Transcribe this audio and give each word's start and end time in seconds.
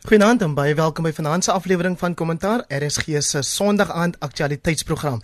Goeienaand 0.00 0.40
en 0.42 0.54
baie 0.56 0.72
welkom 0.74 1.04
by 1.04 1.10
vanaand 1.12 1.44
se 1.44 1.52
aflewering 1.52 1.98
van 2.00 2.14
Kommentaar 2.16 2.62
RSG 2.72 3.18
se 3.20 3.42
Sondag 3.44 3.90
aand 3.92 4.14
aktualiteitsprogram. 4.24 5.18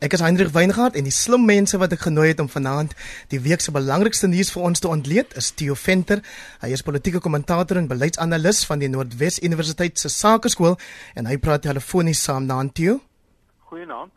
Ek 0.00 0.16
is 0.16 0.22
Hendrik 0.24 0.54
Weingart 0.54 0.96
en 0.96 1.04
die 1.04 1.12
slim 1.12 1.44
mense 1.44 1.76
wat 1.76 1.92
ek 1.92 2.06
genooi 2.06 2.30
het 2.30 2.40
om 2.40 2.48
vanaand 2.48 2.94
die 3.28 3.42
week 3.44 3.60
se 3.60 3.74
belangrikste 3.76 4.30
nuus 4.32 4.48
vir 4.54 4.64
ons 4.70 4.80
te 4.80 4.88
ontleed 4.88 5.36
is 5.36 5.50
Theo 5.52 5.76
Venter. 5.76 6.24
Hy 6.64 6.72
is 6.72 6.84
politieke 6.86 7.20
kommentator 7.20 7.76
en 7.76 7.90
beleidsanalis 7.92 8.64
van 8.70 8.80
die 8.80 8.88
Noordwes 8.88 9.36
Universiteit 9.44 10.00
se 10.00 10.08
Sakeskool 10.08 10.78
en 11.12 11.28
hy 11.28 11.36
praat 11.36 11.68
telefonies 11.68 12.24
saam 12.24 12.48
na 12.48 12.62
Theo. 12.72 13.02
Goeienaand. 13.68 14.16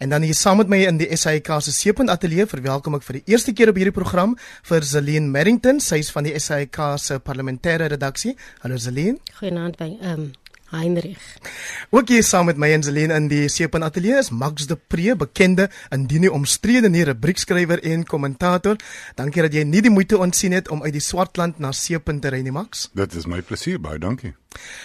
En 0.00 0.08
dan 0.08 0.22
hier 0.22 0.34
saam 0.34 0.56
met 0.56 0.68
my 0.72 0.78
in 0.88 0.96
die 0.96 1.08
SAK 1.12 1.48
se 1.60 1.72
Seepunt 1.76 2.08
Ateljee 2.08 2.46
verwelkom 2.48 2.94
ek 2.96 3.02
vir 3.04 3.18
die 3.18 3.34
eerste 3.34 3.52
keer 3.52 3.68
op 3.68 3.76
hierdie 3.76 3.92
program 3.92 4.30
vir 4.64 4.86
Zelene 4.88 5.28
Merrington, 5.28 5.76
sy 5.84 5.98
is 6.00 6.08
van 6.14 6.24
die 6.24 6.32
SAK 6.40 6.78
se 6.96 7.18
parlementêre 7.20 7.90
redaksie. 7.92 8.32
Hallo 8.62 8.80
Zelene. 8.80 9.18
Goeienaand 9.42 9.76
by 9.76 9.90
ehm 9.98 10.22
um, 10.22 10.30
Heinrich. 10.70 11.26
Ook 11.90 12.08
hier 12.14 12.24
saam 12.24 12.48
met 12.48 12.56
my 12.56 12.70
en 12.72 12.86
Zelene 12.86 13.18
in 13.20 13.28
die 13.28 13.42
Seepunt 13.52 13.84
Ateljee 13.84 14.22
is 14.22 14.30
Max 14.32 14.70
de 14.70 14.78
Pre, 14.80 15.18
bekende 15.20 15.68
indien 15.92 16.24
nie 16.24 16.32
omstrede 16.32 16.88
nie 16.88 17.04
rubriekskrywer 17.04 17.84
en 17.92 18.06
kommentator. 18.08 18.80
Dankie 19.20 19.44
dat 19.44 19.52
jy 19.52 19.66
nie 19.68 19.84
die 19.84 19.92
moeite 19.92 20.16
ontsien 20.16 20.56
het 20.56 20.72
om 20.72 20.80
uit 20.86 20.96
die 20.96 21.04
Swartland 21.04 21.60
na 21.60 21.74
Seepunt 21.76 22.24
te 22.24 22.32
ry 22.32 22.40
nie, 22.40 22.56
Max. 22.56 22.88
Dit 22.96 23.20
is 23.20 23.28
my 23.28 23.42
plesier, 23.44 23.82
baie 23.82 24.00
dankie. 24.00 24.32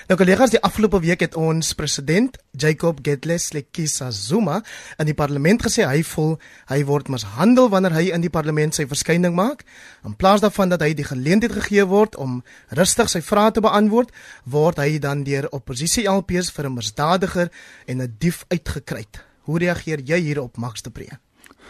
Nou 0.05 0.18
kollegas, 0.20 0.52
die 0.54 0.62
afgelope 0.62 1.00
week 1.02 1.24
het 1.26 1.36
ons 1.36 1.72
president 1.73 2.38
Jacob 2.54 3.00
Gedles 3.02 3.48
Lekisa 3.56 4.12
Zuma 4.14 4.60
in 5.02 5.10
die 5.10 5.18
parlement 5.18 5.66
gesê 5.66 5.88
hy 5.90 6.04
voel 6.06 6.36
hy 6.70 6.84
word 6.86 7.10
mishandel 7.10 7.72
wanneer 7.73 7.96
hy 7.98 8.04
in 8.14 8.22
die 8.22 8.30
parlement 8.30 8.78
sy 8.78 8.86
verskyning 8.86 9.34
maak. 9.34 9.66
In 10.06 10.14
plaas 10.14 10.46
daarvan 10.46 10.70
dat 10.70 10.86
hy 10.86 10.94
die 10.94 11.08
geleentheid 11.09 11.58
gegee 11.58 11.88
word 11.90 12.14
om 12.22 12.44
rustig 12.78 13.09
sy 13.09 13.23
vrae 13.26 13.56
te 13.56 13.66
beantwoord, 13.66 14.14
word 14.46 14.84
hy 14.84 15.00
dan 15.02 15.26
deur 15.26 15.50
oppositie 15.50 16.06
LPs 16.06 16.54
vir 16.54 16.70
'n 16.70 16.78
misdadiger 16.78 17.50
en 17.88 18.02
'n 18.02 18.16
dief 18.20 18.45
uitgekry. 18.54 19.06
Hoe 19.50 19.59
reageer 19.59 20.02
jy 20.02 20.20
hierop, 20.22 20.58
Max 20.58 20.82
de 20.82 20.92
Pre? 20.92 21.09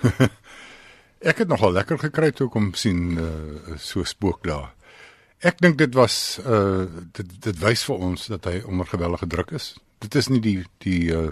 Ek 1.25 1.37
het 1.37 1.47
nogal 1.47 1.71
lekker 1.71 1.97
gekry 1.97 2.31
toe 2.31 2.49
kom 2.49 2.73
sien 2.73 3.17
uh, 3.17 3.77
so 3.79 4.03
spook 4.03 4.43
daar. 4.43 4.74
Ek 5.43 5.59
dink 5.59 5.77
dit 5.77 5.93
was 5.93 6.39
uh 6.45 6.85
dit 7.11 7.33
dit 7.41 7.57
wys 7.59 7.83
vir 7.89 7.95
ons 8.09 8.27
dat 8.31 8.45
hy 8.45 8.61
onder 8.63 8.87
geweldige 8.87 9.27
druk 9.27 9.51
is. 9.51 9.73
Dit 9.99 10.15
is 10.15 10.29
nie 10.31 10.41
die 10.41 10.63
die 10.83 11.11
uh 11.11 11.31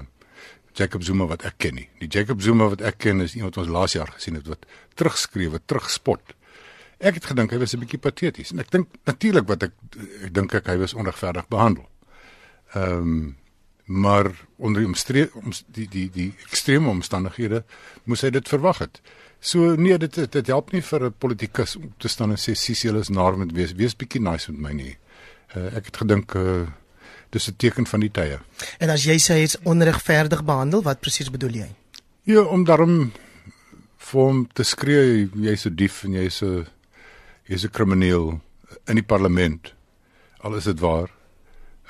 Jacob 0.73 1.03
Zuma 1.05 1.27
wat 1.29 1.43
ek 1.45 1.59
ken 1.61 1.75
nie. 1.77 1.87
Die 2.01 2.09
Jacob 2.09 2.41
Zuma 2.41 2.67
wat 2.71 2.81
ek 2.81 2.97
ken 3.05 3.21
is 3.21 3.35
iemand 3.37 3.55
wat 3.55 3.67
ons 3.67 3.73
laas 3.73 3.93
jaar 3.93 4.09
gesien 4.09 4.39
het 4.39 4.47
wat 4.49 4.65
terugskree, 4.97 5.51
wat 5.53 5.67
terugspot. 5.69 6.33
Ek 6.97 7.19
het 7.19 7.27
gedink 7.29 7.51
hy 7.53 7.59
was 7.61 7.75
'n 7.75 7.79
bietjie 7.79 7.99
pateties 8.01 8.51
en 8.51 8.59
ek 8.59 8.71
dink 8.71 8.87
natuurlik 9.05 9.47
wat 9.47 9.63
ek 9.63 9.73
ek 10.25 10.33
dink 10.33 10.53
ek 10.53 10.67
hy 10.67 10.77
was 10.77 10.93
onregverdig 10.93 11.47
behandel. 11.47 11.87
Ehm 12.73 12.99
um, 12.99 13.37
maar 13.85 14.31
onder 14.57 14.81
die 14.81 14.87
omstree 14.87 15.27
om 15.33 15.51
die 15.67 15.87
die 15.87 16.09
die 16.09 16.33
ekstreme 16.47 16.89
omstandighede 16.89 17.65
moes 18.03 18.21
hy 18.21 18.29
dit 18.29 18.47
verwag 18.47 18.77
het. 18.77 19.01
So 19.43 19.75
nee, 19.75 19.97
dit 19.99 20.15
dit 20.31 20.47
help 20.47 20.71
nie 20.71 20.81
vir 20.81 21.05
'n 21.05 21.15
politikus 21.19 21.75
om 21.75 21.93
te 21.97 22.07
staan 22.07 22.31
en 22.31 22.37
sê 22.37 22.55
sis 22.55 22.81
julle 22.81 22.99
is 22.99 23.09
naar 23.09 23.37
met 23.37 23.51
wees. 23.51 23.73
Wees 23.73 23.95
bietjie 23.95 24.21
nice 24.21 24.51
met 24.51 24.61
my 24.61 24.71
nie. 24.71 24.97
Uh, 25.55 25.75
ek 25.75 25.85
het 25.85 25.97
gedink 25.97 26.35
uh, 26.35 26.67
dis 27.29 27.49
'n 27.49 27.55
teken 27.57 27.85
van 27.85 27.99
die 27.99 28.11
tye. 28.11 28.39
En 28.79 28.89
as 28.89 29.03
jy 29.03 29.17
sê 29.19 29.33
hy's 29.33 29.57
onregverdig 29.63 30.43
behandel, 30.43 30.81
wat 30.81 30.99
presies 30.99 31.29
bedoel 31.29 31.51
jy? 31.51 31.69
Ja, 32.23 32.41
om 32.41 32.63
daarom 32.63 33.11
vir 33.97 34.21
hom 34.21 34.47
te 34.53 34.63
skree 34.63 35.29
jy's 35.35 35.65
'n 35.65 35.75
dief 35.75 36.03
en 36.03 36.11
jy's 36.11 36.41
'n 36.41 36.65
jy's 37.43 37.65
'n 37.65 37.69
krimineel 37.69 38.39
in 38.87 38.95
die 38.95 39.03
parlement. 39.03 39.73
Al 40.39 40.55
is 40.55 40.63
dit 40.63 40.79
waar. 40.79 41.09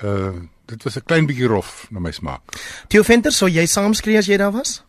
Uh 0.02 0.42
dit 0.66 0.84
was 0.84 0.96
'n 0.98 1.06
klein 1.06 1.26
bietjie 1.26 1.48
rof 1.48 1.88
na 1.92 2.00
my 2.00 2.12
smaak. 2.12 2.42
Theo 2.88 3.04
Venter, 3.04 3.31
sou 3.31 3.50
jy 3.50 3.66
saamskree 3.66 4.18
as 4.18 4.26
jy 4.26 4.38
daar 4.38 4.52
was? 4.52 4.84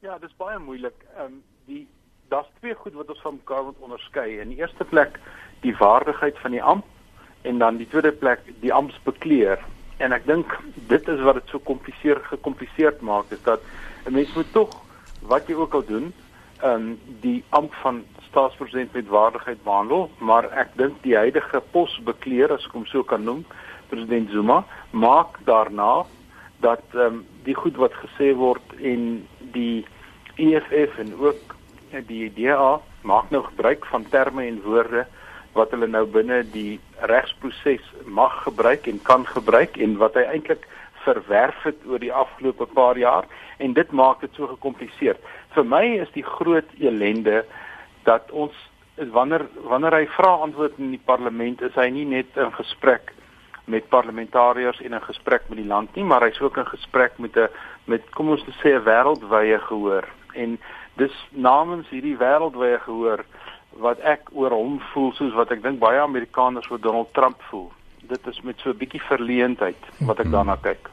Ja, 0.00 0.14
dis 0.18 0.32
baie 0.40 0.58
moeilik. 0.58 1.02
Ehm 1.16 1.24
um, 1.26 1.42
die 1.68 1.82
daar's 2.32 2.48
twee 2.60 2.74
goed 2.74 2.94
wat 2.96 3.10
ons 3.12 3.20
van 3.20 3.34
mekaar 3.36 3.64
moet 3.64 3.82
onderskei. 3.84 4.38
In 4.40 4.48
die 4.48 4.60
eerste 4.62 4.84
plek 4.84 5.18
die 5.60 5.74
waardigheid 5.76 6.38
van 6.40 6.54
die 6.56 6.62
amp 6.62 6.86
en 7.42 7.58
dan 7.58 7.76
die 7.76 7.88
tweede 7.88 8.12
plek 8.12 8.46
die 8.62 8.72
amptsbekleer. 8.72 9.60
En 9.98 10.16
ek 10.16 10.24
dink 10.26 10.54
dit 10.88 11.08
is 11.08 11.20
wat 11.26 11.36
dit 11.36 11.52
so 11.52 11.60
kompliseer 11.68 12.22
gekompliseerd 12.30 13.02
maak 13.04 13.34
is 13.36 13.42
dat 13.44 13.60
'n 14.06 14.16
mens 14.16 14.32
moet 14.38 14.52
tog 14.52 14.72
wat 15.32 15.52
jy 15.52 15.54
ook 15.54 15.74
al 15.74 15.84
doen, 15.84 16.12
ehm 16.62 16.72
um, 16.72 16.98
die 17.20 17.44
amp 17.48 17.74
van 17.82 18.04
staatspresident 18.28 18.92
met 18.92 19.08
waardigheid 19.08 19.62
behandel, 19.62 20.10
maar 20.18 20.48
ek 20.64 20.72
dink 20.76 21.02
die 21.02 21.16
huidige 21.16 21.60
posbekleer 21.76 22.52
as 22.52 22.64
ek 22.64 22.72
hom 22.72 22.86
so 22.86 23.02
kan 23.02 23.24
noem, 23.24 23.44
president 23.88 24.30
Zuma, 24.30 24.64
maak 24.90 25.44
daarna 25.44 26.06
dat 26.60 26.88
ehm 26.94 27.20
um, 27.20 27.26
die 27.44 27.54
goed 27.54 27.76
wat 27.76 27.92
gesê 27.92 28.32
word 28.34 28.80
en 28.80 29.28
die 29.52 29.86
EFF 30.36 30.98
en 30.98 31.14
ook 31.18 31.56
die 32.06 32.30
DA 32.34 32.80
maak 33.02 33.30
nou 33.30 33.42
gebruik 33.44 33.86
van 33.86 34.06
terme 34.08 34.46
en 34.46 34.62
woorde 34.62 35.06
wat 35.52 35.72
hulle 35.74 35.88
nou 35.90 36.04
binne 36.06 36.42
die 36.52 36.78
regsproses 37.10 37.86
mag 38.04 38.42
gebruik 38.42 38.86
en 38.86 39.02
kan 39.02 39.26
gebruik 39.26 39.76
en 39.76 39.96
wat 39.98 40.14
hy 40.14 40.26
eintlik 40.30 40.66
verwerf 41.04 41.62
het 41.64 41.80
oor 41.88 41.98
die 41.98 42.12
afgelope 42.12 42.66
paar 42.76 42.98
jaar 42.98 43.26
en 43.58 43.74
dit 43.74 43.92
maak 43.92 44.20
dit 44.20 44.34
so 44.36 44.46
gekompliseer. 44.46 45.16
Vir 45.54 45.64
my 45.66 45.84
is 46.04 46.12
die 46.14 46.26
groot 46.26 46.68
elende 46.78 47.42
dat 48.04 48.30
ons 48.30 48.56
wanneer 49.14 49.46
wanneer 49.64 49.96
hy 49.96 50.06
vra 50.16 50.34
antwoord 50.44 50.78
in 50.78 50.92
die 50.92 51.04
parlement 51.04 51.62
is 51.64 51.76
hy 51.78 51.88
nie 51.94 52.06
net 52.08 52.36
in 52.36 52.52
gesprek 52.52 53.14
met 53.70 53.88
parlementariërs 53.88 54.80
en 54.84 54.94
'n 54.94 55.08
gesprek 55.08 55.48
met 55.48 55.58
die 55.58 55.66
land 55.66 55.94
nie, 55.94 56.04
maar 56.04 56.22
hy's 56.22 56.40
ook 56.40 56.56
in 56.56 56.66
gesprek 56.66 57.18
met 57.18 57.36
'n 57.36 57.48
met 57.84 58.02
kom 58.10 58.30
ons 58.30 58.44
sê 58.62 58.74
'n 58.74 58.84
wêreldwye 58.84 59.58
gehoor. 59.58 60.08
En 60.34 60.58
dis 60.96 61.14
namens 61.30 61.88
hierdie 61.88 62.16
wêreldwye 62.16 62.78
gehoor 62.84 63.24
wat 63.78 63.98
ek 64.00 64.30
oor 64.32 64.50
hom 64.50 64.80
voel 64.92 65.12
soos 65.12 65.34
wat 65.34 65.50
ek 65.50 65.62
dink 65.62 65.78
baie 65.78 66.00
Amerikaners 66.00 66.70
oor 66.70 66.80
Donald 66.80 67.14
Trump 67.14 67.42
voel. 67.50 67.70
Dit 68.02 68.26
is 68.26 68.40
met 68.40 68.58
so 68.58 68.70
'n 68.70 68.76
bietjie 68.76 69.02
verleentheid 69.02 69.82
wat 69.98 70.20
ek 70.20 70.30
daarna 70.30 70.56
kyk. 70.62 70.90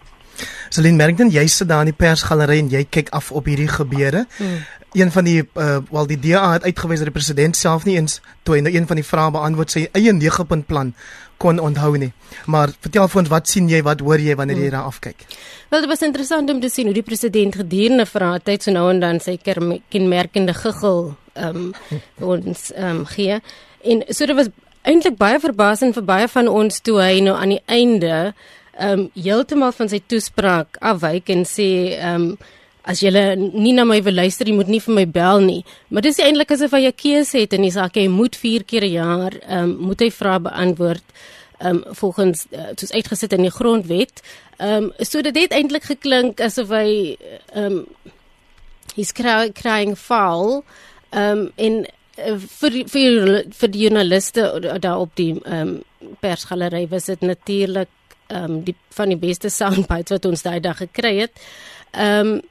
Celine 0.70 0.98
Merrington, 0.98 1.30
jy 1.30 1.48
sit 1.48 1.70
daar 1.70 1.86
in 1.86 1.94
die 1.94 1.98
persgalery 1.98 2.60
en 2.60 2.70
jy 2.70 2.84
kyk 2.90 3.10
af 3.16 3.32
op 3.32 3.46
hierdie 3.46 3.70
gebeure. 3.72 4.26
Hmm. 4.38 4.60
Een 4.94 5.12
van 5.12 5.24
die 5.24 5.42
uh, 5.42 5.78
wel 5.90 6.08
die 6.08 6.20
DA 6.20 6.52
het 6.54 6.64
uitgewys 6.64 7.02
dat 7.02 7.10
die 7.12 7.16
president 7.20 7.56
self 7.56 7.86
nie 7.86 7.98
eens 7.98 8.22
toe 8.44 8.56
hy 8.56 8.62
nou 8.62 8.74
een 8.74 8.88
van 8.88 8.96
die 8.96 9.06
vrae 9.06 9.32
beantwoord 9.32 9.72
sy 9.72 9.88
eie 9.92 10.14
9-punt 10.14 10.66
plan 10.66 10.94
kon 11.38 11.60
onthou 11.60 11.96
nie. 11.98 12.12
Maar 12.46 12.74
vertel 12.84 13.08
vir 13.08 13.22
ons 13.22 13.32
wat 13.32 13.48
sien 13.50 13.70
jy, 13.70 13.82
wat 13.86 14.02
hoor 14.06 14.22
jy 14.22 14.36
wanneer 14.36 14.58
jy 14.58 14.70
hmm. 14.70 14.76
daar 14.78 14.90
afkyk? 14.92 15.26
Wel, 15.70 15.84
dit 15.84 15.90
was 15.90 16.06
interessant 16.06 16.50
om 16.50 16.60
te 16.64 16.70
sien 16.70 16.90
hoe 16.90 16.96
die 16.96 17.06
president 17.06 17.56
gedurende 17.60 18.06
vrae 18.10 18.40
tyd 18.44 18.64
so 18.64 18.74
nou 18.74 18.88
en 18.92 19.02
dan 19.04 19.22
sy 19.24 19.38
kenmerkende 19.44 20.56
giggel 20.58 21.16
ehm 21.38 21.58
um, 21.58 21.74
ons 22.34 22.70
ehm 22.74 23.02
um, 23.02 23.06
gee. 23.14 23.42
En 23.84 24.04
so 24.10 24.26
dit 24.26 24.36
was 24.36 24.52
eintlik 24.88 25.18
baie 25.20 25.40
verbasend 25.44 25.98
vir 25.98 26.06
baie 26.08 26.28
van 26.32 26.48
ons 26.48 26.82
toe 26.82 27.00
hy 27.02 27.20
nou 27.26 27.36
aan 27.38 27.58
die 27.58 27.64
einde 27.66 28.14
ehm 28.78 29.08
um, 29.08 29.10
heeltemal 29.18 29.74
van 29.74 29.90
sy 29.90 30.00
toespraak 30.06 30.80
afwyk 30.94 31.34
en 31.34 31.46
sê 31.50 31.70
ehm 31.98 32.30
um, 32.32 32.54
as 32.88 33.02
jy 33.04 33.12
nie 33.36 33.74
na 33.76 33.84
my 33.88 34.00
wil 34.04 34.16
luister, 34.16 34.48
jy 34.48 34.56
moet 34.56 34.70
nie 34.72 34.80
vir 34.84 34.96
my 34.96 35.06
bel 35.12 35.42
nie. 35.44 35.64
Maar 35.92 36.06
dis 36.08 36.20
eintlik 36.24 36.54
asof 36.56 36.72
hy 36.72 36.88
'n 36.88 36.96
keuse 36.96 37.40
het 37.40 37.54
en 37.54 37.64
hy 37.64 37.72
sê 37.72 37.90
hy 37.94 38.08
moet 38.08 38.36
4 38.36 38.64
keer 38.64 38.84
'n 38.84 38.92
jaar 38.92 39.34
ehm 39.34 39.64
um, 39.64 39.76
moet 39.88 40.00
hy 40.00 40.10
vrae 40.10 40.40
beantwoord 40.40 41.04
ehm 41.60 41.84
um, 41.86 41.96
volgens 41.96 42.46
uh, 42.52 42.72
soos 42.76 42.92
uitgesit 42.92 43.34
in 43.34 43.42
die 43.42 43.52
grondwet. 43.52 44.22
Ehm 44.58 44.84
um, 44.84 44.92
so 45.00 45.22
dit 45.22 45.36
het 45.36 45.52
eintlik 45.52 45.84
geklink 45.84 46.40
asof 46.40 46.70
hy 46.70 47.18
ehm 47.54 47.66
um, 47.66 47.86
he's 48.96 49.12
cry, 49.12 49.52
crying 49.52 49.98
foul 49.98 50.64
ehm 51.12 51.40
um, 51.40 51.52
en 51.56 51.86
uh, 52.18 52.38
vir 52.60 52.84
vir 52.88 53.44
vir 53.52 53.70
die 53.70 53.82
joernaliste 53.82 54.80
daar 54.80 55.00
op 55.00 55.16
die 55.16 55.34
ehm 55.44 55.78
um, 56.02 56.16
persgalery 56.20 56.88
was 56.88 57.06
dit 57.06 57.22
natuurlik 57.22 57.90
ehm 58.28 58.44
um, 58.44 58.64
die 58.64 58.76
van 58.90 59.10
die 59.10 59.18
beste 59.18 59.50
soundbites 59.50 60.12
wat 60.12 60.26
ons 60.26 60.42
daai 60.42 60.60
dag 60.60 60.78
gekry 60.78 61.18
het. 61.18 61.34
Ehm 61.92 62.28
um, 62.28 62.42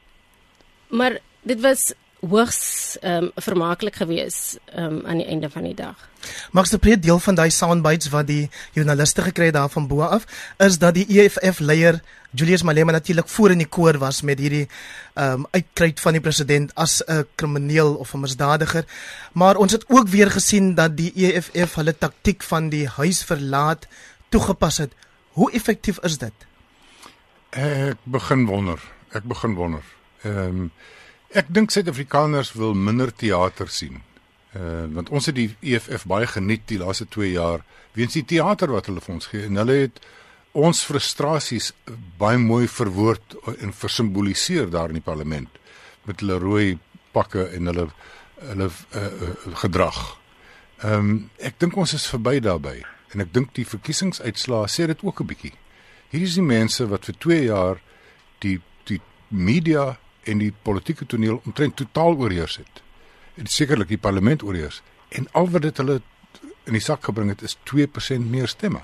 maar 0.89 1.19
dit 1.43 1.61
was 1.61 1.93
hoogs 2.21 2.97
ehm 3.01 3.25
um, 3.25 3.31
vermaaklik 3.35 3.97
geweest 3.97 4.59
ehm 4.65 4.85
um, 4.85 5.07
aan 5.07 5.17
die 5.17 5.27
einde 5.27 5.51
van 5.51 5.63
die 5.63 5.75
dag. 5.75 6.09
Max 6.51 6.71
de 6.71 6.79
Preet 6.79 7.03
deel 7.03 7.19
van 7.19 7.35
daai 7.35 7.51
soundbites 7.51 8.09
wat 8.09 8.27
die 8.27 8.51
joernaliste 8.73 9.23
gekry 9.23 9.45
het 9.45 9.55
daar 9.55 9.69
van 9.69 9.87
bo 9.87 10.01
af 10.01 10.25
is 10.57 10.79
dat 10.79 10.95
die 10.95 11.07
EFF 11.07 11.59
leier 11.59 12.01
Julius 12.31 12.63
Malema 12.63 12.93
natuurlik 12.93 13.29
voor 13.29 13.51
in 13.51 13.59
die 13.59 13.69
koor 13.69 13.99
was 13.99 14.23
met 14.23 14.39
hierdie 14.39 14.69
ehm 15.15 15.33
um, 15.33 15.47
uitkruit 15.51 16.01
van 16.01 16.13
die 16.13 16.21
president 16.21 16.75
as 16.75 17.03
'n 17.07 17.27
krimineel 17.35 17.95
of 17.95 18.15
'n 18.15 18.21
misdadiger. 18.21 18.85
Maar 19.33 19.57
ons 19.57 19.73
het 19.73 19.85
ook 19.89 20.09
weer 20.09 20.31
gesien 20.31 20.75
dat 20.75 20.97
die 20.97 21.13
EFF 21.15 21.75
hulle 21.75 21.99
taktik 21.99 22.43
van 22.43 22.69
die 22.69 22.89
huis 22.89 23.25
verlaat 23.25 23.87
toegepas 24.29 24.77
het. 24.77 24.93
Hoe 25.29 25.53
effektief 25.53 25.99
is 25.99 26.19
dit? 26.19 26.33
Ek 27.51 27.97
begin 28.03 28.47
wonder. 28.47 28.81
Ek 29.13 29.23
begin 29.25 29.55
wonder. 29.55 29.96
Ehm 30.23 30.61
um, 30.61 30.71
ek 31.37 31.49
dink 31.53 31.73
Suid-Afrikaners 31.75 32.53
wil 32.57 32.75
minder 32.75 33.11
teater 33.13 33.69
sien. 33.69 34.03
Uh 34.57 34.87
want 34.95 35.11
ons 35.11 35.27
het 35.27 35.37
die 35.37 35.51
EFF 35.61 36.07
baie 36.09 36.27
geniet 36.27 36.69
die 36.71 36.79
laaste 36.79 37.07
2 37.13 37.33
jaar 37.33 37.65
weens 37.97 38.15
die 38.17 38.25
teater 38.25 38.71
wat 38.73 38.87
hulle 38.87 39.03
vir 39.05 39.15
ons 39.15 39.29
gee 39.33 39.45
en 39.49 39.59
hulle 39.61 39.77
het 39.87 40.01
ons 40.57 40.85
frustrasies 40.89 41.73
baie 42.19 42.39
mooi 42.41 42.65
verwoord 42.71 43.37
en 43.59 43.75
versimboliseer 43.77 44.71
daar 44.73 44.93
in 44.93 45.01
die 45.01 45.05
parlement 45.05 45.59
met 46.09 46.23
hulle 46.23 46.39
rooi 46.41 46.79
pakke 47.13 47.49
en 47.57 47.73
hulle 47.73 47.89
hulle 48.37 48.69
uh, 48.69 49.01
uh, 49.01 49.35
gedrag. 49.65 50.01
Ehm 50.85 51.11
um, 51.11 51.13
ek 51.41 51.61
dink 51.61 51.77
ons 51.77 51.97
is 51.97 52.09
verby 52.13 52.39
daarbey 52.45 52.83
en 53.15 53.25
ek 53.25 53.33
dink 53.33 53.55
die 53.57 53.69
verkiesingsuitslae 53.69 54.69
sê 54.69 54.87
dit 54.87 55.05
ook 55.05 55.21
'n 55.21 55.31
bietjie. 55.33 55.55
Hierdie 56.11 56.29
is 56.29 56.39
die 56.41 56.49
mense 56.49 56.87
wat 56.89 57.05
vir 57.09 57.17
2 57.19 57.43
jaar 57.45 57.81
die 58.41 58.61
die 58.85 59.01
media 59.29 59.97
en 60.27 60.43
die 60.43 60.53
politieke 60.63 61.07
toneel 61.07 61.41
omtrent 61.45 61.77
totaal 61.77 62.17
oorheers 62.17 62.59
het. 62.61 62.83
En 63.37 63.47
sekerlik 63.47 63.89
die 63.93 64.01
parlement 64.01 64.43
oorheers 64.43 64.83
en 65.09 65.29
al 65.39 65.51
wat 65.55 65.63
dit 65.63 65.81
hulle 65.83 66.01
in 66.67 66.75
die 66.75 66.83
sak 66.83 67.07
gebring 67.07 67.31
het 67.31 67.45
is 67.47 67.57
2% 67.71 68.31
meer 68.31 68.51
stemme. 68.51 68.83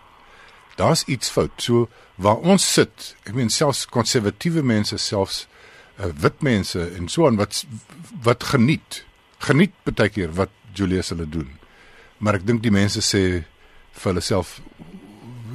Daar's 0.79 1.05
iets 1.05 1.31
fout. 1.31 1.53
So 1.57 1.89
waar 2.15 2.39
ons 2.39 2.65
sit, 2.73 3.15
ek 3.27 3.35
meen 3.37 3.51
selfs 3.51 3.85
konservatiewe 3.91 4.63
mense, 4.63 4.99
selfs 4.99 5.47
uh, 5.99 6.13
wit 6.23 6.43
mense 6.47 6.81
en 6.97 7.09
so 7.13 7.27
aan 7.27 7.41
wat 7.41 7.65
wat 8.25 8.47
geniet. 8.55 9.03
Geniet 9.43 9.75
baie 9.89 10.09
keer 10.13 10.33
wat 10.39 10.53
Julius 10.73 11.11
hulle 11.13 11.27
doen. 11.29 11.51
Maar 12.23 12.39
ek 12.41 12.47
dink 12.47 12.63
die 12.63 12.73
mense 12.73 13.03
sê 13.05 13.25
vir 13.93 14.13
hulle 14.13 14.25
self 14.25 14.61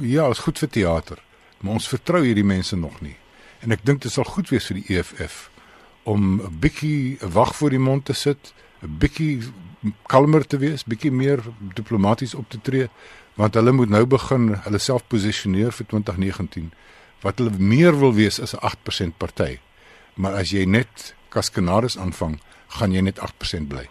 ja, 0.04 0.28
is 0.30 0.44
goed 0.44 0.60
vir 0.62 0.70
teater, 0.70 1.18
maar 1.58 1.80
ons 1.80 1.88
vertrou 1.90 2.20
hierdie 2.22 2.46
mense 2.46 2.76
nog 2.78 3.00
nie. 3.02 3.16
En 3.64 3.74
ek 3.74 3.82
dink 3.82 4.04
dit 4.04 4.12
sal 4.14 4.28
goed 4.28 4.52
wees 4.52 4.68
vir 4.70 4.78
die 4.78 4.98
EFF 4.98 5.48
om 6.08 6.40
'n 6.40 6.58
bietjie 6.60 7.18
wag 7.20 7.56
voor 7.56 7.70
die 7.70 7.84
mond 7.88 8.04
te 8.04 8.12
sit, 8.12 8.54
'n 8.82 8.96
bietjie 8.98 9.42
kalmer 10.06 10.46
te 10.46 10.58
wees, 10.58 10.84
bietjie 10.84 11.12
meer 11.12 11.40
diplomaties 11.74 12.34
op 12.34 12.48
te 12.48 12.60
tree, 12.60 12.88
want 13.34 13.54
hulle 13.54 13.72
moet 13.72 13.88
nou 13.88 14.06
begin 14.06 14.54
hulle 14.64 14.78
self 14.78 15.06
posisioneer 15.06 15.72
vir 15.72 15.86
2019 15.86 16.72
wat 17.20 17.38
hulle 17.38 17.50
meer 17.58 17.98
wil 17.98 18.14
wees 18.14 18.40
as 18.40 18.54
'n 18.54 18.58
8% 18.62 19.18
party. 19.18 19.58
Maar 20.14 20.32
as 20.32 20.50
jy 20.50 20.64
net 20.64 21.14
kaskenaris 21.28 21.98
aanvang, 21.98 22.40
gaan 22.68 22.92
jy 22.92 23.00
net 23.00 23.18
8% 23.18 23.68
bly. 23.68 23.88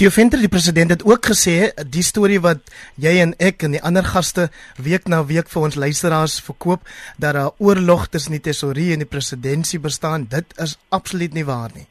Theo 0.00 0.08
Venter 0.08 0.40
die 0.40 0.48
president 0.48 0.88
het 0.94 1.02
ook 1.04 1.26
gesê 1.28 1.74
die 1.92 2.00
storie 2.00 2.38
wat 2.40 2.70
jy 3.04 3.10
en 3.20 3.34
ek 3.36 3.66
en 3.66 3.74
die 3.76 3.82
ander 3.84 4.06
gaste 4.08 4.46
week 4.80 5.10
na 5.12 5.18
week 5.28 5.50
vir 5.52 5.66
ons 5.66 5.76
luisteraars 5.76 6.38
verkoop 6.46 6.86
dat 7.20 7.36
daar 7.36 7.50
oorlog 7.60 8.06
tussen 8.08 8.32
die 8.32 8.40
tesourier 8.46 8.94
en 8.94 9.04
die 9.04 9.10
presidentskap 9.10 9.84
bestaan, 9.84 10.24
dit 10.32 10.56
is 10.64 10.78
absoluut 10.88 11.36
nie 11.36 11.44
waar 11.44 11.68
nie. 11.76 11.84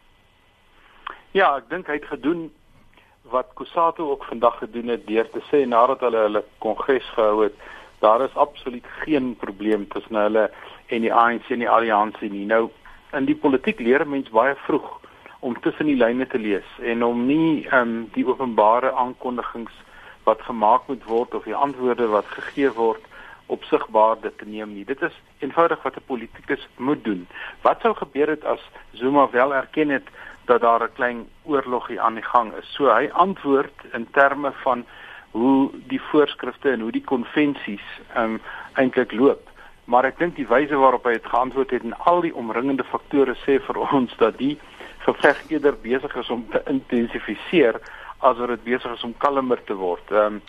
Ja, 1.37 1.51
ek 1.61 1.69
dink 1.69 1.85
hy 1.85 1.99
het 1.99 2.09
gedoen 2.09 2.47
wat 3.29 3.53
Kusato 3.61 4.09
ook 4.09 4.25
vandag 4.25 4.57
gedoen 4.63 4.89
het 4.95 5.05
deur 5.05 5.29
te 5.29 5.45
sê 5.51 5.61
nadat 5.69 6.01
hulle 6.07 6.25
hulle 6.25 6.41
kongres 6.65 7.05
gehou 7.13 7.43
het, 7.43 7.61
daar 8.01 8.25
is 8.25 8.33
absoluut 8.33 8.89
geen 9.03 9.35
probleem 9.37 9.85
tussen 9.93 10.17
hulle 10.17 10.49
en 10.87 11.05
die 11.05 11.13
ANC 11.13 11.53
en 11.53 11.61
die 11.61 11.69
alliansie 11.69 12.33
nie. 12.33 12.47
Nou 12.49 12.71
in 13.13 13.29
die 13.29 13.37
politiek 13.37 13.77
leer 13.77 14.01
mens 14.09 14.33
baie 14.33 14.57
vroeg 14.65 14.95
om 15.39 15.59
tussen 15.61 15.85
die 15.85 15.95
lyne 15.95 16.27
te 16.27 16.39
lees 16.39 16.67
en 16.83 17.03
om 17.03 17.25
nie 17.25 17.67
ehm 17.67 17.81
um, 17.81 18.09
die 18.13 18.25
openbare 18.27 18.91
aankondigings 18.91 19.75
wat 20.23 20.41
gemaak 20.41 20.87
moet 20.87 21.03
word 21.03 21.33
of 21.33 21.43
die 21.43 21.55
antwoorde 21.55 22.07
wat 22.07 22.27
gegee 22.37 22.71
word 22.71 23.05
opsigbaar 23.49 24.19
dit 24.21 24.37
te 24.37 24.45
neem 24.45 24.73
nie. 24.73 24.85
Dit 24.85 25.01
is 25.01 25.15
eenvoudig 25.39 25.81
wat 25.83 25.95
'n 25.97 26.05
politikus 26.05 26.67
moet 26.77 27.03
doen. 27.03 27.27
Wat 27.61 27.81
sou 27.81 27.93
gebeur 27.95 28.27
het 28.27 28.45
as 28.45 28.61
Zuma 28.91 29.29
wel 29.29 29.55
erken 29.55 29.89
het 29.89 30.07
dat 30.45 30.61
daar 30.61 30.83
'n 30.83 30.93
klein 30.93 31.27
oorlogie 31.43 32.01
aan 32.01 32.13
die 32.13 32.29
gang 32.33 32.53
is? 32.53 32.73
So 32.73 32.93
hy 32.93 33.09
antwoord 33.11 33.77
in 33.93 34.07
terme 34.11 34.51
van 34.51 34.85
hoe 35.31 35.69
die 35.87 36.01
voorskrifte 36.01 36.71
en 36.71 36.79
hoe 36.79 36.91
die 36.91 37.03
konvensies 37.03 37.87
ehm 38.13 38.23
um, 38.23 38.41
eintlik 38.73 39.11
loop. 39.11 39.49
Maar 39.85 40.05
ek 40.05 40.17
dink 40.17 40.35
die 40.35 40.47
wyse 40.47 40.75
waarop 40.75 41.03
hy 41.03 41.11
het 41.11 41.25
geantwoord 41.25 41.71
het 41.71 41.83
en 41.83 41.97
al 41.97 42.21
die 42.21 42.35
omringende 42.35 42.83
faktore 42.83 43.35
sê 43.45 43.59
vir 43.59 43.77
ons 43.77 44.15
dat 44.17 44.37
die 44.37 44.59
geveg 45.05 45.43
eerder 45.49 45.75
besig 45.81 46.15
is 46.15 46.29
om 46.29 46.45
te 46.51 46.61
intensifiseer 46.65 47.79
as 48.19 48.37
wat 48.37 48.47
dit 48.47 48.63
besig 48.63 48.91
is 48.93 49.03
om 49.03 49.17
kalmer 49.17 49.63
te 49.63 49.75
word. 49.75 50.11
Ehm 50.11 50.39
um, 50.39 50.41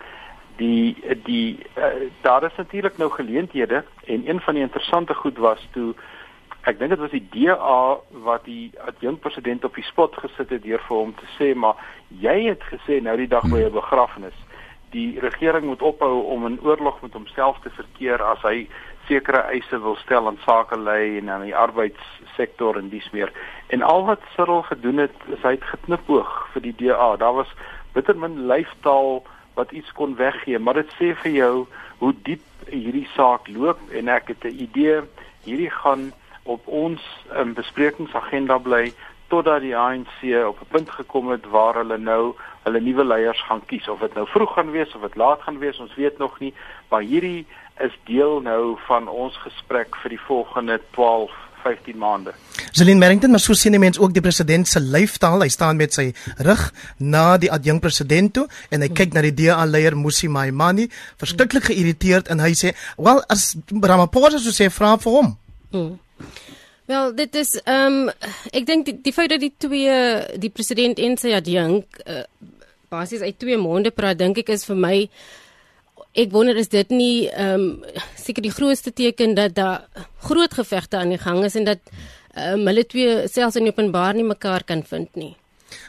die 0.60 0.96
die 1.24 1.58
uh, 1.78 1.84
daar 2.20 2.44
is 2.44 2.56
natuurlik 2.56 2.96
nou 2.96 3.10
geleenthede 3.10 3.84
en 4.04 4.28
een 4.28 4.40
van 4.40 4.54
die 4.54 4.62
interessante 4.62 5.14
goed 5.14 5.38
was 5.38 5.68
toe 5.72 5.94
ek 6.68 6.78
dink 6.78 6.92
dit 6.92 7.00
was 7.00 7.14
die 7.14 7.28
DA 7.32 7.96
wat 8.26 8.44
die 8.44 8.70
adjunk 8.84 9.22
president 9.24 9.64
op 9.64 9.74
die 9.74 9.86
spot 9.88 10.16
gesit 10.20 10.52
het 10.52 10.62
deur 10.66 10.82
vir 10.88 10.96
hom 10.96 11.14
te 11.16 11.28
sê 11.38 11.54
maar 11.56 11.80
jy 12.24 12.36
het 12.50 12.66
gesê 12.72 13.00
nou 13.00 13.16
die 13.16 13.30
dag 13.30 13.46
by 13.48 13.62
'n 13.64 13.72
begrafnis 13.72 14.36
die 14.90 15.20
regering 15.20 15.66
moet 15.66 15.82
ophou 15.82 16.24
om 16.34 16.46
in 16.46 16.58
oorlog 16.62 17.00
met 17.02 17.12
homself 17.12 17.58
te 17.62 17.70
verkeer 17.70 18.22
as 18.22 18.42
hy 18.42 18.68
sekere 19.08 19.42
eise 19.50 19.78
wil 19.82 19.96
stel 19.96 20.26
aan 20.26 20.38
sake 20.44 20.78
lei 20.78 21.18
en 21.18 21.30
aan 21.30 21.46
die 21.46 21.56
arbeidssektor 21.56 22.78
en 22.78 22.90
dis 22.90 23.10
meer. 23.10 23.32
En 23.74 23.82
al 23.82 24.04
wat 24.04 24.22
Cyril 24.34 24.62
gedoen 24.62 25.02
het, 25.06 25.14
is 25.26 25.42
hy 25.42 25.56
het 25.58 25.66
geknipoog 25.72 26.30
vir 26.54 26.62
die 26.62 26.74
DA. 26.82 27.16
Daar 27.16 27.34
was 27.42 27.52
bitter 27.94 28.18
min 28.18 28.46
lyfstaal 28.46 29.22
wat 29.58 29.72
iets 29.72 29.92
kon 29.92 30.14
weggee, 30.16 30.58
maar 30.58 30.78
dit 30.78 30.94
sê 30.98 31.14
vir 31.22 31.32
jou 31.32 31.54
hoe 31.98 32.14
diep 32.22 32.44
hierdie 32.70 33.08
saak 33.16 33.48
loop 33.48 33.80
en 33.96 34.08
ek 34.08 34.32
het 34.34 34.44
'n 34.44 34.62
idee 34.66 35.02
hierdie 35.44 35.70
gaan 35.70 36.12
op 36.44 36.66
ons 36.66 37.02
um, 37.36 37.54
besprekingsagenda 37.54 38.58
bly 38.58 38.92
totdat 39.28 39.62
die 39.62 39.76
ANC 39.76 40.22
op 40.46 40.60
'n 40.60 40.70
punt 40.70 40.90
gekom 40.90 41.30
het 41.30 41.46
waar 41.46 41.74
hulle 41.74 41.98
nou 41.98 42.34
hulle 42.64 42.80
nuwe 42.80 43.04
leiers 43.04 43.42
gaan 43.48 43.62
kies 43.66 43.88
of 43.88 44.00
dit 44.04 44.14
nou 44.14 44.26
vroeg 44.30 44.54
gaan 44.54 44.70
wees 44.70 44.94
of 44.94 45.02
dit 45.06 45.16
laat 45.16 45.42
gaan 45.42 45.58
wees 45.58 45.78
ons 45.80 45.94
weet 45.94 46.18
nog 46.18 46.38
nie 46.40 46.54
maar 46.90 47.02
hierdie 47.02 47.46
is 47.80 47.94
deel 48.04 48.40
nou 48.44 48.76
van 48.86 49.08
ons 49.08 49.36
gesprek 49.44 49.96
vir 50.02 50.16
die 50.16 50.24
volgende 50.26 50.80
12 50.96 51.30
15 51.62 51.98
maande. 51.98 52.32
Zelin 52.72 52.98
Merrington, 52.98 53.30
maar 53.30 53.40
so 53.40 53.52
sien 53.52 53.74
die 53.76 53.80
mens 53.80 53.98
ook 53.98 54.14
die 54.16 54.22
president 54.24 54.68
se 54.68 54.80
lyfstaal. 54.80 55.42
Hy 55.44 55.48
staan 55.52 55.76
met 55.80 55.96
sy 55.96 56.10
rug 56.46 56.62
na 56.96 57.36
die 57.40 57.50
adjunk 57.52 57.84
president 57.84 58.34
toe 58.36 58.46
en 58.72 58.84
hy 58.84 58.90
kyk 58.96 59.16
na 59.16 59.24
die 59.26 59.34
DA 59.42 59.58
leier 59.68 59.96
Musi 59.98 60.30
Maimani, 60.32 60.88
verskriklik 61.20 61.70
geïrriteerd 61.70 62.30
en 62.32 62.40
hy 62.40 62.52
sê, 62.56 62.74
"Wel, 62.96 63.22
as 63.28 63.56
Ramaphosa 63.68 64.38
so 64.38 64.50
sê, 64.50 64.70
vra 64.70 64.96
vir 64.96 65.12
hom." 65.12 65.36
Hmm. 65.70 65.98
Wel, 66.90 67.14
dit 67.14 67.34
is 67.38 67.52
ehm 67.70 68.08
um, 68.08 68.30
ek 68.50 68.64
dink 68.66 68.88
die, 68.88 68.96
die 69.04 69.12
feit 69.14 69.30
dat 69.30 69.42
die 69.42 69.52
twee 69.62 69.98
die 70.42 70.50
president 70.50 70.98
en 70.98 71.12
sy 71.20 71.30
adjunk 71.36 72.00
uh, 72.02 72.24
basies 72.90 73.22
uit 73.22 73.36
twee 73.38 73.58
monde 73.60 73.92
praat, 73.94 74.18
dink 74.18 74.40
ek 74.42 74.50
is 74.56 74.66
vir 74.66 74.80
my 74.84 74.96
ek 76.18 76.32
wonder 76.34 76.58
is 76.58 76.72
dit 76.72 76.90
nie 76.90 77.28
ehm 77.28 77.68
um, 77.68 78.00
seker 78.18 78.42
die 78.42 78.54
grootste 78.56 78.90
teken 79.02 79.36
dat 79.38 79.54
daar 79.54 79.86
groot 80.26 80.56
gevegte 80.58 80.98
aan 80.98 81.14
die 81.14 81.20
gang 81.22 81.44
is 81.46 81.54
en 81.60 81.68
dat 81.68 81.94
um, 82.34 82.66
hulle 82.66 82.86
twee 82.90 83.14
selfs 83.30 83.60
in 83.60 83.70
openbaar 83.70 84.18
nie 84.18 84.26
mekaar 84.26 84.66
kan 84.66 84.82
vind 84.82 85.14
nie. 85.14 85.34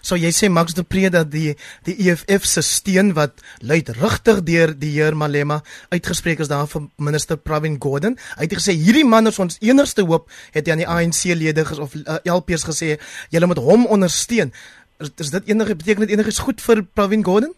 So 0.01 0.17
jy 0.19 0.31
sê 0.35 0.49
Max 0.49 0.75
de 0.77 0.83
Pre 0.83 1.09
dat 1.13 1.31
die 1.31 1.55
die 1.87 1.95
EFF 2.05 2.47
se 2.49 2.63
steun 2.65 3.13
wat 3.17 3.41
luidrigtig 3.59 4.43
deur 4.47 4.75
die 4.77 4.93
heer 4.95 5.17
Malema 5.17 5.61
uitgespreek 5.93 6.43
is 6.43 6.51
daar 6.51 6.67
van 6.71 6.89
minister 6.97 7.37
Pravin 7.37 7.77
Gordhan. 7.81 8.17
Hy 8.37 8.47
het 8.47 8.57
gesê 8.59 8.75
hierdie 8.77 9.05
man 9.07 9.27
is 9.27 9.39
ons 9.39 9.57
enigste 9.61 10.05
hoop 10.07 10.29
het 10.55 10.67
hy 10.67 10.75
aan 10.75 10.83
die 10.83 10.89
ANC 10.89 11.23
lede 11.37 11.65
of 11.77 11.95
uh, 11.95 12.19
LPs 12.25 12.67
gesê 12.69 12.97
julle 13.33 13.49
moet 13.49 13.61
hom 13.61 13.87
ondersteun. 13.87 14.53
Is, 15.01 15.13
is 15.17 15.33
dit 15.33 15.49
enige 15.53 15.75
beteken 15.75 16.05
dit 16.05 16.17
enigiets 16.17 16.43
goed 16.45 16.61
vir 16.61 16.85
Pravin 16.93 17.25
Gordhan? 17.25 17.55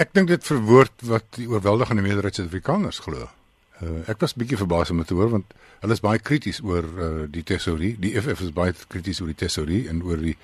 Ek 0.00 0.14
dink 0.16 0.30
dit 0.32 0.44
verwoord 0.46 1.04
wat 1.04 1.26
die 1.36 1.46
oorweldigende 1.50 2.04
meerderheid 2.04 2.38
Suid-Afrikaners 2.38 3.02
glo. 3.04 3.28
Uh, 3.82 4.00
ek 4.10 4.22
was 4.22 4.36
bietjie 4.38 4.60
verbaas 4.60 4.92
om 4.94 5.02
te 5.04 5.16
hoor 5.18 5.32
want 5.32 5.54
hulle 5.82 5.96
is 5.96 6.02
baie 6.04 6.20
krities 6.22 6.62
oor 6.64 6.86
uh, 6.86 7.08
die 7.30 7.42
tesourie. 7.46 7.96
Die 8.00 8.14
FF 8.20 8.44
is 8.46 8.54
baie 8.54 8.74
krities 8.88 9.20
oor 9.20 9.32
die 9.32 9.40
tesourie 9.42 9.82
en 9.90 10.02
oor 10.06 10.22
die 10.22 10.36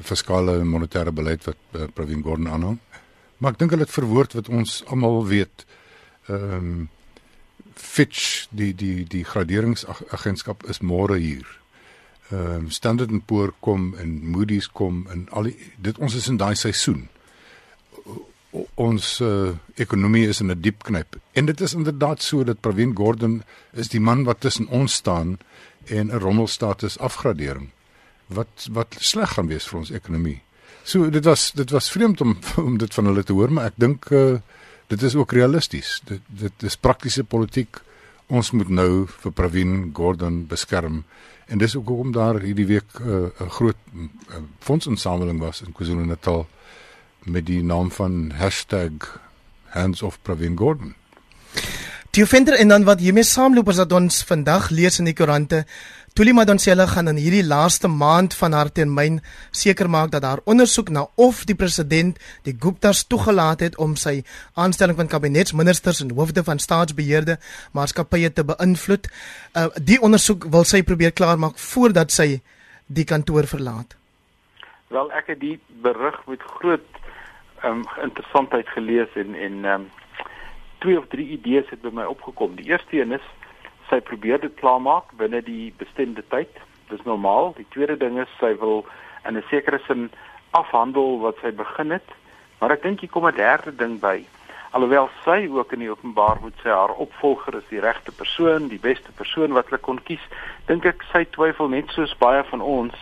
fiskale 0.00 0.58
en 0.60 0.68
monetêre 0.68 1.12
beleid 1.12 1.44
wat 1.46 1.56
uh, 1.74 1.86
Pravin 1.94 2.22
Gordhan 2.22 2.52
aanhang. 2.52 2.78
Maar 3.38 3.54
ek 3.54 3.58
dink 3.58 3.74
hulle 3.74 3.86
het 3.86 3.94
verwoord 3.94 4.36
wat 4.38 4.48
ons 4.48 4.82
almal 4.86 5.26
weet. 5.26 5.66
Ehm 6.28 6.54
um, 6.60 6.88
Fitch 7.78 8.48
die 8.50 8.72
die 8.74 9.04
die 9.06 9.22
graderingsagentskap 9.22 10.64
is 10.66 10.80
môre 10.82 11.18
hier. 11.18 11.46
Ehm 12.30 12.64
um, 12.64 12.70
Standard 12.70 13.12
& 13.20 13.26
Poor 13.26 13.54
kom 13.60 13.94
en 13.98 14.18
Moody's 14.32 14.66
kom 14.66 15.06
en 15.10 15.28
al 15.30 15.50
die, 15.50 15.54
dit 15.78 15.98
ons 15.98 16.14
is 16.14 16.26
in 16.28 16.40
daai 16.42 16.56
seisoen 16.58 17.06
ons 18.80 19.06
uh, 19.20 19.52
ekonomie 19.76 20.24
is 20.26 20.40
in 20.40 20.50
'n 20.50 20.60
diep 20.60 20.82
knyp. 20.88 21.18
En 21.32 21.46
dit 21.46 21.60
is 21.60 21.74
inderdaad 21.74 22.22
so 22.22 22.44
dat 22.44 22.60
Pravin 22.60 22.96
Gordhan 22.96 23.42
is 23.72 23.88
die 23.88 24.00
man 24.00 24.24
wat 24.24 24.40
tussen 24.40 24.66
ons 24.66 24.92
staan 24.92 25.38
en 25.84 26.06
'n 26.08 26.18
rommelstatus 26.18 26.98
afgradering 26.98 27.70
wat 28.28 28.68
wat 28.72 28.96
sleg 28.98 29.34
gaan 29.36 29.48
wees 29.48 29.66
vir 29.68 29.78
ons 29.78 29.90
ekonomie. 29.90 30.40
So 30.84 31.10
dit 31.10 31.24
was 31.24 31.50
dit 31.52 31.70
was 31.70 31.90
vreemd 31.90 32.20
om 32.20 32.36
om 32.68 32.78
dit 32.78 32.94
van 32.94 33.10
hulle 33.10 33.24
te 33.24 33.32
hoor, 33.36 33.52
maar 33.52 33.72
ek 33.72 33.80
dink 33.80 34.10
uh, 34.10 34.38
dit 34.88 35.02
is 35.02 35.14
ook 35.14 35.32
realisties. 35.32 36.00
Dit 36.04 36.24
dit 36.28 36.62
is 36.62 36.76
praktiese 36.76 37.24
politiek. 37.24 37.80
Ons 38.28 38.52
moet 38.52 38.68
nou 38.68 39.06
vir 39.08 39.32
Pravin 39.32 39.90
Gordhan 39.96 40.46
beskerm 40.46 41.04
en 41.48 41.58
dis 41.58 41.76
ook 41.76 41.88
hoekom 41.88 42.12
daar 42.12 42.40
hierdie 42.44 42.66
week 42.68 43.00
'n 43.00 43.32
uh, 43.40 43.48
groot 43.48 43.76
uh, 43.96 44.42
fondsinsameling 44.60 45.40
was 45.40 45.62
in 45.62 45.72
KwaZulu-Natal 45.72 46.46
met 47.24 47.46
die 47.46 47.62
naam 47.62 47.90
van 47.90 48.32
#handsofpravin.gordon. 49.68 50.94
Die 52.10 52.26
venter 52.26 52.54
en 52.54 52.68
dan 52.68 52.84
wat 52.84 53.00
hiermee 53.00 53.22
saamloop 53.22 53.68
is 53.68 53.76
dat 53.76 53.92
ons 53.92 54.22
vandag 54.24 54.70
lees 54.70 54.98
in 54.98 55.04
die 55.04 55.14
koerante 55.14 55.66
Tuli 56.18 56.32
Madonsela 56.32 56.86
gaan 56.90 57.06
in 57.06 57.18
hierdie 57.22 57.44
laaste 57.46 57.86
maand 57.88 58.34
van 58.34 58.54
haar 58.56 58.72
termyn 58.74 59.20
seker 59.54 59.86
maak 59.86 60.08
dat 60.10 60.24
haar 60.26 60.40
ondersoek 60.50 60.88
na 60.90 61.04
of 61.14 61.44
die 61.46 61.54
president 61.54 62.18
die 62.42 62.56
Guptas 62.64 63.04
toegelaat 63.06 63.62
het 63.62 63.78
om 63.78 63.94
sy 63.94 64.24
aanstelling 64.58 64.98
van 64.98 65.12
kabinetsministers 65.12 66.00
en 66.02 66.10
hoofde 66.18 66.42
van 66.42 66.58
staatsbeheerde 66.58 67.38
maatskappye 67.78 68.32
te 68.34 68.42
beïnvloed. 68.50 69.06
Uh, 69.06 69.68
die 69.78 70.00
ondersoek 70.02 70.48
wil 70.50 70.66
sy 70.66 70.82
probeer 70.82 71.14
klaarmaak 71.14 71.62
voordat 71.68 72.10
sy 72.10 72.28
die 72.90 73.06
kantoor 73.06 73.46
verlaat. 73.46 73.94
Wel 74.90 75.14
ek 75.22 75.30
het 75.36 75.40
die 75.46 75.60
berig 75.86 76.18
met 76.26 76.42
groot 76.58 77.02
um, 77.62 77.86
interessantheid 78.02 78.66
gelees 78.74 79.14
en 79.14 79.38
en 79.38 79.64
um, 79.76 79.90
twee 80.82 80.98
of 80.98 81.06
drie 81.14 81.30
idees 81.38 81.70
het 81.70 81.86
by 81.86 81.94
my 81.94 82.10
opgekom. 82.10 82.58
Die 82.58 82.72
eerste 82.74 82.98
een 82.98 83.14
is 83.14 83.34
sy 83.90 84.00
probeer 84.00 84.40
dit 84.40 84.54
klaarmaak 84.60 85.12
binne 85.16 85.42
die 85.42 85.72
bestemde 85.78 86.22
tyd. 86.28 86.50
Dis 86.88 87.04
normaal. 87.04 87.54
Die 87.56 87.66
tweede 87.74 87.96
ding 87.96 88.18
is 88.20 88.32
sy 88.40 88.54
wil 88.60 88.86
in 89.26 89.36
'n 89.36 89.44
sekere 89.50 89.80
sin 89.86 90.10
afhandel 90.50 91.20
wat 91.20 91.36
sy 91.42 91.50
begin 91.52 91.90
het. 91.90 92.08
Maar 92.60 92.70
ek 92.70 92.82
dink 92.82 93.00
hier 93.00 93.10
kom 93.10 93.26
'n 93.26 93.36
derde 93.36 93.76
ding 93.76 94.00
by. 94.00 94.24
Alhoewel 94.70 95.08
sy 95.24 95.48
ook 95.50 95.72
in 95.72 95.78
die 95.78 95.90
openbaar 95.90 96.38
moet 96.40 96.56
sê 96.62 96.68
haar 96.68 96.92
opvolger 96.92 97.54
is 97.54 97.68
die 97.70 97.80
regte 97.80 98.12
persoon, 98.12 98.68
die 98.68 98.78
beste 98.80 99.12
persoon 99.16 99.52
wat 99.52 99.70
hulle 99.70 99.80
kon 99.80 100.00
kies, 100.02 100.24
dink 100.66 100.84
ek 100.84 101.04
sy 101.12 101.24
twyfel 101.24 101.68
net 101.68 101.88
soos 101.90 102.12
baie 102.20 102.44
van 102.50 102.60
ons 102.60 102.94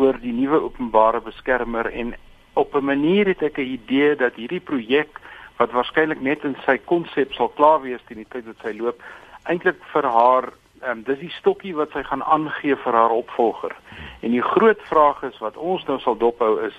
oor 0.00 0.16
die 0.20 0.32
nuwe 0.32 0.62
openbare 0.62 1.20
beskermer 1.20 1.90
en 1.92 2.14
op 2.54 2.74
'n 2.74 2.84
manier 2.84 3.26
het 3.26 3.42
ek 3.42 3.58
'n 3.58 3.72
idee 3.76 4.16
dat 4.16 4.34
hierdie 4.34 4.60
projek 4.60 5.20
wat 5.58 5.72
waarskynlik 5.72 6.20
net 6.20 6.44
in 6.44 6.56
sy 6.64 6.78
konsep 6.78 7.32
sal 7.32 7.48
klaar 7.48 7.82
wees 7.82 8.00
teen 8.06 8.22
die 8.22 8.32
tyd 8.32 8.46
wat 8.46 8.64
sy 8.64 8.72
loop, 8.78 9.02
eintlik 9.50 9.80
vir 9.92 10.06
haar 10.06 10.52
ehm 10.82 10.98
um, 10.98 11.02
dis 11.06 11.18
die 11.18 11.34
stokkie 11.38 11.74
wat 11.78 11.92
sy 11.94 12.02
gaan 12.02 12.24
aangee 12.26 12.76
vir 12.84 12.96
haar 12.98 13.14
opvolger. 13.14 13.74
En 14.20 14.30
die 14.34 14.42
groot 14.42 14.80
vraag 14.90 15.22
is 15.22 15.38
wat 15.38 15.56
ons 15.56 15.84
nou 15.86 15.98
sal 16.02 16.16
dophou 16.18 16.56
is, 16.66 16.74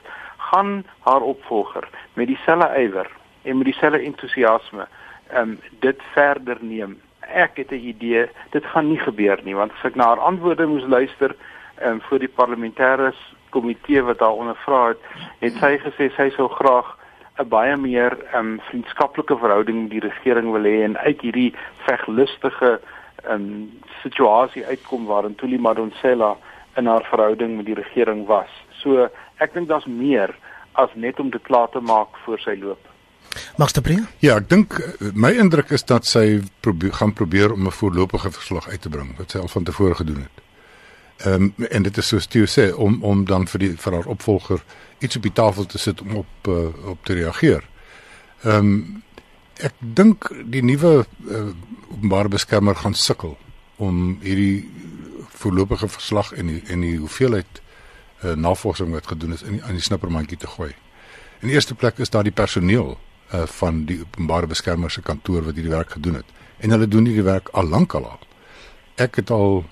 gaan 0.52 0.84
haar 1.08 1.24
opvolger 1.24 1.88
met 2.20 2.28
dieselfde 2.28 2.68
ywer 2.84 3.08
en 3.44 3.58
met 3.58 3.72
dieselfde 3.72 4.04
entoesiasme 4.04 4.88
ehm 5.32 5.56
um, 5.56 5.60
dit 5.80 6.02
verder 6.14 6.58
neem? 6.62 7.00
Ek 7.20 7.58
het 7.58 7.72
'n 7.72 7.88
idee, 7.94 8.28
dit 8.52 8.66
gaan 8.66 8.90
nie 8.90 9.00
gebeur 9.00 9.40
nie, 9.44 9.56
want 9.56 9.72
as 9.72 9.86
ek 9.86 9.96
na 9.96 10.08
haar 10.12 10.20
antwoorde 10.20 10.66
moes 10.66 10.84
luister 10.84 11.36
ehm 11.80 11.92
um, 11.92 12.02
vir 12.10 12.20
die 12.20 12.34
parlementêre 12.40 13.14
komitee 13.50 14.02
wat 14.02 14.20
haar 14.20 14.36
ondervra 14.36 14.88
het, 14.88 15.02
het 15.40 15.54
sy 15.54 15.78
gesê 15.78 16.10
sy 16.16 16.30
sou 16.36 16.48
graag 16.50 16.98
'n 17.40 17.48
baie 17.50 17.78
meer 17.78 18.18
um, 18.36 18.60
vriendskaplike 18.70 19.38
verhouding 19.38 19.82
met 19.82 19.92
die 19.92 20.04
regering 20.06 20.52
wil 20.52 20.64
hê 20.70 20.84
en 20.84 20.98
uit 20.98 21.22
hierdie 21.22 21.54
veglustige 21.88 22.80
um, 23.30 23.72
situasie 24.02 24.66
uitkom 24.66 25.06
waarin 25.06 25.36
Tuli 25.36 25.58
Madonsela 25.58 26.36
in 26.76 26.86
haar 26.86 27.06
verhouding 27.10 27.56
met 27.58 27.66
die 27.66 27.80
regering 27.80 28.26
was. 28.26 28.50
So 28.82 29.10
ek 29.38 29.54
dink 29.54 29.68
daar's 29.68 29.90
meer 29.90 30.36
as 30.74 30.94
net 30.94 31.20
om 31.20 31.30
dit 31.30 31.42
klaar 31.42 31.70
te 31.70 31.80
maak 31.80 32.18
voor 32.26 32.40
sy 32.40 32.58
loop. 32.60 32.90
Magste 33.58 33.82
Priya? 33.82 34.06
Ja, 34.22 34.38
ek 34.38 34.50
dink 34.50 34.78
my 35.14 35.32
indruk 35.42 35.74
is 35.74 35.86
dat 35.90 36.06
sy 36.06 36.42
probeer 36.62 36.94
gaan 36.94 37.14
probeer 37.14 37.54
om 37.54 37.66
'n 37.66 37.78
voorlopige 37.82 38.32
verslag 38.32 38.70
uit 38.70 38.82
te 38.82 38.90
bring 38.90 39.18
wat 39.18 39.32
sy 39.32 39.40
al 39.40 39.48
van 39.48 39.64
tevore 39.64 39.96
gedoen 39.96 40.22
het. 40.22 40.44
Ehm 41.26 41.54
um, 41.58 41.66
en 41.70 41.84
dit 41.84 41.98
is 41.98 42.08
soos 42.08 42.28
Theo 42.28 42.46
sê 42.46 42.74
om 42.76 43.04
om 43.04 43.26
dan 43.26 43.48
vir 43.48 43.60
die 43.60 43.74
vir 43.78 43.94
haar 43.94 44.06
opvolger 44.06 44.62
iets 45.04 45.20
op 45.20 45.26
die 45.26 45.36
tafel 45.36 45.66
te 45.66 45.78
sit 45.78 46.02
om 46.02 46.16
op 46.24 46.50
uh, 46.50 46.88
op 46.90 47.06
te 47.06 47.14
reageer. 47.20 47.66
Ehm 48.44 48.58
um, 48.58 49.02
ek 49.64 49.76
dink 49.80 50.26
die 50.50 50.64
nuwe 50.66 51.06
uh, 51.30 51.42
openbare 51.92 52.32
beskermer 52.34 52.76
gaan 52.76 52.96
sukkel 52.98 53.38
om 53.78 54.18
hierdie 54.24 54.66
voorlopige 55.44 55.88
verslag 55.88 56.32
en 56.34 56.50
die, 56.50 56.62
en 56.74 56.82
die 56.82 56.96
hoeveelheid 56.98 57.62
uh, 57.62 58.34
navorsing 58.34 58.92
wat 58.96 59.08
gedoen 59.08 59.36
is 59.38 59.44
in 59.46 59.60
die, 59.60 59.62
in 59.70 59.78
die 59.78 59.86
snippermandjie 59.86 60.40
te 60.42 60.50
gooi. 60.56 60.72
In 61.42 61.52
die 61.52 61.56
eerste 61.56 61.76
plek 61.76 62.02
is 62.02 62.10
daar 62.10 62.26
die 62.26 62.34
personeel 62.34 62.96
uh, 62.96 63.44
van 63.60 63.84
die 63.86 64.00
openbare 64.02 64.50
beskermer 64.50 64.92
se 64.92 65.06
kantoor 65.06 65.46
wat 65.46 65.60
hierdie 65.60 65.76
werk 65.76 65.96
gedoen 66.00 66.22
het 66.22 66.34
en 66.64 66.74
hulle 66.74 66.88
doen 66.88 67.06
hierdie 67.06 67.28
werk 67.28 67.52
al 67.54 67.70
lank 67.70 67.94
al. 68.00 68.10
Ek 68.96 69.22
het 69.22 69.32
al 69.32 69.64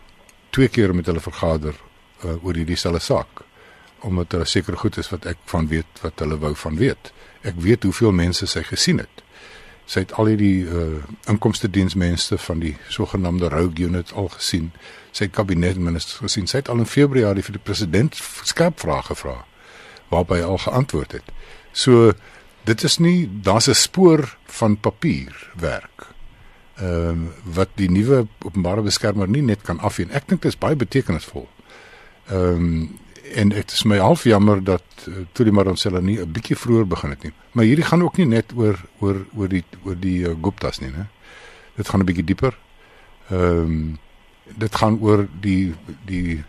twee 0.52 0.68
keer 0.68 0.94
met 0.96 1.08
hulle 1.10 1.24
vergader 1.24 1.74
uh, 1.74 2.38
oor 2.44 2.58
hierdie 2.60 2.78
selfe 2.78 3.02
saak 3.06 3.46
omdat 4.02 4.30
daar 4.30 4.48
seker 4.48 4.78
goed 4.78 4.98
is 4.98 5.10
wat 5.10 5.26
ek 5.26 5.38
van 5.46 5.68
weet 5.68 6.02
wat 6.02 6.20
hulle 6.20 6.38
wou 6.38 6.56
van 6.56 6.78
weet. 6.78 7.12
Ek 7.42 7.58
weet 7.58 7.84
hoeveel 7.84 8.12
mense 8.12 8.48
sy 8.48 8.64
gesien 8.64 9.02
het. 9.02 9.24
Sy 9.86 10.06
het 10.06 10.14
al 10.14 10.32
hierdie 10.32 10.64
uh, 10.64 11.02
inkomste 11.30 11.70
diensmense 11.70 12.38
van 12.38 12.62
die 12.64 12.76
sogenaamde 12.90 13.50
Rogue 13.52 13.88
Unit 13.88 14.14
al 14.14 14.30
gesien. 14.32 14.70
Sy 15.12 15.28
het 15.28 15.36
kabinetministers 15.36 16.22
gesien. 16.24 16.48
Sy 16.48 16.62
het 16.62 16.70
al 16.72 16.84
in 16.84 16.90
Februarie 16.90 17.44
vir 17.44 17.58
die 17.58 17.64
president 17.64 18.16
skerp 18.48 18.80
vrae 18.80 19.02
gevra 19.10 19.42
waarop 20.12 20.32
hy 20.36 20.42
al 20.44 20.60
geantwoord 20.60 21.12
het. 21.20 21.28
So 21.72 22.12
dit 22.68 22.84
is 22.84 22.98
nie 23.00 23.30
daar's 23.44 23.68
'n 23.68 23.76
spoor 23.76 24.38
van 24.46 24.80
papierwerk. 24.80 26.08
Ehm 26.76 27.24
uh, 27.24 27.30
wat 27.44 27.70
die 27.76 27.92
nuwe 27.92 28.28
openbare 28.44 28.82
beskermer 28.82 29.28
nie 29.28 29.42
net 29.42 29.62
kan 29.62 29.80
afheen. 29.80 30.12
Ek 30.12 30.28
dink 30.28 30.42
dit 30.42 30.52
is 30.52 30.58
baie 30.58 30.76
betekenisvol. 30.76 31.50
Ehm 32.28 32.56
um, 32.56 33.00
en 33.36 33.50
dit 33.50 33.72
is 33.72 33.84
my 33.84 33.98
half 33.98 34.24
jammer 34.24 34.64
dat 34.64 34.84
uh, 35.08 35.14
eh, 35.14 35.26
toe 35.32 35.46
die 35.46 35.54
Maronsela 35.54 36.00
nie 36.00 36.20
'n 36.20 36.32
bietjie 36.32 36.56
vroeër 36.56 36.88
begin 36.88 37.10
het 37.10 37.24
nie. 37.24 37.34
Maar 37.52 37.66
hierdie 37.66 37.86
gaan 37.86 38.04
ook 38.04 38.18
nie 38.18 38.26
net 38.26 38.54
oor 38.56 38.80
oor 39.00 39.26
oor 39.36 39.48
die 39.48 39.64
oor 39.84 40.00
die 40.00 40.20
uh, 40.28 40.36
Guptas 40.42 40.80
nie, 40.80 40.90
né? 40.90 41.08
Dit 41.76 41.90
gaan 41.90 42.00
'n 42.00 42.06
bietjie 42.06 42.24
dieper. 42.24 42.58
Ehm 43.30 43.60
um, 43.60 44.00
dit 44.58 44.76
gaan 44.76 45.00
oor 45.00 45.28
die 45.40 45.76
die 46.06 46.44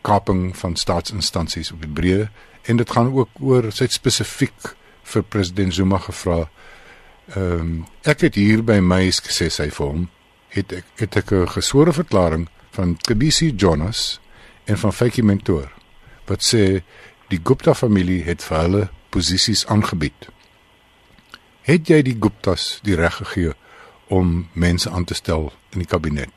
kaping 0.00 0.56
van 0.56 0.76
staatsinstansies 0.76 1.72
op 1.72 1.82
die 1.82 1.90
breë 1.90 2.28
en 2.62 2.76
dit 2.76 2.90
gaan 2.90 3.12
ook 3.12 3.28
oor 3.40 3.72
sy 3.72 3.86
spesifiek 3.86 4.74
vir 5.02 5.22
president 5.22 5.74
Zuma 5.74 5.98
gevra. 5.98 6.48
Ehm 7.34 7.60
um, 7.60 7.86
ek 8.02 8.20
het 8.20 8.34
hier 8.34 8.62
by 8.64 8.78
my 8.80 9.10
gesê 9.10 9.48
sy 9.48 9.70
vir 9.70 9.86
hom 9.86 10.08
het 10.48 10.72
ek 10.72 10.84
het 10.96 11.16
'n 11.16 11.46
geswore 11.46 11.92
verklaring 11.92 12.48
van 12.70 12.96
Kebisi 12.96 13.54
Jonas 13.56 14.20
en 14.64 14.78
van 14.78 14.92
Fakie 14.92 15.24
Mentor 15.24 15.77
wat 16.28 16.44
sê 16.44 16.82
die 17.28 17.40
Gupta 17.44 17.74
familie 17.74 18.22
het 18.24 18.44
vir 18.44 18.58
hulle 18.64 18.84
posisies 19.12 19.66
aangebied. 19.66 20.28
Het 21.68 21.90
jy 21.90 22.02
die 22.04 22.16
Guptas 22.20 22.78
die 22.84 22.96
reg 22.96 23.18
gegee 23.20 23.52
om 24.08 24.48
mense 24.52 24.90
aan 24.90 25.04
te 25.04 25.16
stel 25.16 25.50
in 25.74 25.84
die 25.84 25.88
kabinet? 25.88 26.32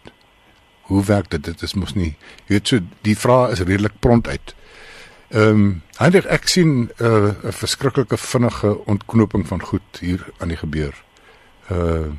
Hoe 0.91 1.03
werk 1.07 1.29
dit? 1.31 1.43
Dit 1.43 1.61
is 1.63 1.75
mos 1.79 1.93
nie. 1.95 2.15
Jy 2.47 2.57
weet 2.57 2.67
so 2.67 2.83
die 3.07 3.15
vraag 3.15 3.55
is 3.55 3.63
redelik 3.63 3.99
prompt 4.03 4.27
uit. 4.27 4.55
Ehm 5.31 5.61
um, 5.61 5.69
eintlik 6.01 6.25
ek 6.33 6.47
sien 6.49 6.89
eh, 6.97 7.07
'n 7.07 7.35
uh, 7.47 7.51
verskriklike 7.55 8.17
vinnige 8.17 8.73
ontknoping 8.85 9.47
van 9.47 9.61
goed 9.61 9.99
hier 9.99 10.25
aan 10.37 10.51
die 10.51 10.57
gebeur. 10.57 10.95
Uh 11.71 12.11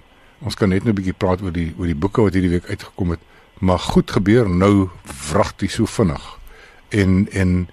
ons 0.42 0.54
kan 0.54 0.68
net 0.68 0.84
nou 0.84 0.92
'n 0.92 0.96
bietjie 0.96 1.18
praat 1.18 1.42
oor 1.42 1.52
die 1.52 1.74
oor 1.78 1.86
die 1.86 1.94
boeke 1.94 2.22
wat 2.22 2.32
hierdie 2.32 2.50
week 2.50 2.66
uitgekom 2.66 3.10
het, 3.10 3.20
maar 3.60 3.78
goed 3.78 4.10
gebeur 4.10 4.48
nou 4.48 4.88
vragtig 5.04 5.70
so 5.70 5.86
vinnig 5.86 6.41
en 6.92 7.26
en 7.32 7.68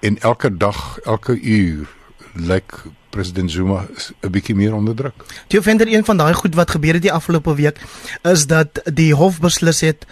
en 0.00 0.18
elke 0.18 0.50
dag, 0.56 0.98
elke 1.04 1.40
uur 1.40 1.88
lyk 2.34 2.82
president 3.10 3.50
Zuma 3.50 3.86
'n 4.20 4.30
bietjie 4.30 4.54
meer 4.54 4.74
onder 4.74 4.94
druk. 4.94 5.14
Jy 5.48 5.62
vind 5.62 5.80
er 5.80 5.92
een 5.92 6.04
van 6.04 6.16
daai 6.16 6.34
goed 6.34 6.54
wat 6.54 6.70
gebeur 6.70 6.92
het 6.92 7.02
die 7.02 7.12
afgelope 7.12 7.54
week 7.54 7.78
is 8.22 8.46
dat 8.46 8.80
die 8.94 9.14
hof 9.14 9.40
beslis 9.40 9.80
het 9.80 10.06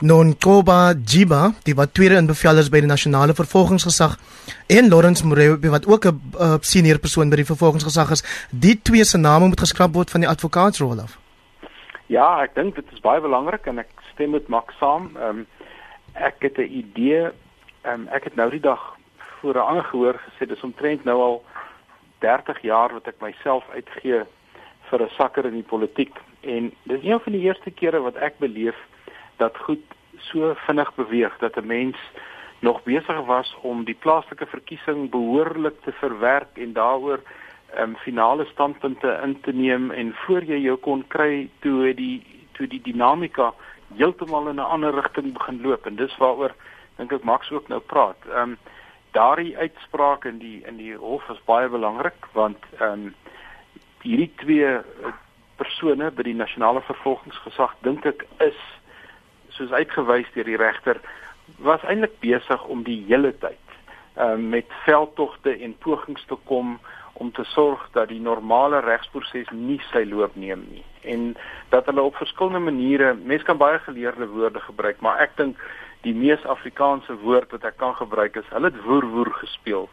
Nonkoba 0.00 0.94
Jiba, 1.04 1.52
die 1.62 1.74
wat 1.74 1.94
tweede 1.94 2.14
in 2.14 2.26
bevel 2.26 2.58
is 2.58 2.68
by 2.70 2.80
die 2.80 2.88
nasionale 2.88 3.34
vervolgingsgesag 3.34 4.14
en 4.66 4.88
Lawrence 4.88 5.26
Moreau 5.26 5.58
wat 5.70 5.86
ook 5.86 6.04
'n 6.06 6.20
uh, 6.40 6.54
senior 6.60 6.98
persoon 6.98 7.30
by 7.30 7.36
die 7.36 7.44
vervolgingsgesag 7.44 8.10
is, 8.10 8.22
die 8.50 8.80
twee 8.82 9.04
se 9.04 9.18
name 9.18 9.46
moet 9.46 9.60
geskraap 9.60 9.94
word 9.94 10.10
van 10.10 10.20
die 10.20 10.28
advokaatsrol 10.28 11.00
af. 11.00 11.18
Ja, 12.06 12.42
ek 12.42 12.54
dink 12.54 12.74
dit 12.74 12.84
is 12.92 13.00
baie 13.00 13.20
belangrik 13.20 13.66
en 13.66 13.78
ek 13.78 13.90
stem 14.12 14.30
met 14.30 14.48
Max 14.48 14.78
saam. 14.78 15.10
Ehm 15.16 15.38
um, 15.38 15.46
ek 16.18 16.42
het 16.42 16.58
'n 16.58 16.72
idee. 16.82 17.30
Um, 17.86 18.08
ek 18.10 18.24
het 18.24 18.34
nou 18.34 18.50
die 18.50 18.60
dag 18.60 18.96
voor 19.40 19.54
'n 19.54 19.68
ander 19.70 19.84
gehoor 19.84 20.20
gesê 20.26 20.46
dis 20.46 20.60
omtrent 20.60 21.04
nou 21.04 21.20
al 21.20 21.44
30 22.18 22.62
jaar 22.62 22.92
wat 22.92 23.06
ek 23.06 23.20
myself 23.20 23.64
uitgee 23.70 24.22
vir 24.88 25.02
'n 25.02 25.14
sakker 25.16 25.44
in 25.44 25.54
die 25.54 25.70
politiek 25.74 26.16
en 26.40 26.72
dis 26.82 27.02
een 27.02 27.20
van 27.20 27.32
die 27.32 27.42
eerste 27.42 27.70
kere 27.70 28.00
wat 28.00 28.16
ek 28.16 28.38
beleef 28.38 28.76
dat 29.36 29.56
goed 29.56 29.84
so 30.18 30.54
vinnig 30.54 30.94
beweeg 30.94 31.38
dat 31.38 31.56
'n 31.56 31.66
mens 31.66 31.96
nog 32.58 32.82
besig 32.82 33.20
was 33.24 33.56
om 33.62 33.84
die 33.84 33.94
plaaslike 33.94 34.46
verkiesing 34.46 35.10
behoorlik 35.10 35.82
te 35.82 35.92
verwerk 35.92 36.52
en 36.54 36.72
daaroor 36.72 37.20
ehm 37.74 37.82
um, 37.82 37.96
finale 37.96 38.44
standpunte 38.44 39.20
in 39.22 39.40
te 39.40 39.52
neem 39.52 39.90
en 39.90 40.14
voor 40.14 40.42
jy 40.42 40.56
jou 40.56 40.76
kon 40.76 41.04
kry 41.06 41.48
toe 41.58 41.94
die 41.94 42.46
toe 42.52 42.66
die 42.66 42.82
dinamika 42.82 43.54
heeltemal 43.96 44.48
in 44.48 44.60
'n 44.60 44.70
ander 44.74 44.94
rigting 44.94 45.32
begin 45.32 45.62
loop 45.62 45.86
en 45.86 45.96
dis 45.96 46.16
waaroor 46.16 46.54
dink 46.96 47.12
ek 47.12 47.24
Max 47.24 47.50
ook 47.50 47.68
nou 47.68 47.80
praat. 47.80 48.18
Ehm 48.26 48.50
um, 48.50 48.58
daardie 49.12 49.56
uitspraak 49.56 50.24
in 50.24 50.38
die 50.38 50.62
in 50.66 50.76
die 50.76 50.94
hof 50.94 51.28
is 51.28 51.44
baie 51.44 51.68
belangrik 51.68 52.26
want 52.32 52.58
ehm 52.78 52.92
um, 52.92 53.14
hierdie 54.02 54.32
twee 54.36 54.68
uh, 54.78 55.12
persone 55.56 56.10
by 56.10 56.22
die 56.22 56.36
nasionale 56.38 56.80
vervolgingsgesag 56.80 57.74
dink 57.86 58.06
ek 58.06 58.26
is 58.44 58.58
soos 59.56 59.72
uitgewys 59.72 60.28
deur 60.34 60.44
die 60.44 60.60
regter 60.60 61.00
was 61.56 61.82
eintlik 61.82 62.20
besig 62.20 62.64
om 62.64 62.84
die 62.86 63.00
hele 63.08 63.32
tyd 63.42 63.74
um, 64.16 64.48
met 64.54 64.70
veldtogte 64.84 65.56
en 65.56 65.74
pogings 65.84 66.24
te 66.30 66.38
kom 66.50 66.78
om 67.18 67.32
te 67.32 67.44
sorg 67.44 67.82
dat 67.92 68.08
die 68.08 68.20
normale 68.22 68.80
regsproses 68.84 69.50
nie 69.50 69.80
sy 69.90 70.04
loop 70.06 70.36
neem 70.38 70.62
nie. 70.70 70.84
En 71.02 71.34
dat 71.74 71.86
hulle 71.90 72.02
op 72.02 72.16
verskillende 72.16 72.62
maniere 72.70 73.14
mense 73.14 73.44
kan 73.44 73.58
baie 73.58 73.78
geleerde 73.86 74.28
woorde 74.34 74.60
gebruik 74.60 75.00
maar 75.04 75.22
ek 75.24 75.36
dink 75.36 75.62
die 76.06 76.14
mees 76.14 76.44
Afrikaanse 76.46 77.16
woord 77.24 77.50
wat 77.56 77.64
ek 77.66 77.78
kan 77.80 77.96
gebruik 77.98 78.38
is 78.38 78.52
hulle 78.54 78.70
het 78.70 78.84
woer 78.84 79.06
woer 79.14 79.32
gespeel 79.40 79.88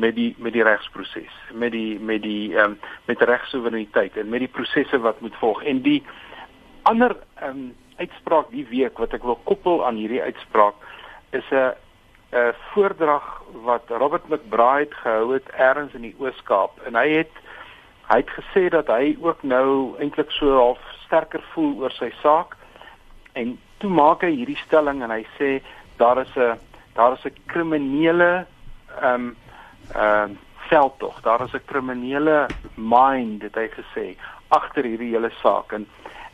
met 0.00 0.16
die 0.16 0.30
met 0.38 0.56
die 0.56 0.64
regsproses 0.64 1.36
met 1.52 1.74
die 1.76 1.98
met 1.98 2.24
die 2.24 2.54
ehm 2.56 2.72
um, 2.72 2.78
met 3.10 3.28
regsoevereiniteit 3.32 4.16
en 4.16 4.32
met 4.32 4.46
die 4.46 4.54
prosesse 4.56 4.98
wat 5.04 5.20
moet 5.20 5.36
volg. 5.42 5.62
En 5.62 5.82
die 5.84 6.00
ander 6.88 7.16
ehm 7.34 7.50
um, 7.50 7.70
uitspraak 8.00 8.48
die 8.50 8.64
week 8.70 8.98
wat 8.98 9.12
ek 9.12 9.24
wil 9.28 9.36
koppel 9.44 9.84
aan 9.84 10.00
hierdie 10.00 10.22
uitspraak 10.22 10.74
is 11.36 11.44
'n 11.52 11.74
'n 12.32 12.54
voordrag 12.72 13.42
wat 13.62 13.82
Robert 13.88 14.28
McBride 14.28 14.94
gehou 14.94 15.32
het 15.32 15.48
eers 15.58 15.94
in 15.94 16.02
die 16.02 16.14
Oos-Kaap. 16.18 16.78
En 16.86 16.94
hy 16.94 17.08
het 17.08 17.32
hy 18.10 18.16
het 18.16 18.30
gesê 18.30 18.68
dat 18.68 18.86
hy 18.86 19.16
ook 19.20 19.42
nou 19.42 19.98
eintlik 19.98 20.30
so 20.30 20.56
half 20.56 20.78
sterker 21.04 21.42
voel 21.52 21.74
oor 21.78 21.90
sy 21.90 22.10
saak. 22.22 22.56
En 23.32 23.58
toe 23.78 23.90
maak 23.90 24.22
hy 24.22 24.30
hierdie 24.34 24.58
stelling 24.66 25.02
en 25.02 25.10
hy 25.10 25.26
sê 25.38 25.62
daar 25.96 26.18
is 26.18 26.36
'n 26.36 26.58
daar 26.94 27.12
is 27.12 27.24
'n 27.24 27.34
kriminele 27.46 28.46
ehm 29.00 29.14
um, 29.14 29.36
ehm 29.94 30.30
uh, 30.30 30.36
veldtog. 30.70 31.20
Daar 31.20 31.42
is 31.44 31.52
'n 31.52 31.64
kriminele 31.64 32.46
mind, 32.74 33.42
het 33.42 33.54
hy 33.54 33.68
gesê, 33.68 34.16
agter 34.48 34.84
hierdie 34.84 35.12
hele 35.14 35.30
saak. 35.42 35.72
En 35.72 35.88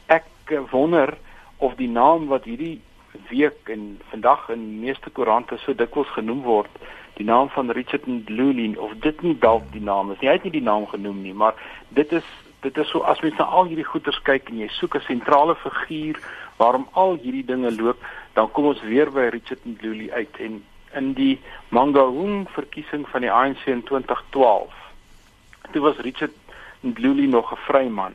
ek 0.07 0.25
wonder 0.71 1.17
of 1.57 1.75
die 1.75 1.89
naam 1.89 2.27
wat 2.27 2.45
hierdie 2.45 2.83
week 3.29 3.69
en 3.73 4.01
vandag 4.11 4.49
in 4.49 4.63
die 4.71 4.81
meeste 4.87 5.11
koerante 5.11 5.59
so 5.59 5.75
dikwels 5.75 6.11
genoem 6.15 6.43
word, 6.43 6.71
die 7.17 7.25
naam 7.25 7.49
van 7.49 7.71
Richard 7.71 8.07
Ndluli 8.07 8.77
of 8.77 8.93
dit 9.01 9.23
nie 9.23 9.37
dalk 9.39 9.65
die 9.73 9.83
naam 9.83 10.11
is 10.13 10.21
nie. 10.21 10.29
Hy 10.29 10.37
het 10.37 10.45
nie 10.45 10.59
die 10.59 10.67
naam 10.67 10.87
genoem 10.87 11.23
nie, 11.23 11.35
maar 11.35 11.55
dit 11.89 12.13
is 12.13 12.27
dit 12.61 12.79
is 12.83 12.89
so 12.91 13.01
as 13.07 13.21
mens 13.23 13.37
na 13.39 13.45
al 13.45 13.69
hierdie 13.71 13.87
goeters 13.87 14.19
kyk 14.27 14.49
en 14.51 14.59
jy 14.59 14.69
soek 14.75 14.97
'n 14.97 15.07
sentrale 15.07 15.55
figuur 15.55 16.19
waarom 16.57 16.89
al 16.93 17.19
hierdie 17.23 17.45
dinge 17.45 17.71
loop, 17.77 17.99
dan 18.35 18.51
kom 18.51 18.67
ons 18.73 18.83
weer 18.83 19.11
by 19.11 19.29
Richard 19.31 19.65
Ndluli 19.65 20.11
uit 20.11 20.37
en 20.41 20.65
in 20.95 21.13
die 21.13 21.39
Mangaung 21.69 22.49
verkiesing 22.51 23.09
van 23.09 23.21
die 23.21 23.31
ANC 23.31 23.67
in 23.67 23.83
2012. 23.83 24.73
Toe 25.73 25.83
was 25.83 25.97
Richard 25.97 26.33
Ndluli 26.81 27.27
nog 27.27 27.53
'n 27.53 27.57
vryman. 27.57 28.15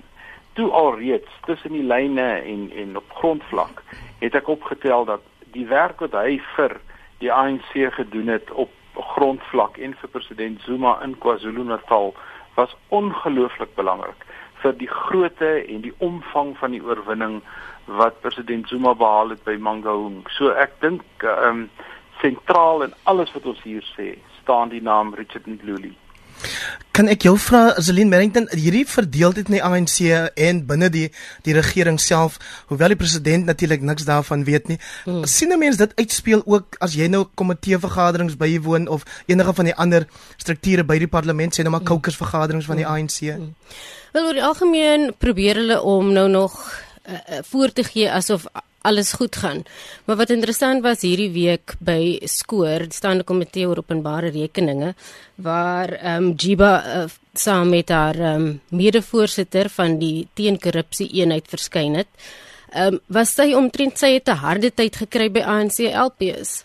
Toe 0.53 0.71
alreeds 0.71 1.29
tussen 1.45 1.71
die 1.71 1.83
lyne 1.83 2.29
en 2.41 2.71
en 2.75 2.97
op 2.97 3.11
grondvlak 3.21 3.83
het 4.19 4.35
ek 4.35 4.47
opgetel 4.47 5.05
dat 5.05 5.21
die 5.55 5.67
werk 5.67 5.99
wat 6.03 6.15
hy 6.17 6.39
vir 6.55 6.77
die 7.23 7.31
ANC 7.31 7.71
gedoen 7.95 8.27
het 8.27 8.51
op 8.51 8.71
grondvlak 9.15 9.77
en 9.77 9.95
vir 10.01 10.09
president 10.09 10.61
Zuma 10.67 10.97
in 11.03 11.15
KwaZulu-Natal 11.23 12.13
was 12.55 12.75
ongelooflik 12.89 13.75
belangrik 13.75 14.25
vir 14.61 14.75
die 14.77 14.89
grootte 14.89 15.51
en 15.61 15.81
die 15.85 15.93
omvang 16.05 16.53
van 16.59 16.75
die 16.75 16.83
oorwinning 16.83 17.39
wat 17.99 18.19
president 18.21 18.67
Zuma 18.69 18.93
behaal 18.93 19.33
het 19.33 19.41
by 19.43 19.57
Mangaung. 19.57 20.21
So 20.37 20.53
ek 20.53 20.77
dink 20.85 21.25
ehm 21.25 21.65
um, 21.65 21.69
sentraal 22.21 22.83
in 22.85 22.91
alles 23.09 23.31
wat 23.33 23.47
ons 23.49 23.61
hier 23.65 23.85
sê, 23.95 24.11
staan 24.43 24.69
die 24.69 24.81
naam 24.85 25.15
Richard 25.17 25.47
Ndluli. 25.49 25.95
Kan 26.91 27.07
ek 27.07 27.23
jou 27.23 27.37
vra 27.39 27.79
Zelin 27.79 28.09
Merrington 28.11 28.49
hierdie 28.51 28.83
verdeeldheid 28.87 29.47
in 29.47 29.55
die 29.55 29.63
ANC 29.63 29.95
en 30.35 30.65
binne 30.67 30.89
die 30.91 31.05
die 31.45 31.53
regering 31.55 31.99
self, 32.03 32.35
hoewel 32.67 32.91
die 32.91 32.99
president 32.99 33.47
natuurlik 33.47 33.81
niks 33.81 34.03
daarvan 34.07 34.43
weet 34.43 34.67
nie, 34.67 34.77
hmm. 35.05 35.23
sien 35.25 35.53
'n 35.53 35.59
mens 35.59 35.77
dit 35.77 35.95
uitspeel 35.95 36.43
ook 36.45 36.75
as 36.79 36.93
jy 36.93 37.07
nou 37.07 37.25
komitee 37.35 37.79
vergaderings 37.79 38.35
bywoon 38.35 38.87
of 38.87 39.05
enige 39.25 39.53
van 39.53 39.65
die 39.65 39.75
ander 39.75 40.07
strukture 40.37 40.83
by 40.83 40.99
die 40.99 41.07
parlement 41.07 41.55
sê 41.55 41.63
nou 41.63 41.71
maar 41.71 41.87
caucus 41.87 42.17
hmm. 42.17 42.25
vergaderings 42.25 42.65
van 42.65 42.75
die 42.75 42.85
hmm. 42.85 42.95
ANC? 42.95 43.19
Hmm. 43.19 43.55
Wel 44.11 44.25
oor 44.25 44.33
die 44.33 44.43
algemeen 44.43 45.13
probeer 45.17 45.55
hulle 45.55 45.81
om 45.81 46.11
nou 46.11 46.27
nog 46.29 46.59
uh, 47.07 47.13
uh, 47.13 47.39
voor 47.43 47.71
te 47.71 47.83
gee 47.83 48.11
asof 48.11 48.45
alles 48.81 49.13
goed 49.13 49.35
gaan. 49.35 49.63
Maar 50.05 50.15
wat 50.15 50.29
interessant 50.29 50.83
was 50.83 51.01
hierdie 51.05 51.31
week 51.31 51.75
by 51.79 52.19
Skoor, 52.25 52.87
die 52.87 52.97
staande 52.97 53.23
komitee 53.23 53.67
oor 53.67 53.83
openbare 53.83 54.31
rekeninge, 54.33 54.93
waar 55.35 55.93
ehm 55.97 56.31
um, 56.31 56.33
Jiba 56.35 56.71
uh, 56.85 57.03
saam 57.33 57.69
met 57.69 57.89
haar 57.89 58.15
ehm 58.15 58.47
um, 58.47 58.61
mede-voorsitter 58.69 59.69
van 59.69 59.99
die 59.99 60.27
teenkorrupsie 60.33 61.09
eenheid 61.21 61.47
verskyn 61.47 61.95
het. 62.01 62.09
Ehm 62.71 62.93
um, 62.93 62.99
was 63.07 63.35
sy 63.35 63.53
omtrent 63.53 63.97
sy 63.97 64.13
het 64.17 64.29
'n 64.29 64.43
harde 64.45 64.73
tyd 64.73 64.95
gekry 64.95 65.31
by 65.31 65.41
ANC 65.41 65.79
LPs. 65.93 66.63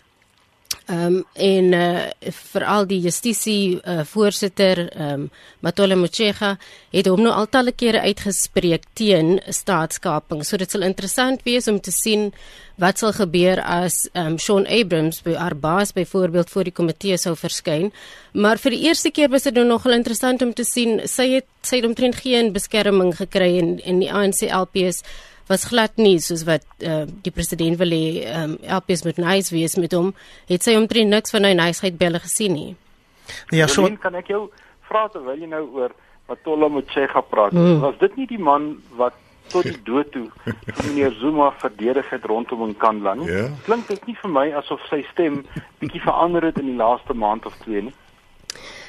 Ehm 0.87 1.15
um, 1.15 1.23
en 1.33 1.73
uh, 1.75 2.31
veral 2.31 2.85
die 2.87 2.99
justisie 3.03 3.75
uh, 3.75 4.05
voorsitter 4.07 4.79
ehm 4.87 5.09
um, 5.13 5.25
Matola 5.59 5.95
Mochega 5.99 6.53
het 6.95 7.09
hom 7.11 7.25
nou 7.25 7.33
al 7.35 7.49
talle 7.51 7.73
kere 7.75 7.99
uitgespreek 8.07 8.85
teen 8.95 9.41
staatskaping. 9.51 10.45
So 10.47 10.55
dit 10.57 10.71
sal 10.71 10.87
interessant 10.87 11.43
wees 11.43 11.67
om 11.67 11.81
te 11.83 11.91
sien 11.91 12.31
wat 12.79 13.03
sal 13.03 13.11
gebeur 13.19 13.59
as 13.59 14.05
ehm 14.13 14.37
um, 14.37 14.39
Sean 14.39 14.67
Abrams 14.79 15.19
by 15.27 15.35
haar 15.35 15.57
baas 15.59 15.91
byvoorbeeld 15.91 16.49
voor 16.55 16.71
die 16.71 16.77
komitee 16.79 17.17
sou 17.17 17.35
verskyn. 17.35 17.91
Maar 18.31 18.57
vir 18.57 18.77
die 18.77 18.83
eerste 18.87 19.11
keer 19.11 19.29
was 19.29 19.43
dit 19.43 19.59
nou 19.59 19.67
nogal 19.67 19.99
interessant 19.99 20.41
om 20.41 20.53
te 20.53 20.63
sien 20.63 21.01
sy 21.03 21.33
het 21.35 21.51
sy 21.67 21.81
het 21.81 21.89
omtrent 21.91 22.15
geen 22.15 22.53
beskerming 22.55 23.11
gekry 23.15 23.57
in 23.59 23.75
in 23.83 23.99
die 23.99 24.13
ANC 24.13 24.47
LPS 24.47 25.03
was 25.49 25.67
glad 25.69 25.97
nie 25.97 26.17
soos 26.23 26.45
wat 26.47 26.65
uh, 26.83 27.05
die 27.23 27.33
president 27.33 27.79
wil 27.81 27.93
hê 27.95 28.25
um, 28.31 28.57
LPS 28.79 29.05
moet 29.07 29.21
nice 29.21 29.53
wees 29.55 29.77
met 29.77 29.95
hom 29.97 30.13
het 30.49 30.65
sy 30.65 30.75
omtrent 30.79 31.13
niks 31.13 31.33
van 31.35 31.47
hy 31.47 31.53
niceheid 31.57 31.97
belle 31.99 32.23
gesien 32.23 32.57
nie 32.57 32.75
Ja 33.51 33.67
so 33.67 33.87
kan 34.01 34.15
ek 34.15 34.31
jou 34.31 34.47
vra 34.87 35.07
terwyl 35.11 35.39
jy 35.39 35.49
nou 35.51 35.63
oor 35.79 35.95
Matola 36.27 36.69
Motshega 36.71 37.23
praat 37.31 37.55
mm. 37.55 37.79
was 37.83 37.97
dit 38.03 38.19
nie 38.19 38.27
die 38.27 38.41
man 38.49 38.75
wat 38.99 39.15
tot 39.51 39.67
die 39.67 39.79
dood 39.87 40.11
toe 40.11 40.27
meneer 40.85 41.15
Zuma 41.21 41.51
verdedig 41.61 42.09
het 42.11 42.25
rondom 42.27 42.65
in 42.67 42.75
Kandla 42.77 43.15
nie 43.15 43.29
yeah. 43.29 43.47
Ja. 43.47 43.61
klink 43.67 43.87
dit 43.87 44.09
nie 44.09 44.17
vir 44.21 44.33
my 44.39 44.47
asof 44.61 44.83
sy 44.89 45.03
stem 45.11 45.43
bietjie 45.79 46.03
verander 46.03 46.49
het 46.49 46.59
in 46.59 46.71
die 46.71 46.79
laaste 46.79 47.15
maand 47.15 47.47
of 47.47 47.55
twee 47.63 47.87
nie 47.87 47.95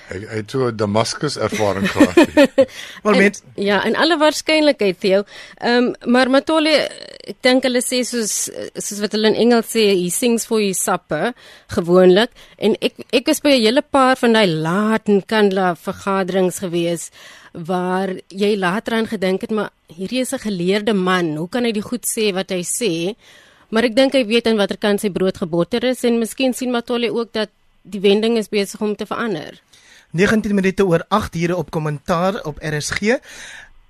Hy 0.09 0.19
hy 0.25 0.41
het 0.41 0.51
so 0.51 0.69
'n 0.69 0.77
Damascus 0.77 1.37
ervaring 1.37 1.89
gehad. 1.91 2.17
maar 3.05 3.17
met 3.17 3.43
ja, 3.55 3.85
in 3.85 3.97
alle 3.97 4.19
waarskynlikheid 4.19 5.01
Theo. 5.01 5.25
Ehm 5.57 5.85
um, 5.85 5.95
maar 6.13 6.31
Matole 6.31 6.89
ek 7.29 7.43
dink 7.45 7.67
hulle 7.69 7.83
sê 7.85 8.01
soos 8.09 8.49
soos 8.75 9.01
wat 9.01 9.13
hulle 9.13 9.29
in 9.29 9.41
Engels 9.45 9.75
sê, 9.75 9.85
he 9.93 10.09
sings 10.11 10.47
for 10.49 10.61
his 10.61 10.81
supper 10.81 11.35
gewoonlik 11.77 12.31
en 12.57 12.77
ek 12.81 12.95
ek 13.13 13.29
is 13.29 13.41
by 13.45 13.53
'n 13.57 13.65
hele 13.65 13.83
paar 13.83 14.17
van 14.17 14.33
daai 14.33 14.47
laat 14.47 15.09
en 15.09 15.21
kandla 15.21 15.75
vergaderings 15.77 16.59
gewees 16.65 17.11
waar 17.53 18.15
jy 18.29 18.57
later 18.57 18.95
aan 18.95 19.07
gedink 19.07 19.41
het 19.43 19.51
maar 19.51 19.71
hierdie 19.89 20.21
is 20.21 20.33
'n 20.33 20.39
geleerde 20.39 20.95
man, 20.95 21.37
hoe 21.37 21.49
kan 21.49 21.65
hy 21.65 21.73
die 21.73 21.89
goed 21.91 22.05
sê 22.05 22.33
wat 22.33 22.51
hy 22.51 22.63
sê? 22.63 23.15
Maar 23.69 23.85
ek 23.85 23.95
dink 23.95 24.13
hy 24.13 24.25
weet 24.25 24.47
aan 24.47 24.57
watter 24.57 24.79
kant 24.79 25.01
sy 25.01 25.11
brood 25.11 25.37
gebotter 25.37 25.85
is 25.85 26.05
en 26.05 26.19
miskien 26.19 26.55
sien 26.55 26.71
Matole 26.71 27.13
ook 27.13 27.33
dat 27.33 27.51
die 27.83 28.01
wending 28.01 28.37
is 28.37 28.49
besig 28.49 28.81
om 28.81 28.97
te 28.97 29.07
verander. 29.07 29.61
19 30.11 30.55
minute 30.55 30.87
oor 30.87 31.05
8 31.09 31.35
ure 31.35 31.57
op 31.57 31.71
kommentaar 31.71 32.43
op 32.45 32.59
RSG. 32.61 33.19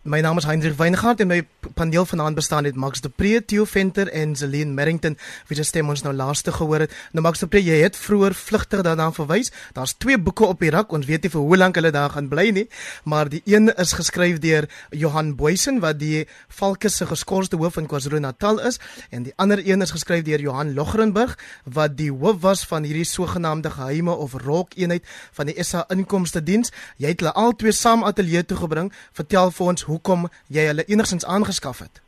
My 0.08 0.22
naam 0.24 0.38
is 0.40 0.46
Hendrik 0.48 0.78
Weingart 0.78 1.20
en 1.20 1.28
my 1.28 1.42
paneel 1.76 2.06
vanaand 2.08 2.38
bestaan 2.38 2.64
uit 2.64 2.76
Max 2.80 3.02
de 3.04 3.10
Pre, 3.12 3.44
Theo 3.44 3.64
Venter 3.68 4.08
en 4.08 4.36
Celine 4.36 4.72
Merrington. 4.72 5.18
Wie 5.46 5.56
se 5.56 5.66
stem 5.68 5.88
ons 5.92 6.00
nou 6.02 6.14
laaste 6.16 6.52
gehoor 6.52 6.86
het. 6.86 6.94
Nou 7.12 7.20
Max 7.26 7.42
de 7.42 7.46
Pre, 7.46 7.60
jy 7.60 7.82
het 7.82 7.96
vroeër 7.96 8.32
vlugtig 8.34 8.80
daarna 8.86 9.10
verwys. 9.12 9.52
Daar's 9.76 9.92
twee 10.00 10.16
boeke 10.16 10.46
op 10.48 10.64
die 10.64 10.70
rak. 10.72 10.94
Ons 10.96 11.04
weet 11.10 11.26
nie 11.26 11.32
vir 11.34 11.44
hoe 11.44 11.58
lank 11.60 11.76
hulle 11.76 11.90
daar 11.92 12.14
gaan 12.14 12.30
bly 12.32 12.46
nie, 12.56 12.64
maar 13.04 13.28
die 13.28 13.42
een 13.44 13.68
is 13.76 13.92
geskryf 13.98 14.38
deur 14.40 14.64
Johan 14.96 15.34
Boysen 15.36 15.82
wat 15.84 16.00
die 16.00 16.24
Valke 16.48 16.88
se 16.88 17.04
geskorste 17.06 17.60
hoof 17.60 17.76
in 17.76 17.90
KwaZulu-Natal 17.92 18.62
is 18.64 18.80
en 19.10 19.28
die 19.28 19.36
ander 19.36 19.60
een 19.60 19.84
is 19.84 19.92
geskryf 19.92 20.24
deur 20.24 20.40
Johan 20.40 20.72
Logrenburg 20.72 21.36
wat 21.64 21.98
die 22.00 22.08
hoof 22.08 22.40
was 22.46 22.64
van 22.64 22.88
hierdie 22.88 23.04
sogenaamde 23.04 23.74
geheime 23.76 24.16
of 24.16 24.40
rok 24.40 24.72
eenheid 24.80 25.04
van 25.36 25.52
die 25.52 25.58
SA 25.60 25.84
Inkomste 25.92 26.40
Diens. 26.40 26.72
Jy 26.96 27.12
het 27.12 27.20
hulle 27.20 27.36
al 27.36 27.52
twee 27.60 27.76
saam 27.76 28.08
ateljee 28.08 28.46
toe 28.48 28.56
gebring. 28.64 28.92
Vertel 29.12 29.52
vir 29.52 29.72
ons 29.74 29.84
hoe 29.84 29.97
hoekom 29.98 30.28
jy 30.46 30.68
hulle 30.70 30.86
enigstens 30.88 31.26
aangeskaf 31.26 31.82
het. 31.84 32.02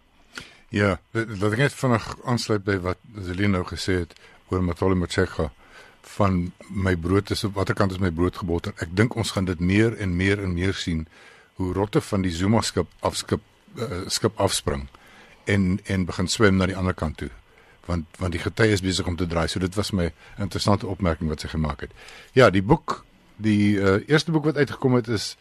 Ja, 0.71 0.99
dat 1.13 1.51
ek 1.51 1.65
net 1.67 1.75
vinnig 1.75 2.07
aansluit 2.25 2.63
by 2.65 2.79
wat 2.85 3.01
Zelina 3.27 3.59
nou 3.59 3.65
gesê 3.67 4.05
het 4.05 4.15
oor 4.51 4.63
Matole 4.63 4.99
Motshega 4.99 5.51
van 6.17 6.53
my 6.71 6.95
brood 6.97 7.31
is 7.35 7.45
op 7.45 7.59
watter 7.59 7.77
kant 7.77 7.93
is 7.93 8.01
my 8.03 8.11
brood 8.15 8.39
geboter. 8.39 8.75
Ek 8.79 8.95
dink 8.97 9.17
ons 9.19 9.35
gaan 9.35 9.51
dit 9.51 9.61
meer 9.61 9.99
en 9.99 10.15
meer 10.17 10.41
en 10.43 10.55
meer 10.55 10.75
sien 10.79 11.05
hoe 11.59 11.75
rotte 11.77 12.01
van 12.01 12.23
die 12.25 12.33
Zuma 12.33 12.63
skip 12.65 12.89
afskip 13.05 13.43
uh, 13.77 14.07
skip 14.09 14.39
afspring 14.41 14.87
en 15.51 15.77
en 15.85 16.07
begin 16.09 16.31
swem 16.31 16.57
na 16.57 16.71
die 16.71 16.79
ander 16.79 16.97
kant 16.97 17.19
toe. 17.21 17.31
want 17.91 18.19
want 18.23 18.35
die 18.37 18.43
gety 18.43 18.71
is 18.75 18.85
besig 18.85 19.09
om 19.11 19.17
te 19.17 19.27
draai. 19.27 19.49
So 19.49 19.63
dit 19.63 19.75
was 19.79 19.93
my 19.97 20.11
interessante 20.39 20.89
opmerking 20.91 21.31
wat 21.33 21.45
sy 21.45 21.51
gemaak 21.53 21.87
het. 21.87 21.95
Ja, 22.39 22.51
die 22.55 22.63
boek, 22.63 23.01
die 23.41 23.77
uh, 23.81 23.99
eerste 24.09 24.35
boek 24.35 24.51
wat 24.51 24.61
uitgekom 24.61 24.99
het 25.01 25.09
is 25.09 25.35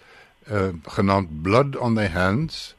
uh 0.48 0.70
genaamd 0.84 1.42
Blood 1.42 1.76
on 1.76 1.96
Their 1.96 2.12
Hands. 2.12 2.76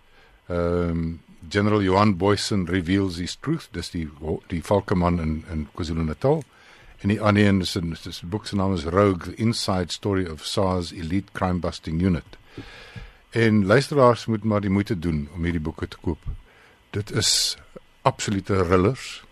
Ehm 0.48 0.90
um, 0.90 1.20
General 1.48 1.82
Johan 1.82 2.16
Boysen 2.16 2.66
reveals 2.68 3.16
his 3.16 3.36
truth. 3.36 3.68
Dis 3.72 3.90
die 3.90 4.10
die 4.46 4.62
Falkeman 4.62 5.20
in 5.20 5.44
in 5.52 5.68
KwaZulu-Natal. 5.74 6.44
En 7.00 7.08
die 7.08 7.20
ander 7.20 7.46
een 7.46 7.60
is 7.60 7.76
'n 7.76 8.28
boek 8.28 8.46
se 8.46 8.56
naam 8.56 8.74
is 8.74 8.84
Rogue: 8.84 9.24
The 9.24 9.34
Inside 9.34 9.92
Story 9.92 10.26
of 10.26 10.44
SARS 10.44 10.92
Elite 10.92 11.32
Crime 11.32 11.58
Busting 11.58 12.02
Unit. 12.02 12.38
En 13.30 13.66
luisteraars 13.66 14.26
moet 14.26 14.44
maar 14.44 14.60
die 14.60 14.70
moeite 14.70 14.98
doen 14.98 15.28
om 15.34 15.42
hierdie 15.42 15.60
boeke 15.60 15.88
te 15.88 15.96
koop. 16.00 16.18
Dit 16.90 17.10
is 17.10 17.56
absolute 18.02 18.62
rillers. 18.62 19.24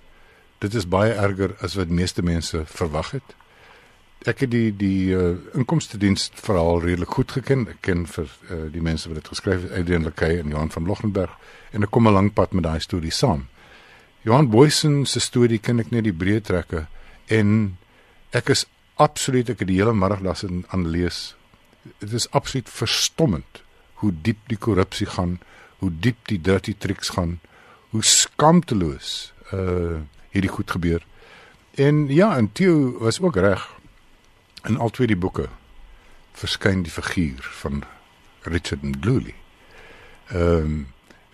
Dit 0.58 0.74
is 0.74 0.88
baie 0.88 1.12
erger 1.12 1.56
as 1.60 1.74
wat 1.74 1.88
meeste 1.88 2.22
mense 2.22 2.62
verwag 2.66 3.10
het. 3.10 3.34
Ek 4.26 4.40
het 4.42 4.50
die 4.50 4.72
die 4.74 5.14
uh, 5.14 5.36
inkomste 5.54 5.98
diens 5.98 6.30
verhaal 6.34 6.80
redelik 6.82 7.14
goed 7.14 7.32
geken. 7.32 7.68
Ek 7.70 7.82
ken 7.86 8.06
vir 8.06 8.26
uh, 8.50 8.64
die 8.72 8.82
mense 8.82 9.08
wat 9.08 9.20
dit 9.20 9.28
geskryf 9.28 9.62
het, 9.62 9.74
Adrian 9.78 10.08
Lekay 10.08 10.40
en 10.40 10.50
Johan 10.50 10.72
van 10.74 10.86
Lochenberg 10.86 11.36
en 11.70 11.86
ek 11.86 11.90
kom 11.94 12.08
'n 12.08 12.12
lang 12.12 12.32
pad 12.34 12.52
met 12.52 12.64
daai 12.64 12.80
storie 12.80 13.14
saam. 13.14 13.46
Johan 14.22 14.50
Boysen 14.50 15.06
se 15.06 15.20
storie 15.20 15.58
ken 15.58 15.78
ek 15.78 15.90
net 15.90 16.04
die 16.04 16.12
breë 16.12 16.42
trekke 16.42 16.86
en 17.28 17.78
ek 18.32 18.50
is 18.50 18.66
absoluut 18.96 19.50
ek 19.50 19.60
het 19.62 19.68
die 19.68 19.78
hele 19.78 19.94
middag 19.94 20.20
daar 20.20 20.36
sit 20.36 20.50
aan 20.68 20.90
lees. 20.90 21.36
Dit 22.00 22.12
is 22.12 22.30
absoluut 22.30 22.68
verstommend 22.68 23.62
hoe 24.02 24.12
diep 24.12 24.38
die 24.48 24.58
korrupsie 24.58 25.06
gaan, 25.06 25.38
hoe 25.78 25.90
diep 25.90 26.26
die 26.26 26.40
dirty 26.40 26.74
tricks 26.74 27.14
gaan, 27.14 27.38
hoe 27.90 28.02
skamteloos 28.02 29.32
uh 29.52 30.02
hierdie 30.28 30.52
goed 30.52 30.70
gebeur. 30.70 31.00
En 31.74 32.06
ja, 32.12 32.36
en 32.36 32.52
Theo 32.52 32.98
was 32.98 33.20
ook 33.20 33.36
reg. 33.36 33.77
In 34.64 34.78
al 34.78 34.90
twee 34.90 35.06
die 35.06 35.16
boeke 35.16 35.48
verskyn 36.38 36.82
die 36.82 36.92
figuur 36.92 37.42
van 37.62 37.84
Richard 38.42 38.82
Mdluli. 38.82 39.34
Ehm 40.28 40.64
um, 40.64 40.86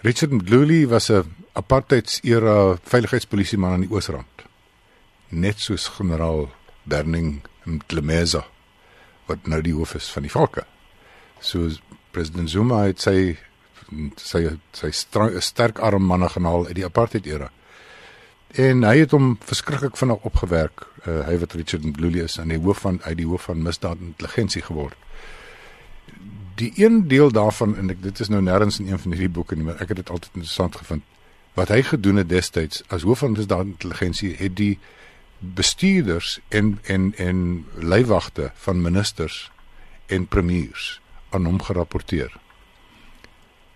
Richard 0.05 0.33
Mdluli 0.33 0.87
was 0.87 1.09
'n 1.11 1.25
apartheidsera 1.53 2.77
veiligheidspolisieman 2.83 3.73
aan 3.73 3.81
die 3.81 3.91
Oosrand. 3.91 4.45
Net 5.29 5.61
soos 5.61 5.89
generaal 5.89 6.53
Berning 6.83 7.41
Mdlemeza 7.65 8.45
wat 9.27 9.47
nou 9.47 9.61
die 9.63 9.73
hoof 9.73 9.95
is 9.95 10.11
van 10.13 10.23
die 10.23 10.31
Valke. 10.31 10.67
So 11.41 11.71
president 12.11 12.51
Zuma 12.51 12.83
het 12.85 13.01
sy 13.01 13.37
sy 14.17 14.59
sy 14.73 14.91
sterk 15.41 15.79
arm 15.79 16.07
manne 16.07 16.29
genaal 16.29 16.67
uit 16.67 16.75
die 16.75 16.85
apartheid 16.85 17.27
era. 17.27 17.51
En 18.55 18.85
hy 18.87 19.01
het 19.01 19.11
hom 19.11 19.33
verskriklik 19.43 19.97
vinnig 19.99 20.27
opgewerk. 20.29 20.85
Uh, 21.03 21.25
hy 21.27 21.39
wat 21.43 21.57
Richard 21.59 21.83
Mdluli 21.85 22.21
is 22.23 22.39
aan 22.39 22.53
die 22.55 22.59
hoof 22.63 22.85
van 22.85 23.01
uit 23.03 23.17
die 23.19 23.27
hoof 23.27 23.49
van 23.49 23.63
misdaad 23.63 23.99
intelligensie 23.99 24.63
geword. 24.63 24.95
Die 26.55 26.71
een 26.79 27.09
deel 27.09 27.33
daarvan 27.35 27.75
en 27.77 27.91
ek, 27.91 28.03
dit 28.03 28.21
is 28.23 28.31
nou 28.31 28.39
nêrens 28.47 28.79
in 28.79 28.93
een 28.93 29.01
van 29.03 29.11
hierdie 29.11 29.33
boeke 29.35 29.59
nie, 29.59 29.67
maar 29.67 29.81
ek 29.83 29.91
het 29.91 30.05
dit 30.05 30.11
altyd 30.11 30.39
interessant 30.39 30.79
gevind. 30.79 31.03
Wat 31.59 31.73
hy 31.75 31.81
gedoen 31.83 32.23
het 32.23 32.31
destyds 32.31 32.85
as 32.95 33.03
hoof 33.03 33.25
van 33.25 33.35
misdaad 33.35 33.73
intelligensie 33.73 34.37
het 34.39 34.55
die 34.61 34.79
bestuurders 35.39 36.39
en 36.49 36.79
en 36.87 37.11
en 37.19 37.67
leiwagte 37.75 38.53
van 38.55 38.83
ministers 38.83 39.51
en 40.07 40.29
premiers 40.31 41.01
aan 41.35 41.45
hom 41.51 41.59
gerapporteer. 41.63 42.31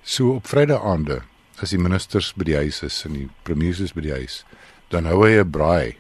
So 0.03 0.39
op 0.39 0.47
Vrydag 0.47 0.87
aande, 0.87 1.23
as 1.59 1.75
die 1.75 1.83
ministers 1.83 2.31
by 2.39 2.47
die 2.47 2.57
huis 2.57 2.83
is 2.87 3.03
en 3.05 3.19
die 3.19 3.29
premiers 3.43 3.83
is 3.83 3.93
by 3.93 4.07
die 4.07 4.15
huis, 4.15 4.45
dan 4.89 5.05
hou 5.05 5.25
hy 5.27 5.39
'n 5.41 5.51
braai 5.51 5.97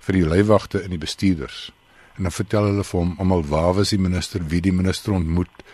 vir 0.00 0.18
die 0.18 0.26
leiwagte 0.26 0.82
en 0.82 0.90
die 0.90 0.98
bestuurders. 0.98 1.70
En 2.16 2.22
dan 2.22 2.32
vertel 2.32 2.68
hulle 2.70 2.84
vir 2.84 3.00
hom 3.00 3.14
almal 3.18 3.44
waar 3.48 3.74
was 3.74 3.90
die 3.94 3.98
minister, 3.98 4.42
wie 4.46 4.60
die 4.60 4.72
minister 4.72 5.12
ontmoet, 5.12 5.64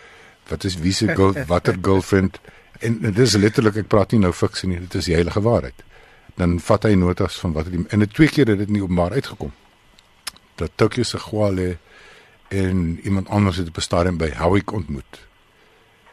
wat 0.49 0.63
is 0.63 0.79
wie 0.79 0.93
se 0.93 1.07
girl, 1.15 1.33
watter 1.51 1.77
girlfriend 1.81 2.39
en 2.79 2.99
dit 3.01 3.17
is 3.19 3.35
letterlik 3.35 3.75
ek 3.75 3.87
praat 3.91 4.11
nie 4.11 4.21
nou 4.23 4.31
fiksie 4.33 4.69
nie, 4.69 4.79
dit 4.79 4.95
is 4.95 5.09
die 5.09 5.15
heilige 5.17 5.41
waarheid. 5.43 5.83
Dan 6.39 6.59
vat 6.63 6.85
hy 6.87 6.93
notas 6.95 7.39
van 7.39 7.53
wat 7.53 7.67
die 7.71 7.83
en 7.89 7.99
dit 8.05 8.13
twee 8.13 8.31
keer 8.31 8.47
het 8.47 8.61
dit 8.63 8.69
nie 8.69 8.83
openbaar 8.83 9.17
uitgekom. 9.19 9.51
Dat 10.55 10.71
Tokyo 10.75 11.03
se 11.03 11.19
Gwale 11.19 11.77
en 12.49 12.99
iemand 13.03 13.29
anders 13.29 13.57
het 13.57 13.67
op 13.67 13.77
'n 13.77 13.81
stadium 13.81 14.17
by 14.17 14.31
Howick 14.37 14.71
ontmoet. 14.71 15.27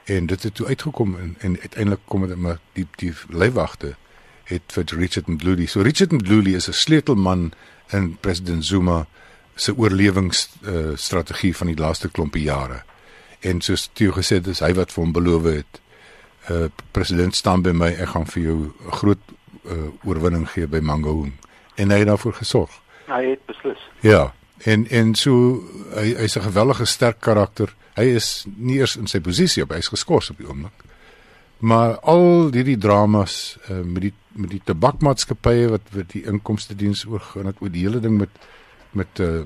En 0.05 0.27
dit 0.27 0.42
het 0.42 0.55
toe 0.55 0.66
uitgekom 0.66 1.16
en, 1.18 1.37
en 1.38 1.61
uiteindelik 1.61 2.01
kom 2.05 2.27
dit 2.29 2.37
maar 2.37 2.59
die 2.72 2.87
die 2.96 3.14
leiwagte 3.29 3.96
het 4.46 4.72
vir 4.72 4.85
Richard 4.98 5.26
Mdluli. 5.26 5.66
So 5.66 5.82
Richard 5.82 6.12
Mdluli 6.12 6.54
is 6.54 6.68
'n 6.68 6.72
sleutelman 6.72 7.52
in 7.92 8.16
president 8.20 8.64
Zuma 8.64 9.06
se 9.54 9.76
oorlewingsstrategie 9.76 11.50
uh, 11.50 11.56
van 11.56 11.66
die 11.66 11.76
laaste 11.76 12.09
klompie 12.09 12.42
jare. 12.42 12.82
En 13.40 13.61
soos 13.61 13.90
Theo 13.92 14.12
gesê 14.12 14.40
het, 14.40 14.46
is 14.46 14.61
hy 14.61 14.72
wat 14.74 14.92
vir 14.92 15.04
hom 15.04 15.12
beloof 15.12 15.44
het, 15.44 15.80
uh 16.50 16.68
president 16.90 17.35
staan 17.35 17.62
by 17.62 17.72
my, 17.74 17.88
ek 17.88 18.09
gaan 18.09 18.26
vir 18.26 18.42
jou 18.42 18.59
'n 18.87 18.92
groot 19.00 19.22
uh, 19.64 19.88
oorwinning 20.04 20.48
gee 20.50 20.66
by 20.66 20.78
Mangaung. 20.78 21.32
En 21.74 21.90
hy 21.90 21.98
het 21.98 22.06
daarvoor 22.06 22.32
gesorg. 22.32 22.70
Hy 23.06 23.24
het 23.30 23.46
beslis. 23.46 23.78
Ja. 24.00 24.35
En 24.64 24.87
en 24.88 25.14
so 25.14 25.62
hy 25.94 26.14
hy's 26.14 26.37
'n 26.37 26.48
gewellige 26.48 26.85
sterk 26.85 27.20
karakter. 27.20 27.74
Hy 27.94 28.04
is 28.04 28.44
nie 28.56 28.78
eers 28.78 28.96
in 28.96 29.06
sy 29.06 29.20
posisie 29.20 29.62
op, 29.62 29.70
hy's 29.70 29.88
geskort 29.88 30.30
op 30.30 30.38
die 30.38 30.48
oomblik. 30.48 30.85
Maar 31.59 31.98
al 31.98 32.50
hierdie 32.52 32.78
dramas 32.78 33.59
uh, 33.70 33.80
met 33.80 34.02
die 34.02 34.14
met 34.37 34.51
die 34.51 34.62
tabakmaatskappye 34.64 35.68
wat 35.72 35.92
wat 35.94 36.11
die 36.12 36.25
inkomste 36.25 36.75
diens 36.75 37.05
oorgaan 37.07 37.46
het 37.51 37.61
oor 37.61 37.72
die 37.72 37.85
hele 37.87 38.01
ding 38.01 38.18
met 38.18 38.31
met 38.96 39.20
uh, 39.20 39.42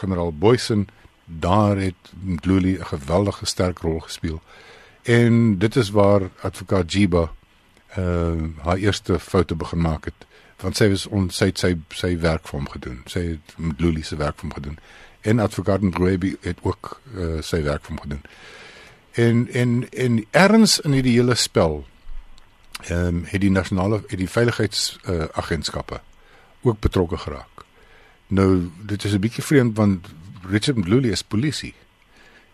generaal 0.00 0.32
Boysen 0.32 0.88
daar 1.24 1.76
het 1.76 2.12
Mdluli 2.22 2.78
'n 2.78 2.86
geweldige 2.86 3.46
sterk 3.46 3.78
rol 3.78 4.00
gespeel. 4.00 4.40
En 5.02 5.58
dit 5.58 5.76
is 5.76 5.90
waar 5.90 6.22
advokaat 6.40 6.92
Jiba 6.92 7.32
uh 7.98 8.42
haar 8.62 8.76
eerste 8.76 9.18
foute 9.18 9.54
begin 9.54 9.80
maak 9.80 10.04
het 10.04 10.26
want 10.60 10.76
sy 10.76 10.88
was 10.88 11.06
on, 11.06 11.30
sy 11.30 11.50
sy 11.54 11.74
sy 11.88 12.18
werk 12.20 12.48
vir 12.48 12.58
hom 12.58 12.68
gedoen. 12.68 13.02
Sy 13.06 13.20
het 13.20 13.54
Mdluli 13.56 14.02
se 14.02 14.16
werk 14.16 14.38
vir 14.40 14.48
hom 14.48 14.52
gedoen. 14.54 14.78
En 15.20 15.38
advokaat 15.38 15.80
Ngwebi 15.80 16.36
het 16.40 16.58
ook 16.62 17.00
uh, 17.14 17.40
sy 17.40 17.62
werk 17.62 17.84
vir 17.84 17.94
hom 17.94 18.00
gedoen. 18.00 18.22
En 19.12 19.48
en 19.52 19.90
en 19.90 20.24
erns 20.30 20.80
in 20.80 20.92
hierdie 20.92 21.16
hele 21.18 21.34
spel 21.34 21.84
ehm 22.88 23.06
um, 23.06 23.24
het 23.26 23.40
die 23.40 23.50
nasionale 23.50 24.02
het 24.06 24.18
die 24.18 24.30
veiligheidsagentskappe 24.30 25.94
uh, 25.94 26.00
ook 26.62 26.80
betrokke 26.80 27.16
geraak. 27.16 27.64
Nou 28.26 28.70
dit 28.86 29.04
is 29.04 29.12
'n 29.12 29.20
bietjie 29.20 29.44
vreemd 29.44 29.76
want 29.76 30.06
Richard 30.48 30.76
Mdluli 30.76 31.10
is 31.10 31.22
polisie 31.22 31.74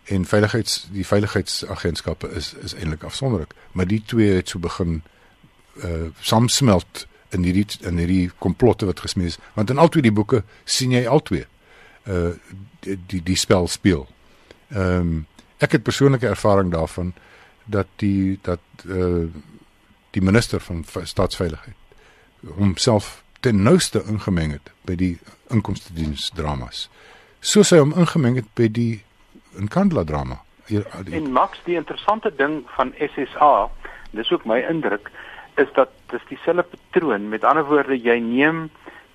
en 0.05 0.25
veiligheids 0.25 0.89
die 0.93 1.07
veiligheidsagentskappe 1.07 2.31
is 2.31 2.55
is 2.55 2.75
eintlik 2.75 3.03
afsonderlik, 3.03 3.55
maar 3.73 3.87
die 3.87 4.03
twee 4.07 4.35
het 4.35 4.49
so 4.49 4.59
begin 4.59 5.03
uh 5.85 6.09
samsmelt 6.21 7.07
in 7.29 7.43
hierdie 7.43 7.67
in 7.81 7.99
hierdie 7.99 8.31
komplotte 8.39 8.87
wat 8.87 9.01
gesmee 9.01 9.27
is, 9.27 9.39
want 9.55 9.71
in 9.71 9.79
albei 9.79 10.03
die 10.03 10.13
boeke 10.13 10.43
sien 10.65 10.95
jy 10.95 11.07
albei 11.07 11.45
uh 12.07 12.31
die 12.81 12.99
die, 13.07 13.23
die 13.23 13.37
spel 13.37 13.69
speel. 13.69 14.07
Ehm 14.69 15.01
um, 15.01 15.27
ek 15.59 15.73
het 15.73 15.83
persoonlike 15.83 16.29
ervaring 16.29 16.71
daarvan 16.73 17.15
dat 17.65 17.87
die 17.97 18.39
dat 18.43 18.61
uh 18.85 19.27
die 20.17 20.25
minister 20.25 20.61
van 20.65 20.85
staatsveiligheid 21.05 21.77
homself 22.57 23.23
ten 23.41 23.63
nouste 23.63 24.03
ingemeng 24.09 24.55
het 24.57 24.73
by 24.89 24.97
die 24.97 25.17
inkomste 25.53 25.93
diens 25.95 26.31
dramas. 26.35 26.87
Soos 27.41 27.71
hy 27.75 27.81
hom 27.83 27.93
ingemeng 27.95 28.39
het 28.41 28.49
by 28.59 28.69
die 28.73 29.03
Nkandla 29.57 30.05
drama. 30.05 30.41
En 30.69 31.31
Max, 31.33 31.61
die 31.65 31.77
interessante 31.79 32.33
ding 32.35 32.59
van 32.77 32.93
SSA, 32.99 33.69
dis 34.17 34.31
ook 34.33 34.45
my 34.49 34.59
indruk, 34.69 35.11
is 35.57 35.71
dat 35.77 35.93
dis 36.13 36.25
dieselfde 36.29 36.67
patroon. 36.73 37.29
Met 37.33 37.45
ander 37.45 37.65
woorde, 37.69 37.97
jy 37.97 38.19
neem 38.21 38.67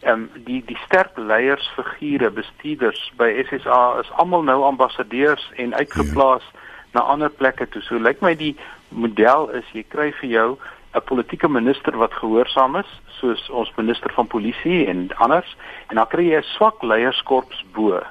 ehm 0.02 0.24
um, 0.24 0.44
die 0.48 0.64
die 0.66 0.78
sterk 0.88 1.18
leiersfigure, 1.18 2.32
bestuurders 2.34 3.02
by 3.20 3.30
SSA 3.44 4.00
is 4.02 4.10
almal 4.18 4.42
nou 4.48 4.64
ambassadeurs 4.66 5.44
en 5.62 5.76
uitgeplaas 5.78 6.46
ja. 6.48 6.62
na 6.94 7.04
ander 7.14 7.30
plekke 7.30 7.68
toe. 7.70 7.84
So 7.86 8.02
lyk 8.02 8.24
my 8.26 8.34
die 8.36 8.56
model 8.90 9.52
is 9.60 9.68
jy 9.78 9.84
kry 9.94 10.10
vir 10.22 10.30
jou 10.32 10.48
'n 10.94 11.04
politieke 11.06 11.50
minister 11.50 11.98
wat 11.98 12.14
gehoorsaam 12.14 12.76
is, 12.76 12.90
soos 13.20 13.50
ons 13.50 13.72
minister 13.76 14.12
van 14.14 14.28
polisie 14.28 14.86
en 14.88 15.08
anders, 15.16 15.56
en 15.88 15.96
dan 15.96 16.08
kry 16.08 16.26
jy 16.32 16.40
'n 16.40 16.54
swak 16.56 16.82
leierskorps 16.82 17.66
bo. 17.74 18.02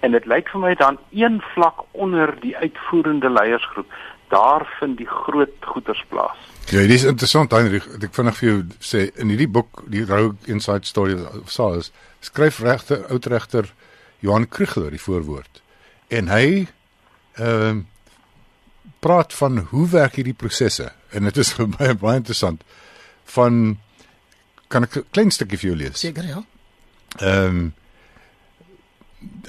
En 0.00 0.10
dit 0.12 0.24
lyk 0.26 0.48
vir 0.48 0.60
my 0.60 0.74
dan 0.74 0.98
een 1.10 1.42
vlak 1.54 1.84
onder 1.90 2.34
die 2.40 2.56
uitvoerende 2.56 3.30
leiersgroep. 3.30 3.92
Daar 4.28 4.66
vind 4.78 4.96
die 4.96 5.06
groot 5.06 5.54
goeters 5.60 6.04
plaas. 6.08 6.38
Ja, 6.66 6.80
dit 6.80 6.90
is 6.90 7.04
interessant, 7.04 7.50
Heinrich. 7.50 7.86
Ek 8.02 8.14
vinnig 8.14 8.36
vir 8.36 8.48
jou 8.48 8.62
sê 8.80 9.10
in 9.20 9.28
hierdie 9.28 9.48
boek, 9.48 9.82
die 9.86 10.04
Rogue 10.04 10.36
Inside 10.46 10.86
Story 10.86 11.14
of 11.14 11.50
SARS, 11.50 11.92
skryf 12.20 12.58
regter 12.58 13.06
oudregter 13.10 13.72
Johan 14.18 14.48
Krugler 14.48 14.90
die 14.90 15.00
voorwoord. 15.00 15.62
En 16.08 16.28
hy 16.28 16.66
ehm 17.36 17.76
uh, 17.76 17.82
praat 19.02 19.34
van 19.34 19.58
hoe 19.70 19.88
werk 19.88 20.14
hierdie 20.14 20.36
prosesse 20.38 20.92
en 21.12 21.24
dit 21.24 21.36
is 21.36 21.52
vir 21.58 21.68
my 21.78 21.92
baie 21.94 22.16
interessant 22.22 22.64
van 23.36 23.78
kan 24.68 24.84
ek 24.84 24.96
'n 24.96 25.04
klein 25.12 25.30
stukkie 25.30 25.58
vir 25.58 25.70
jou 25.70 25.76
lees? 25.76 26.00
Seker 26.00 26.24
ja. 26.24 26.42
Ehm 27.20 27.46
um, 27.46 27.72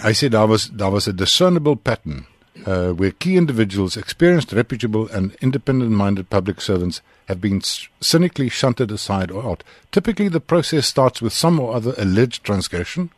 I 0.03 0.13
said 0.13 0.31
there 0.31 0.47
was 0.47 0.69
there 0.69 0.91
was 0.91 1.07
a 1.07 1.13
discernible 1.13 1.75
pattern 1.75 2.27
uh, 2.65 2.91
where 2.91 3.11
key 3.11 3.37
individuals, 3.37 3.97
experienced, 3.97 4.53
reputable, 4.53 5.07
and 5.09 5.35
independent-minded 5.41 6.29
public 6.29 6.61
servants 6.61 7.01
have 7.27 7.41
been 7.41 7.61
cynically 7.99 8.49
shunted 8.49 8.91
aside 8.91 9.31
or 9.31 9.43
out. 9.43 9.63
Typically, 9.91 10.27
the 10.27 10.39
process 10.39 10.87
starts 10.87 11.21
with 11.21 11.33
some 11.33 11.59
or 11.59 11.75
other 11.75 11.93
alleged 11.97 12.43
transgression, 12.43 13.09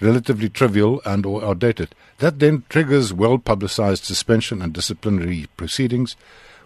relatively 0.00 0.48
trivial 0.48 1.02
and 1.04 1.26
or 1.26 1.44
outdated. 1.44 1.94
That 2.18 2.38
then 2.38 2.64
triggers 2.68 3.12
well-publicized 3.12 4.04
suspension 4.04 4.62
and 4.62 4.72
disciplinary 4.72 5.48
proceedings, 5.56 6.16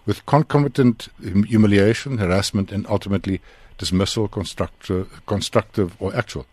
with 0.07 0.25
concomitant 0.27 1.09
humiliation, 1.21 2.19
harassment, 2.19 2.73
and 2.73 2.87
ultimately 2.89 3.41
dismissal, 3.79 4.29
constructive, 4.29 5.25
constructive 5.27 5.97
or 5.99 6.15
actual. 6.15 6.47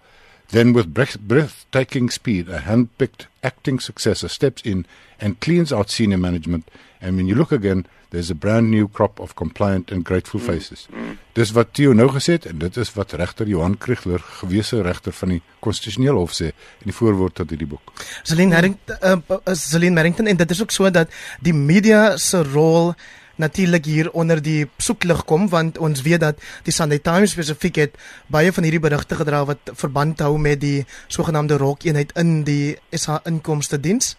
Then, 0.50 0.74
with 0.74 0.94
breath- 0.94 1.20
breathtaking 1.20 2.10
speed, 2.10 2.50
a 2.50 2.60
hand 2.60 2.90
picked 2.98 3.28
acting 3.44 3.80
successor 3.80 4.28
steps 4.28 4.64
in 4.64 4.86
and 5.20 5.40
cleans 5.40 5.72
out 5.72 5.90
senior 5.90 6.18
management. 6.18 6.70
And 7.02 7.18
when 7.18 7.28
you 7.28 7.36
look 7.36 7.52
again, 7.52 7.86
there's 8.10 8.32
a 8.32 8.36
brand 8.36 8.72
new 8.72 8.88
crop 8.88 9.20
of 9.20 9.36
compliant 9.36 9.92
and 9.92 10.04
grateful 10.04 10.40
faces. 10.40 10.88
Mm, 10.92 10.98
mm. 10.98 11.18
Dis 11.38 11.52
wat 11.54 11.74
Theo 11.78 11.94
nou 11.94 12.08
gesê 12.10 12.40
het 12.40 12.48
en 12.50 12.58
dit 12.60 12.78
is 12.82 12.92
wat 12.96 13.14
regter 13.22 13.48
Johan 13.48 13.78
Kriegler, 13.78 14.24
gewese 14.42 14.82
regter 14.82 15.14
van 15.14 15.36
die 15.36 15.42
konstitusionele 15.62 16.18
hof 16.18 16.34
sê 16.34 16.50
in 16.82 16.90
die 16.90 16.98
voorwoord 16.98 17.38
tot 17.38 17.54
hierdie 17.54 17.70
boek. 17.70 17.94
Celine 18.24 18.58
Harrington 18.58 18.98
uh, 19.06 19.38
uh, 19.38 19.54
Celine 19.54 20.02
Harrington 20.02 20.28
en 20.28 20.42
dit 20.42 20.58
is 20.58 20.62
ook 20.66 20.74
so 20.74 20.90
dat 20.90 21.14
die 21.46 21.54
media 21.54 22.18
se 22.18 22.42
rol 22.50 22.96
natuurlik 23.40 23.86
hier 23.88 24.12
onder 24.12 24.42
die 24.44 24.68
soeklig 24.78 25.24
kom 25.26 25.48
want 25.50 25.78
ons 25.78 26.02
weet 26.06 26.20
dat 26.20 26.40
die 26.68 26.76
Sunday 26.76 27.00
Times 27.00 27.32
spesifiek 27.32 27.80
het 27.80 27.98
baie 28.28 28.52
van 28.54 28.68
hierdie 28.68 28.84
berigte 28.84 29.16
gedra 29.16 29.46
wat 29.48 29.72
verband 29.80 30.20
hou 30.26 30.36
met 30.38 30.60
die 30.62 30.86
sogenaamde 31.08 31.58
rokeenheid 31.62 32.12
in 32.20 32.44
die 32.48 32.78
SA 32.92 33.22
inkomste 33.30 33.80
diens 33.80 34.16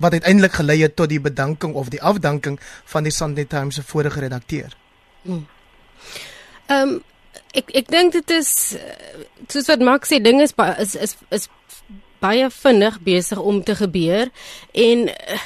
wat 0.00 0.16
uiteindelik 0.16 0.56
gelei 0.56 0.80
het 0.80 0.96
tot 0.96 1.12
die 1.12 1.20
bedanking 1.20 1.74
of 1.76 1.92
die 1.92 2.02
afdanking 2.02 2.56
van 2.88 3.04
die 3.04 3.12
Sunday 3.12 3.44
Times 3.44 3.74
se 3.76 3.82
vorige 3.82 4.20
redakteur. 4.20 4.76
Hmm. 5.22 5.46
Ehm 6.66 6.88
um, 6.88 6.98
ek 7.52 7.70
ek 7.74 7.88
dink 7.90 8.12
dit 8.14 8.30
is 8.30 8.50
soos 9.50 9.68
wat 9.68 9.82
Max 9.84 10.12
sê 10.12 10.20
ding 10.22 10.40
is 10.40 10.54
is 10.78 10.94
is, 10.94 11.16
is 11.28 11.48
baie 12.22 12.50
vinnig 12.50 13.00
besig 13.04 13.38
om 13.38 13.62
te 13.64 13.74
gebeur 13.74 14.30
en 14.72 15.08
uh, 15.08 15.40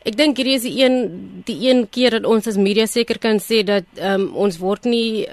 Ek 0.00 0.16
dink 0.16 0.38
hierdie 0.40 0.56
is 0.56 0.64
die 0.64 0.78
een 0.80 0.96
die 1.44 1.58
een 1.68 1.84
keer 1.92 2.16
dat 2.16 2.28
ons 2.28 2.48
as 2.48 2.56
media 2.56 2.86
seker 2.88 3.18
kan 3.20 3.36
sê 3.42 3.60
dat 3.68 3.84
um, 4.00 4.30
ons 4.32 4.56
word 4.60 4.88
nie 4.88 5.26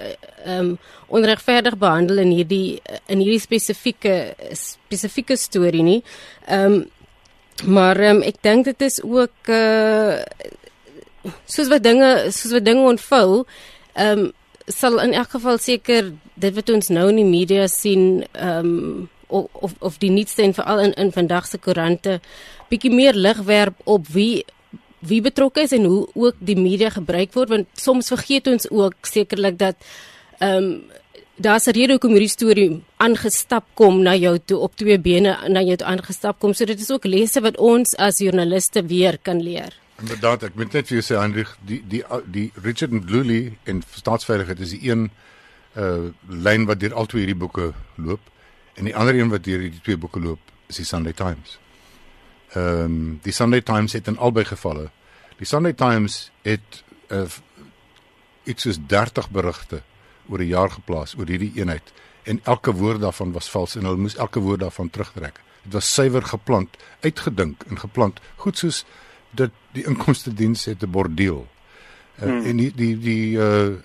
um, 0.44 0.74
onregverdig 1.08 1.78
behandel 1.80 2.20
in 2.20 2.34
hierdie 2.36 2.76
in 3.08 3.22
hierdie 3.22 3.40
spesifieke 3.40 4.34
spesifieke 4.52 5.38
storie 5.40 5.84
nie. 5.86 6.00
Ehm 6.46 6.78
um, 6.78 6.86
maar 7.64 7.98
um, 8.06 8.20
ek 8.22 8.36
dink 8.46 8.68
dit 8.68 8.82
is 8.86 9.00
ook 9.02 9.48
uh, 9.50 10.20
soos 11.50 11.70
wat 11.72 11.82
dinge 11.82 12.10
soos 12.30 12.52
wat 12.54 12.66
dinge 12.68 12.84
ontvou, 12.92 13.46
ehm 13.94 14.28
um, 14.28 14.34
sal 14.68 15.00
in 15.00 15.14
elk 15.16 15.30
geval 15.32 15.56
seker 15.58 16.12
dit 16.36 16.54
wat 16.54 16.70
ons 16.70 16.90
nou 16.92 17.06
in 17.08 17.22
die 17.22 17.30
media 17.30 17.66
sien 17.72 18.26
ehm 18.32 18.68
um, 18.68 19.08
of 19.28 19.74
of 19.84 19.98
die 20.00 20.12
nuutste 20.12 20.44
en 20.44 20.54
veral 20.54 20.84
in 20.84 20.92
in 20.92 21.12
vandag 21.12 21.46
se 21.46 21.58
koerante 21.58 22.20
bietjie 22.68 22.92
meer 22.92 23.16
lig 23.16 23.42
werp 23.48 23.80
op 23.84 24.06
wie 24.12 24.44
wie 25.00 25.20
betrokke 25.22 25.62
is 25.62 25.72
en 25.72 25.84
hoe 25.84 26.08
ook 26.14 26.38
die 26.38 26.56
media 26.56 26.90
gebruik 26.90 27.34
word 27.34 27.48
want 27.48 27.66
soms 27.78 28.08
vergeet 28.08 28.46
ons 28.46 28.70
ook 28.70 28.94
sekerlik 29.06 29.58
dat 29.58 29.76
ehm 30.38 30.64
um, 30.64 30.72
daar's 31.38 31.66
'n 31.66 31.70
rede 31.70 31.92
hoekom 31.92 32.10
hierdie 32.10 32.28
storie 32.28 32.82
aangestap 32.96 33.64
kom 33.74 34.02
na 34.02 34.14
jou 34.14 34.38
toe 34.44 34.58
op 34.58 34.76
twee 34.76 34.98
bene 34.98 35.36
na 35.48 35.62
jou 35.62 35.76
toe 35.76 35.86
aangestap 35.86 36.38
kom 36.38 36.52
so 36.52 36.64
dit 36.64 36.80
is 36.80 36.90
ook 36.90 37.04
lesse 37.04 37.40
wat 37.40 37.56
ons 37.56 37.96
as 37.96 38.18
joernaliste 38.18 38.82
weer 38.86 39.18
kan 39.18 39.42
leer. 39.42 39.72
Inderdaad, 39.98 40.42
ek 40.42 40.54
moet 40.54 40.72
net 40.72 40.86
vir 40.86 40.98
jou 40.98 41.04
sê 41.06 41.20
Hendrik, 41.20 41.56
die 41.66 41.82
die 41.88 42.02
die 42.26 42.50
Richard 42.62 42.90
Mdluli 42.90 43.56
en 43.64 43.82
staatsveiligheid 43.94 44.60
is 44.60 44.70
die 44.70 44.90
een 44.90 45.10
uh 45.76 46.10
lyn 46.28 46.66
wat 46.66 46.80
deur 46.80 46.94
al 46.94 47.06
twee 47.06 47.24
hierdie 47.24 47.38
boeke 47.38 47.72
loop 47.96 48.20
en 48.74 48.84
die 48.84 48.96
ander 48.96 49.14
een 49.14 49.30
wat 49.30 49.44
deur 49.44 49.60
hierdie 49.60 49.82
twee 49.82 49.96
boeke 49.96 50.20
loop 50.20 50.38
is 50.66 50.76
die 50.76 50.84
Sunday 50.84 51.12
Times 51.12 51.58
ehm 52.52 52.84
um, 52.84 53.18
die 53.22 53.32
Sunday 53.32 53.60
Times 53.60 53.92
het 53.92 54.06
in 54.06 54.18
albei 54.18 54.44
gevalle. 54.44 54.90
Die 55.36 55.46
Sunday 55.46 55.72
Times 55.72 56.30
het 56.42 56.84
uh, 57.08 57.22
iets 58.44 58.62
soos 58.62 58.78
30 58.86 59.30
berigte 59.30 59.82
oor 60.28 60.38
'n 60.38 60.46
jaar 60.46 60.70
geplaas 60.70 61.14
oor 61.18 61.26
hierdie 61.26 61.52
eenheid 61.54 61.92
en 62.22 62.40
elke 62.44 62.72
woord 62.72 63.00
daarvan 63.00 63.32
was 63.32 63.50
vals 63.50 63.76
en 63.76 63.84
hulle 63.84 63.96
moes 63.96 64.16
elke 64.16 64.40
woord 64.40 64.60
daarvan 64.60 64.90
terugtrek. 64.90 65.40
Dit 65.62 65.72
was 65.72 65.92
suiwer 65.94 66.22
geplant, 66.22 66.76
uitgedink 67.00 67.64
en 67.68 67.78
geplant, 67.78 68.20
goed 68.36 68.58
soos 68.58 68.84
dat 69.30 69.50
die 69.72 69.84
inkomste 69.84 70.34
diens 70.34 70.64
het 70.64 70.82
'n 70.82 70.90
bordeel. 70.90 71.46
Uh, 72.18 72.24
hmm. 72.24 72.44
En 72.44 72.56
die 72.56 72.72
die 72.74 72.98
die 72.98 73.36
uh 73.36 73.76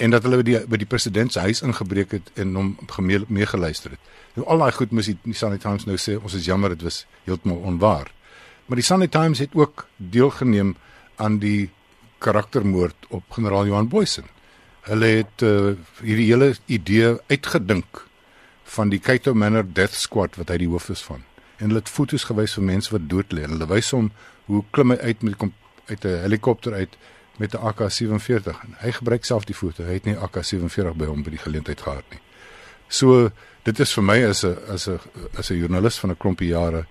en 0.00 0.14
dat 0.14 0.24
hulle 0.24 0.40
by 0.40 0.46
die 0.46 0.60
by 0.72 0.78
die 0.80 0.88
president 0.88 1.34
se 1.34 1.42
huis 1.44 1.60
ingebreek 1.66 2.14
het 2.16 2.30
en 2.40 2.54
hom 2.56 2.70
meegeluister 3.28 3.96
het. 3.96 4.00
Nou 4.34 4.46
al 4.46 4.64
daai 4.64 4.72
goed 4.72 4.94
moet 4.96 5.10
die 5.10 5.36
Sunday 5.36 5.60
Times 5.60 5.84
nou 5.88 5.98
sê 6.00 6.16
ons 6.16 6.34
is 6.34 6.46
jammer 6.48 6.72
dit 6.72 6.82
was 6.86 7.04
heeltemal 7.26 7.60
onwaar. 7.72 8.08
Maar 8.66 8.80
die 8.80 8.86
Sunday 8.86 9.08
Times 9.08 9.38
het 9.38 9.54
ook 9.54 9.86
deelgeneem 9.96 10.76
aan 11.16 11.38
die 11.38 11.70
karaktermoord 12.18 13.08
op 13.08 13.24
generaal 13.30 13.66
Johan 13.66 13.88
Boysen. 13.88 14.28
Hulle 14.88 15.06
het 15.20 15.42
uh, 15.42 15.72
hierdie 16.00 16.28
hele 16.30 16.54
idee 16.66 17.16
uitgedink 17.28 18.04
van 18.64 18.88
die 18.88 19.00
Kaito 19.02 19.34
Manor 19.34 19.66
Death 19.66 19.98
Squad 19.98 20.36
wat 20.40 20.52
hy 20.52 20.60
die 20.62 20.68
hoof 20.70 20.88
is 20.94 21.02
van. 21.04 21.24
En 21.58 21.68
hulle 21.68 21.82
het 21.82 21.92
foto's 21.92 22.24
gewys 22.28 22.56
van 22.56 22.68
mense 22.70 22.92
wat 22.94 23.08
dood 23.10 23.34
lê. 23.36 23.44
Hulle 23.44 23.68
wys 23.68 23.90
hom 23.96 24.12
hoe 24.48 24.62
klim 24.72 24.94
hy 24.94 25.00
uit 25.10 25.22
met 25.26 25.48
uit 25.90 26.04
'n 26.04 26.20
helikopter 26.24 26.72
uit 26.72 26.96
met 27.40 27.54
'n 27.54 27.62
AK47 27.70 28.46
en 28.64 28.74
hy 28.84 28.90
gebruik 28.92 29.24
self 29.24 29.44
die 29.44 29.56
voete. 29.56 29.82
Hy 29.82 29.92
het 29.98 30.04
nie 30.04 30.14
AK47 30.14 30.96
by 30.96 31.06
hom 31.08 31.22
by 31.22 31.30
die 31.30 31.44
geleentheid 31.46 31.80
gehad 31.80 32.04
nie. 32.10 32.20
So 32.88 33.30
dit 33.62 33.78
is 33.78 33.92
vir 33.94 34.04
my 34.04 34.18
as 34.28 34.44
'n 34.44 34.56
as 34.68 34.88
'n 34.88 35.00
as 35.38 35.50
'n 35.50 35.56
joernalis 35.56 35.98
van 35.98 36.10
'n 36.10 36.16
klompie 36.16 36.48
jare 36.48 36.86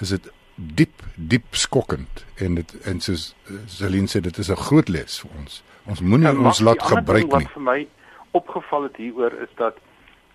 is 0.00 0.08
dit 0.08 0.30
diep 0.54 1.02
diep 1.16 1.54
skokkend 1.54 2.24
en 2.36 2.54
dit 2.54 2.74
en 2.84 3.00
soos 3.00 3.34
Celine 3.66 4.06
sê 4.06 4.20
dit 4.20 4.38
is 4.38 4.50
'n 4.50 4.56
groot 4.56 4.88
les 4.88 5.20
vir 5.20 5.30
ons. 5.38 5.62
Ons 5.86 6.00
moenie 6.00 6.38
ons 6.38 6.60
laat 6.60 6.82
gebruik 6.82 7.24
nie. 7.24 7.44
Wat 7.44 7.52
vir 7.52 7.62
my 7.62 7.88
opgeval 8.30 8.82
het 8.82 8.96
hieroor 8.96 9.32
is 9.32 9.48
dat 9.56 9.76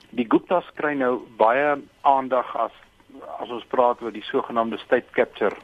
die 0.10 0.26
Guptas 0.30 0.66
kry 0.76 0.94
nou 0.94 1.22
baie 1.38 1.82
aandag 2.02 2.56
as 2.56 2.72
as 3.40 3.50
ons 3.50 3.66
praat 3.66 4.02
oor 4.02 4.12
die 4.12 4.26
sogenaamde 4.32 4.78
state 4.78 5.08
capture 5.12 5.56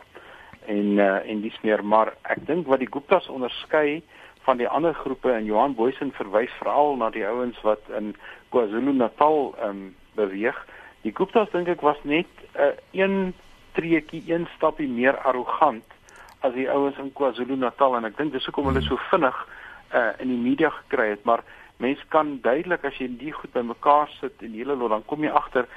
en 0.72 0.98
uh, 0.98 1.20
en 1.30 1.42
dis 1.44 1.62
meer 1.66 1.84
maar 1.84 2.14
ek 2.34 2.46
dink 2.48 2.68
wat 2.72 2.82
die 2.84 2.90
Guptas 2.92 3.28
onderskei 3.32 4.02
van 4.46 4.58
die 4.58 4.68
ander 4.68 4.94
groepe 4.98 5.32
en 5.34 5.46
Johan 5.46 5.76
Boysen 5.78 6.14
verwys 6.18 6.54
veral 6.60 6.96
na 6.98 7.12
die 7.14 7.26
ouens 7.28 7.60
wat 7.68 7.92
in 7.98 8.16
KwaZulu-Natal 8.54 9.52
um, 9.68 9.82
beweeg. 10.18 10.58
Die 11.06 11.14
Guptas 11.16 11.52
dink 11.54 11.70
ek 11.70 11.86
was 11.86 12.00
net 12.04 12.30
'n 12.56 12.62
uh, 12.66 12.74
een 12.92 13.34
treetjie, 13.78 14.24
een 14.28 14.48
stappie 14.56 14.90
meer 14.90 15.18
arrogant 15.18 15.86
as 16.42 16.54
die 16.54 16.70
ouens 16.70 16.98
in 16.98 17.14
KwaZulu-Natal 17.14 17.98
en 17.98 18.06
ek 18.10 18.18
dink 18.18 18.34
dis 18.34 18.46
hoekom 18.50 18.72
hulle 18.72 18.82
so 18.82 18.98
vinnig 19.12 19.38
uh, 19.94 20.12
in 20.20 20.28
die 20.34 20.42
media 20.42 20.70
gekry 20.70 21.10
het, 21.14 21.24
maar 21.24 21.44
mense 21.78 22.06
kan 22.14 22.40
duidelik 22.42 22.84
as 22.86 22.98
jy 23.02 23.08
die 23.22 23.34
goed 23.34 23.54
bymekaar 23.54 24.10
sit 24.20 24.42
en 24.46 24.58
hele 24.58 24.76
lot 24.76 24.94
dan 24.94 25.06
kom 25.06 25.24
jy 25.24 25.32
agter 25.34 25.68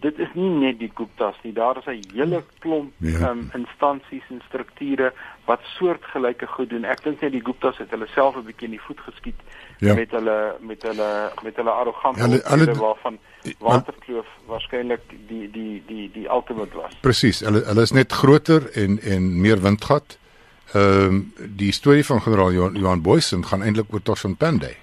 dit 0.00 0.18
is 0.18 0.28
nie 0.34 0.50
net 0.50 0.78
die 0.78 0.90
Guptas 0.94 1.36
nie. 1.42 1.52
Daar 1.52 1.78
is 1.78 1.86
'n 1.86 2.02
hele 2.14 2.42
klomp 2.58 2.92
ja. 2.98 3.30
um, 3.30 3.50
instansies 3.54 4.22
en 4.28 4.42
strukture 4.48 5.12
wat 5.44 5.60
soortgelyke 5.62 6.46
goed 6.46 6.70
doen. 6.70 6.84
Ek 6.84 7.02
dink 7.02 7.20
net 7.20 7.32
die 7.32 7.44
Guptas 7.44 7.78
het 7.78 7.90
hulle 7.90 8.06
self 8.14 8.36
'n 8.36 8.44
bietjie 8.44 8.68
in 8.68 8.76
die 8.76 8.84
voet 8.86 9.00
geskiet 9.00 9.40
ja. 9.78 9.94
met 9.94 10.10
hulle 10.10 10.56
met 10.60 10.82
hulle 10.82 11.32
met 11.42 11.56
hulle 11.56 11.70
arrogante 11.70 12.20
hulle, 12.20 12.40
hulle 12.44 12.74
waarvan 12.74 13.18
Waterkloof 13.58 14.26
waarskynlik 14.46 15.00
die 15.28 15.50
die 15.50 15.82
die 15.86 16.10
die 16.12 16.28
ultimate 16.28 16.76
was. 16.76 16.96
Presies. 17.00 17.40
Hulle 17.40 17.64
hulle 17.64 17.82
is 17.82 17.92
net 17.92 18.12
groter 18.12 18.70
en 18.72 19.00
en 19.02 19.40
meer 19.40 19.60
windgat. 19.62 20.18
Ehm 20.72 21.04
um, 21.04 21.32
die 21.36 21.72
storie 21.72 22.04
van 22.06 22.22
generaal 22.22 22.52
Johan, 22.52 22.74
Johan 22.74 23.02
Boysen 23.02 23.46
gaan 23.46 23.62
eintlik 23.62 23.92
oor 23.92 24.02
Toshan 24.02 24.36
Pandey. 24.36 24.76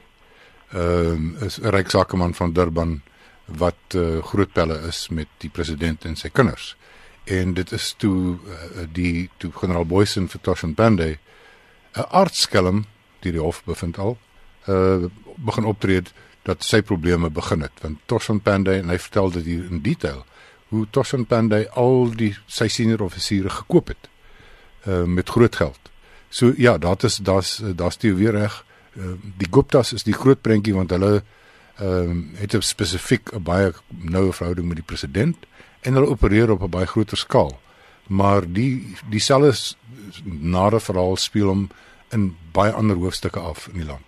Ehm 0.73 1.11
um, 1.11 1.35
is 1.45 1.59
'n 1.61 1.69
ryk 1.69 1.89
sakeman 1.89 2.33
van 2.33 2.53
Durban 2.53 3.01
wat 3.47 3.95
uh, 3.95 4.23
groot 4.23 4.51
pelle 4.53 4.79
is 4.87 5.07
met 5.09 5.27
die 5.43 5.49
president 5.49 6.05
en 6.05 6.15
sy 6.15 6.29
kinders. 6.29 6.75
En 7.23 7.53
dit 7.53 7.71
is 7.71 7.93
toe 7.97 8.35
uh, 8.35 8.83
die 8.91 9.29
toe 9.37 9.51
generaal 9.55 9.87
Boysen 9.87 10.27
vir 10.27 10.41
Toshan 10.41 10.75
Pandey 10.75 11.17
'n 11.95 12.05
aardskelm 12.09 12.85
die 13.19 13.31
die 13.31 13.41
hof 13.41 13.63
bevind 13.65 13.97
al 13.97 14.17
uh 14.67 15.09
begin 15.37 15.65
optree 15.69 16.01
dat 16.43 16.63
sy 16.63 16.81
probleme 16.81 17.29
begin 17.29 17.61
het 17.61 17.81
want 17.81 17.99
Toshan 18.05 18.41
Pandey 18.41 18.79
en 18.81 18.89
hy 18.89 18.97
vertel 18.97 19.31
dit 19.31 19.45
hier 19.45 19.65
in 19.71 19.81
detail 19.81 20.25
hoe 20.69 20.85
Toshan 20.91 21.25
Pandey 21.25 21.67
al 21.73 22.11
die 22.15 22.33
sy 22.45 22.67
senior 22.67 23.03
offisiere 23.05 23.49
gekoop 23.49 23.93
het 23.93 24.09
uh 24.87 25.03
met 25.03 25.29
groot 25.29 25.55
geld. 25.55 25.79
So 26.29 26.53
ja, 26.57 26.77
dit 26.77 27.03
is 27.03 27.17
daar's 27.17 27.61
daar's 27.75 27.97
die 27.97 28.13
weer 28.13 28.31
reg. 28.31 28.63
Uh, 28.97 29.15
die 29.37 29.47
Guptas 29.51 29.93
is 29.93 30.03
die 30.03 30.13
groot 30.13 30.41
prentjie 30.41 30.73
want 30.73 30.91
hulle 30.91 31.23
ehm 31.79 32.09
um, 32.09 32.31
het 32.35 32.53
'n 32.53 32.61
spesifiek 32.61 33.33
'n 33.33 33.43
baie 33.43 33.73
noue 33.87 34.33
verhouding 34.33 34.67
met 34.67 34.77
die 34.77 34.85
president 34.85 35.37
en 35.81 35.93
hulle 35.93 36.07
opereer 36.07 36.51
op 36.51 36.61
'n 36.61 36.69
baie 36.69 36.85
groter 36.85 37.17
skaal. 37.17 37.59
Maar 38.07 38.51
die 38.51 38.95
dieselfde 39.09 39.75
nare 40.23 40.79
verhaal 40.79 41.15
speel 41.15 41.47
hom 41.47 41.69
in 42.09 42.35
baie 42.51 42.71
ander 42.71 42.95
hoofstukke 42.95 43.39
af 43.39 43.67
in 43.67 43.79
die 43.79 43.85
land. 43.85 44.05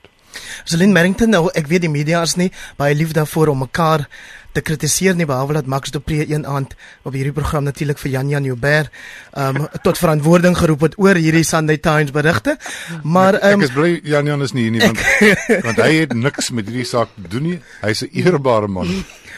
Celine 0.63 0.93
Merrington 0.93 1.29
nou 1.29 1.49
ek 1.53 1.67
weet 1.67 1.82
die 1.82 1.89
media 1.89 2.21
is 2.21 2.36
nie 2.36 2.51
baie 2.77 2.95
lief 2.95 3.12
daarvoor 3.12 3.47
om 3.47 3.63
mekaar 3.65 4.08
te 4.51 4.62
kritiseer 4.65 5.15
nie 5.15 5.27
behalwe 5.29 5.53
dat 5.59 5.69
Max 5.69 5.91
de 5.91 5.99
Pre 5.99 6.25
een 6.29 6.45
aand 6.47 6.75
op 7.03 7.13
hierdie 7.13 7.33
program 7.35 7.63
natuurlik 7.63 7.99
vir 8.01 8.12
Jan 8.12 8.29
Jan 8.29 8.43
Joubert 8.43 8.91
um 9.38 9.67
tot 9.85 9.97
verantwoording 10.01 10.57
geroep 10.57 10.88
het 10.88 10.97
oor 10.97 11.15
hierdie 11.15 11.43
Sunday 11.43 11.77
Times 11.77 12.12
berigte. 12.12 12.57
Maar 13.03 13.39
um, 13.39 13.41
ek, 13.41 13.55
ek 13.55 13.67
is 13.69 13.75
bly 13.77 13.91
Jan 14.03 14.25
Jan 14.25 14.45
is 14.45 14.53
nie 14.57 14.67
hier 14.67 14.77
nie 14.77 14.83
want 14.85 15.01
want 15.69 15.81
hy 15.85 15.91
het 16.01 16.13
niks 16.17 16.51
met 16.51 16.69
hierdie 16.69 16.88
saak 16.88 17.13
te 17.15 17.27
doen 17.29 17.51
nie. 17.51 17.57
Hy's 17.83 18.03
'n 18.05 18.13
eerbare 18.13 18.67
man 18.67 18.89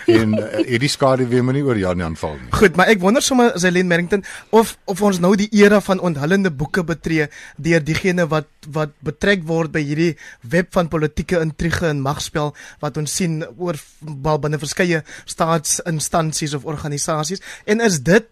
en 0.10 0.34
uh, 0.38 0.62
hierdie 0.66 0.90
skade 0.90 1.28
weer 1.30 1.44
my 1.46 1.54
nie 1.56 1.64
oor 1.66 1.78
Jan 1.78 2.02
Jan 2.02 2.16
val 2.20 2.38
nie. 2.38 2.50
Goed, 2.56 2.78
maar 2.80 2.92
ek 2.92 3.02
wonder 3.04 3.24
sommer 3.24 3.52
Zelin 3.62 3.90
Merrington 3.90 4.24
of 4.50 4.76
of 4.90 5.02
ons 5.06 5.20
nou 5.22 5.34
die 5.40 5.50
era 5.62 5.82
van 5.84 6.02
onthullende 6.02 6.52
boeke 6.52 6.84
betree 6.88 7.28
deur 7.58 7.84
diegene 7.86 8.28
wat 8.32 8.50
wat 8.74 8.94
betrek 9.06 9.46
word 9.50 9.74
by 9.74 9.84
hierdie 9.86 10.14
web 10.42 10.72
van 10.76 10.90
politieke 10.92 11.42
intrige 11.42 11.88
en 11.90 12.02
magspel 12.04 12.54
wat 12.84 12.98
ons 13.02 13.16
sien 13.22 13.42
oor 13.58 13.80
bal 14.02 14.42
binne 14.42 14.60
verskeie 14.62 15.01
staatsinstansies 15.26 16.54
of 16.54 16.66
organisasies 16.66 17.42
en 17.66 17.80
is 17.80 18.02
dit 18.02 18.28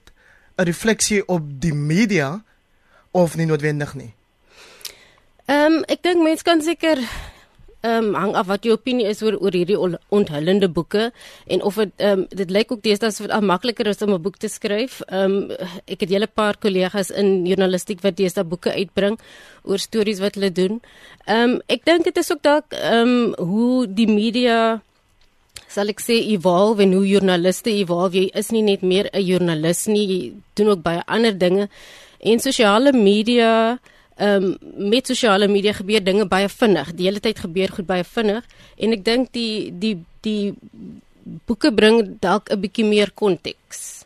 'n 0.58 0.64
refleksie 0.64 1.28
op 1.28 1.44
die 1.62 1.74
media 1.74 2.44
of 3.12 3.36
nie 3.36 3.46
noodwendig 3.46 3.94
nie? 3.94 4.14
Ehm 5.46 5.74
um, 5.74 5.84
ek 5.88 6.04
dink 6.04 6.24
mense 6.24 6.44
kan 6.44 6.62
seker 6.62 7.00
ehm 7.82 8.10
um, 8.10 8.14
hang 8.14 8.34
af 8.36 8.48
wat 8.48 8.66
jou 8.68 8.74
opinie 8.76 9.08
is 9.08 9.22
oor 9.24 9.38
oor 9.40 9.56
hierdie 9.56 9.78
onthullende 10.12 10.68
boeke 10.70 11.12
en 11.48 11.62
of 11.64 11.78
dit 11.80 11.94
ehm 11.96 12.20
um, 12.20 12.26
dit 12.42 12.52
lyk 12.52 12.74
ook 12.76 12.82
deesdae 12.84 13.08
asof 13.08 13.30
dit 13.32 13.46
makliker 13.52 13.88
is 13.88 14.02
om 14.02 14.14
'n 14.14 14.22
boek 14.22 14.38
te 14.38 14.48
skryf. 14.48 15.00
Ehm 15.08 15.32
um, 15.32 15.52
ek 15.88 16.00
het 16.02 16.10
'n 16.10 16.14
hele 16.14 16.28
paar 16.28 16.58
kollegas 16.58 17.10
in 17.10 17.46
journalistiek 17.46 18.02
wat 18.02 18.18
deesdae 18.18 18.44
boeke 18.44 18.74
uitbring 18.74 19.20
oor 19.64 19.80
stories 19.80 20.20
wat 20.20 20.36
hulle 20.36 20.52
doen. 20.52 20.82
Ehm 21.26 21.50
um, 21.50 21.62
ek 21.68 21.86
dink 21.86 22.04
dit 22.04 22.18
is 22.18 22.32
ook 22.32 22.44
dalk 22.44 22.74
ehm 22.74 23.08
um, 23.08 23.34
hoe 23.48 23.88
die 23.88 24.08
media 24.08 24.82
sal 25.70 25.92
ek 25.94 26.02
sê 26.02 26.18
evolve 26.34 26.84
en 26.84 26.94
hoe 26.98 27.06
joernaliste 27.08 27.72
evolve. 27.72 28.18
Jy 28.18 28.32
is 28.42 28.52
nie 28.52 28.64
net 28.66 28.82
meer 28.82 29.10
'n 29.14 29.22
joernalis 29.22 29.88
nie, 29.88 30.08
jy 30.08 30.34
doen 30.56 30.70
ook 30.74 30.82
baie 30.82 31.04
ander 31.06 31.38
dinge. 31.38 31.70
En 32.20 32.40
sosiale 32.40 32.92
media 32.94 33.80
ehm 34.20 34.44
um, 34.44 34.90
met 34.90 35.08
sosiale 35.08 35.48
media 35.48 35.74
gebeur 35.74 36.04
dinge 36.04 36.26
baie 36.28 36.50
vinnig. 36.50 36.94
Die 36.94 37.06
hele 37.06 37.20
tyd 37.20 37.40
gebeur 37.40 37.70
goed 37.70 37.86
baie 37.86 38.04
vinnig 38.04 38.44
en 38.78 38.92
ek 38.92 39.04
dink 39.06 39.32
die 39.32 39.72
die 39.72 39.96
die 40.22 40.56
boeke 41.46 41.72
bring 41.74 42.20
dalk 42.20 42.50
'n 42.52 42.60
bietjie 42.60 42.86
meer 42.86 43.12
konteks. 43.12 44.06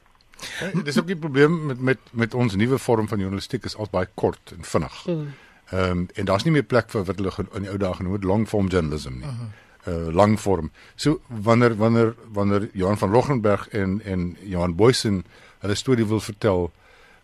Ja, 0.59 0.81
dis 0.83 0.97
ook 0.97 1.07
die 1.07 1.17
probleem 1.17 1.65
met 1.65 1.79
met 1.79 1.99
met 2.11 2.33
ons 2.33 2.55
nuwe 2.55 2.77
vorm 2.77 3.07
van 3.07 3.19
journalistiek 3.19 3.65
is 3.65 3.75
al 3.75 3.87
baie 3.91 4.07
kort 4.13 4.53
en 4.57 4.63
vinnig. 4.63 5.05
Mm. 5.05 5.33
Ehm 5.71 5.91
um, 5.91 6.07
en 6.13 6.25
daar's 6.25 6.43
nie 6.43 6.53
meer 6.53 6.63
plek 6.63 6.89
vir 6.89 7.03
wat 7.03 7.15
hulle 7.15 7.31
in 7.55 7.61
die 7.61 7.71
ou 7.71 7.77
dae 7.77 7.93
genoem 7.93 8.13
het 8.13 8.23
long 8.23 8.47
form 8.47 8.67
journalism 8.67 9.13
nie. 9.13 9.29
Uh 9.29 9.39
-huh. 9.39 9.62
Uh 9.87 10.13
lang 10.15 10.39
vorm. 10.39 10.71
So 10.95 11.19
wanneer 11.27 11.75
wanneer 11.75 12.15
wanneer 12.31 12.69
Johan 12.73 12.97
van 12.97 13.11
Roggenberg 13.11 13.67
en 13.69 14.01
en 14.03 14.37
Johan 14.41 14.75
Boysen 14.75 15.25
hulle 15.59 15.75
storie 15.75 16.05
wil 16.05 16.19
vertel, 16.19 16.71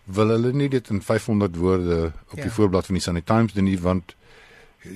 wil 0.03 0.27
hulle 0.27 0.51
nie 0.53 0.69
dit 0.69 0.89
in 0.89 1.01
500 1.01 1.55
woorde 1.55 2.11
op 2.29 2.37
ja. 2.37 2.43
die 2.43 2.51
voorblad 2.51 2.85
van 2.85 2.95
die 2.95 3.03
Sunday 3.03 3.23
Times 3.25 3.53
doen 3.53 3.63
nie 3.63 3.79
want 3.79 4.15
eh, 4.83 4.91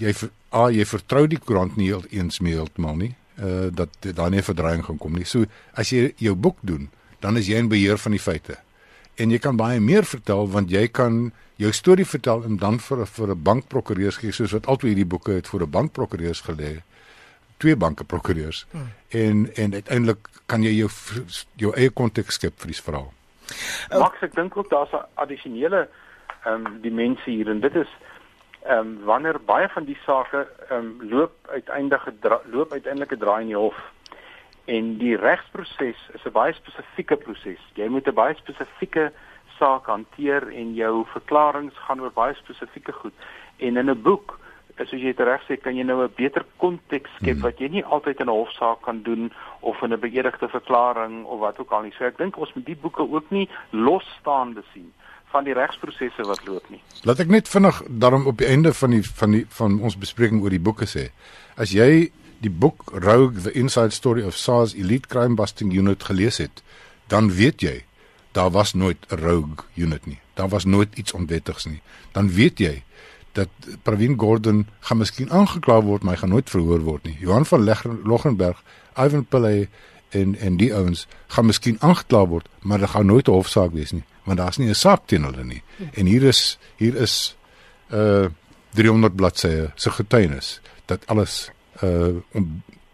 jy 0.00 0.14
a 0.52 0.70
jy 0.70 0.86
vertrou 0.86 1.26
die 1.26 1.38
koerant 1.38 1.76
nie 1.76 1.92
eens 2.10 2.40
meer 2.40 2.62
heeltemal 2.62 2.96
nie 2.96 3.14
uh 3.40 3.68
dat 3.74 3.96
daar 4.14 4.30
nie 4.30 4.40
'n 4.40 4.48
verdreiing 4.50 4.84
gaan 4.84 4.98
kom 4.98 5.12
nie. 5.12 5.24
So 5.24 5.44
as 5.72 5.90
jy 5.90 6.12
jou 6.16 6.34
boek 6.34 6.58
doen, 6.60 6.90
dan 7.20 7.36
is 7.36 7.46
jy 7.46 7.56
in 7.56 7.68
beheer 7.68 7.98
van 7.98 8.12
die 8.12 8.20
feite. 8.20 8.56
En 9.14 9.30
jy 9.30 9.38
kan 9.38 9.56
baie 9.56 9.80
meer 9.80 10.04
vertel 10.04 10.48
want 10.48 10.70
jy 10.70 10.88
kan 10.88 11.32
jou 11.56 11.72
storie 11.72 12.06
vertel 12.06 12.44
en 12.44 12.56
dan 12.56 12.80
vir 12.80 13.06
vir 13.06 13.28
'n 13.30 13.42
bankprokureur 13.42 14.12
gee 14.12 14.32
soos 14.32 14.52
wat 14.52 14.66
altyd 14.66 14.88
hierdie 14.88 15.06
boeke 15.06 15.32
het 15.32 15.48
vir 15.48 15.62
'n 15.62 15.70
bankprokureur 15.70 16.34
gelê 16.34 16.82
twee 17.62 17.76
banke 17.76 18.04
prokureurs 18.04 18.66
hmm. 18.70 18.92
en 19.08 19.42
en 19.54 19.74
uiteindelik 19.78 20.30
kan 20.50 20.62
jy 20.66 20.74
jou 20.82 20.90
jou 21.62 21.74
eie 21.78 21.90
konteks 21.90 22.40
skep 22.40 22.58
vir 22.62 22.72
die 22.74 22.82
verhaal. 22.88 23.10
Uh, 23.90 24.00
Max, 24.02 24.22
ek 24.26 24.34
dink 24.34 24.56
ook 24.56 24.70
daar's 24.70 24.92
'n 24.92 25.06
addisionele 25.14 25.88
ehm 26.44 26.66
um, 26.66 26.80
dimensie 26.82 27.36
hier 27.36 27.50
en 27.54 27.60
dit 27.60 27.74
is 27.84 27.92
ehm 28.66 28.78
um, 28.78 28.90
wanneer 29.04 29.38
baie 29.46 29.68
van 29.68 29.84
die 29.84 29.98
sake 30.06 30.46
ehm 30.68 30.78
um, 30.78 31.10
loop 31.10 31.34
uiteindelik 31.48 32.30
loop 32.52 32.72
uiteindelik 32.72 33.12
'n 33.12 33.22
draai 33.24 33.40
in 33.42 33.52
die 33.54 33.62
hof 33.64 33.78
en 34.64 34.98
die 34.98 35.16
regsproses 35.16 36.00
is 36.14 36.24
'n 36.24 36.32
baie 36.32 36.52
spesifieke 36.52 37.16
proses. 37.16 37.62
Jy 37.74 37.88
moet 37.88 38.06
'n 38.06 38.14
baie 38.14 38.34
spesifieke 38.34 39.12
saak 39.58 39.86
hanteer 39.86 40.48
en 40.48 40.74
jou 40.74 41.04
verklaringe 41.06 41.70
gaan 41.74 42.00
oor 42.00 42.12
baie 42.12 42.34
spesifieke 42.34 42.92
goed. 42.92 43.14
En 43.56 43.76
in 43.76 43.90
'n 43.90 44.02
boek 44.02 44.38
soos 44.76 45.00
jy 45.00 45.14
reg 45.16 45.42
sê, 45.48 45.56
kan 45.60 45.76
jy 45.76 45.84
nou 45.84 46.02
'n 46.02 46.12
beter 46.16 46.44
konteks 46.56 47.10
skep 47.16 47.36
hmm. 47.36 47.42
wat 47.42 47.58
jy 47.60 47.68
nie 47.68 47.84
altyd 47.84 48.20
in 48.20 48.26
'n 48.26 48.38
hofsaak 48.40 48.82
kan 48.82 49.02
doen 49.02 49.32
of 49.60 49.82
in 49.82 49.92
'n 49.92 50.00
beëdigde 50.00 50.48
verklaring 50.48 51.24
of 51.24 51.40
wat 51.40 51.58
ook 51.58 51.70
al 51.72 51.82
nie. 51.82 51.92
So 51.98 52.04
ek 52.04 52.18
dink 52.18 52.36
ons 52.36 52.54
moet 52.54 52.66
die 52.66 52.76
boeke 52.76 53.02
ook 53.02 53.30
nie 53.30 53.48
losstaande 53.70 54.62
sien 54.72 54.92
van 55.32 55.44
die 55.44 55.54
regsprosesse 55.56 56.22
wat 56.28 56.46
loop 56.46 56.68
nie. 56.70 56.80
Laat 57.02 57.20
ek 57.20 57.28
net 57.28 57.48
vinnig 57.48 57.82
daarom 57.88 58.26
op 58.26 58.38
die 58.38 58.46
einde 58.46 58.72
van 58.72 58.90
die 58.90 59.02
van 59.02 59.30
die 59.30 59.46
van 59.48 59.80
ons 59.80 59.96
bespreking 59.96 60.42
oor 60.42 60.50
die 60.50 60.60
boeke 60.60 60.86
sê. 60.86 61.10
As 61.56 61.72
jy 61.72 62.10
die 62.42 62.50
boek 62.50 62.90
Rogue 62.92 63.40
the 63.40 63.52
Inside 63.52 63.90
Story 63.90 64.26
of 64.26 64.36
SARS 64.36 64.74
Elite 64.74 65.08
Crime 65.08 65.34
Busting 65.34 65.72
Unit 65.72 66.02
gelees 66.02 66.38
het, 66.42 66.62
dan 67.08 67.30
weet 67.30 67.62
jy 67.62 67.84
daar 68.32 68.50
was 68.50 68.72
nooit 68.74 68.96
'n 69.08 69.16
rogue 69.16 69.64
unit 69.74 70.06
nie. 70.06 70.18
Daar 70.34 70.48
was 70.48 70.64
nooit 70.64 70.88
iets 70.94 71.12
onwettigs 71.12 71.64
nie. 71.64 71.80
Dan 72.12 72.28
weet 72.28 72.58
jy 72.58 72.82
dat 73.32 73.48
Pravin 73.82 74.18
Gordhan 74.18 74.66
gaan 74.80 74.96
miskien 74.96 75.30
aangekla 75.30 75.80
word, 75.82 76.02
maar 76.02 76.14
hy 76.14 76.20
gaan 76.20 76.34
nooit 76.34 76.50
verhoor 76.50 76.80
word 76.80 77.04
nie. 77.08 77.16
Johan 77.20 77.46
van 77.46 77.64
Loggenberg, 78.04 78.62
Ivan 78.96 79.24
Pillay 79.24 79.68
en 80.08 80.36
en 80.38 80.56
die 80.56 80.74
ouens 80.74 81.06
gaan 81.26 81.46
miskien 81.46 81.80
aangekla 81.80 82.26
word, 82.26 82.48
maar 82.60 82.78
dit 82.78 82.90
gaan 82.90 83.06
nooit 83.06 83.28
'n 83.28 83.32
hofsaak 83.32 83.72
wees 83.72 83.92
nie, 83.92 84.04
want 84.24 84.38
daar's 84.38 84.56
nie 84.56 84.68
'n 84.68 84.74
saak 84.74 85.06
teen 85.06 85.24
hulle 85.24 85.44
nie. 85.44 85.62
En 85.92 86.06
hier 86.06 86.22
is 86.22 86.58
hier 86.76 86.96
is 86.96 87.36
uh 87.90 88.26
300 88.74 89.16
bladsye 89.16 89.70
se 89.74 89.90
getuienis 89.90 90.60
dat 90.86 91.06
alles 91.06 91.50
uh 91.82 92.16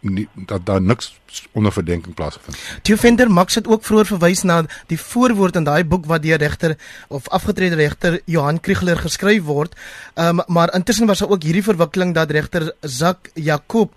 nie, 0.01 0.29
dat 0.35 0.67
daar 0.67 0.83
niks 0.83 1.21
onder 1.53 1.73
verdenking 1.73 2.15
plaasgevind. 2.15 2.81
Die 2.83 2.97
Venter 2.97 3.31
Max 3.31 3.55
het 3.55 3.69
ook 3.69 3.85
vroeër 3.85 4.07
verwys 4.07 4.43
na 4.43 4.63
die 4.87 5.01
voorwoord 5.01 5.57
in 5.57 5.65
daai 5.65 5.85
boek 5.85 6.07
wat 6.07 6.23
deur 6.23 6.39
regter 6.39 6.77
of 7.09 7.29
afgetrede 7.29 7.75
regter 7.75 8.21
Johan 8.25 8.61
Kriegler 8.61 8.99
geskryf 8.99 9.43
word. 9.45 9.75
Ehm 10.15 10.39
um, 10.39 10.45
maar 10.47 10.75
intussen 10.75 11.07
was 11.07 11.19
daar 11.19 11.31
ook 11.31 11.43
hierdie 11.43 11.63
verwikkeling 11.63 12.15
dat 12.15 12.31
regter 12.31 12.73
Zak 12.81 13.31
Jakob 13.35 13.93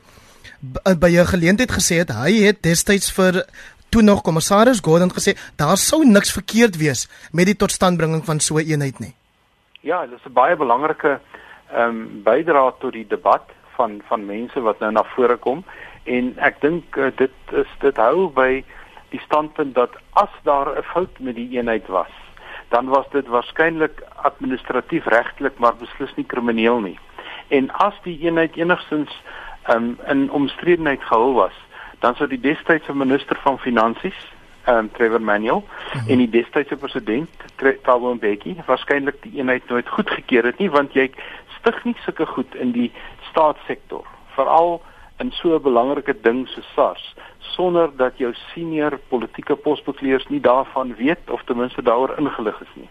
by 1.00 1.10
'n 1.10 1.26
geleentheid 1.26 1.72
gesê 1.72 1.96
het 1.98 2.12
hy 2.12 2.34
het 2.46 2.64
destyds 2.64 3.12
vir 3.12 3.46
toe 3.90 4.02
nog 4.02 4.22
kommissaris 4.22 4.80
Gordon 4.80 5.12
gesê 5.12 5.34
daar 5.56 5.78
sou 5.78 6.06
niks 6.06 6.32
verkeerd 6.32 6.78
wees 6.78 7.10
met 7.32 7.46
die 7.46 7.56
totstandbringing 7.56 8.26
van 8.26 8.40
so 8.40 8.58
'n 8.58 8.68
eenheid 8.68 9.00
nie. 9.00 9.16
Ja, 9.82 10.06
dit 10.06 10.20
is 10.20 10.26
'n 10.26 10.34
baie 10.34 10.56
belangrike 10.56 11.20
ehm 11.72 11.90
um, 11.90 12.24
bydrae 12.24 12.74
tot 12.80 12.94
die 12.94 13.08
debat 13.08 13.44
van 13.76 14.02
van 14.08 14.26
mense 14.26 14.60
wat 14.60 14.80
nou 14.80 14.92
na 14.92 15.04
vore 15.16 15.38
kom 15.38 15.64
en 16.04 16.34
ek 16.38 16.62
dink 16.62 16.98
uh, 16.98 17.12
dit 17.16 17.32
is 17.52 17.78
dit 17.80 17.98
hou 17.98 18.30
by 18.34 18.64
die 19.12 19.22
standpunt 19.26 19.76
dat 19.76 19.96
as 20.14 20.34
daar 20.44 20.78
'n 20.78 20.84
fout 20.94 21.20
met 21.20 21.36
die 21.36 21.50
eenheid 21.58 21.88
was 21.88 22.12
dan 22.70 22.88
was 22.88 23.06
dit 23.12 23.28
waarskynlik 23.28 24.04
administratief 24.16 25.06
regtelik 25.06 25.58
maar 25.60 25.76
beslis 25.76 26.16
nie 26.16 26.26
krimineel 26.26 26.80
nie 26.80 27.00
en 27.48 27.72
as 27.72 27.94
die 28.04 28.20
eenheid 28.20 28.56
enigstens 28.56 29.12
um, 29.70 29.98
in 30.08 30.32
omstredenheid 30.32 31.04
gehul 31.04 31.34
was 31.34 31.58
dan 32.00 32.16
sou 32.16 32.28
die 32.28 32.40
destydse 32.40 32.94
minister 32.94 33.38
van 33.44 33.60
finansies 33.60 34.20
um, 34.68 34.92
Trevor 34.92 35.22
Manuel 35.22 35.64
mm 35.66 36.00
-hmm. 36.00 36.10
en 36.10 36.18
die 36.18 36.30
destydse 36.30 36.76
president 36.76 37.30
Thabo 37.82 38.14
Mbeki 38.14 38.56
waarskynlik 38.66 39.22
die 39.22 39.38
eenheid 39.38 39.70
nooit 39.70 39.90
goedgekeur 39.90 40.44
het 40.44 40.58
nie 40.58 40.70
want 40.70 40.94
jy 40.94 41.12
stig 41.60 41.84
nie 41.84 41.96
sulke 42.06 42.26
goed 42.26 42.56
in 42.56 42.72
die 42.72 42.92
staatssektor 43.30 44.06
veral 44.36 44.82
in 45.22 45.32
so 45.32 45.56
'n 45.56 45.62
belangrike 45.62 46.16
ding 46.22 46.48
so 46.48 46.62
SARS 46.76 47.16
sonder 47.40 47.90
dat 47.98 48.18
jou 48.18 48.34
senior 48.54 49.00
politieke 49.10 49.56
posbekleers 49.56 50.26
nie 50.30 50.40
daarvan 50.40 50.96
weet 50.96 51.30
of 51.30 51.44
ten 51.46 51.58
minste 51.58 51.82
daaroor 51.82 52.18
ingelig 52.18 52.62
is 52.62 52.74
nie. 52.76 52.90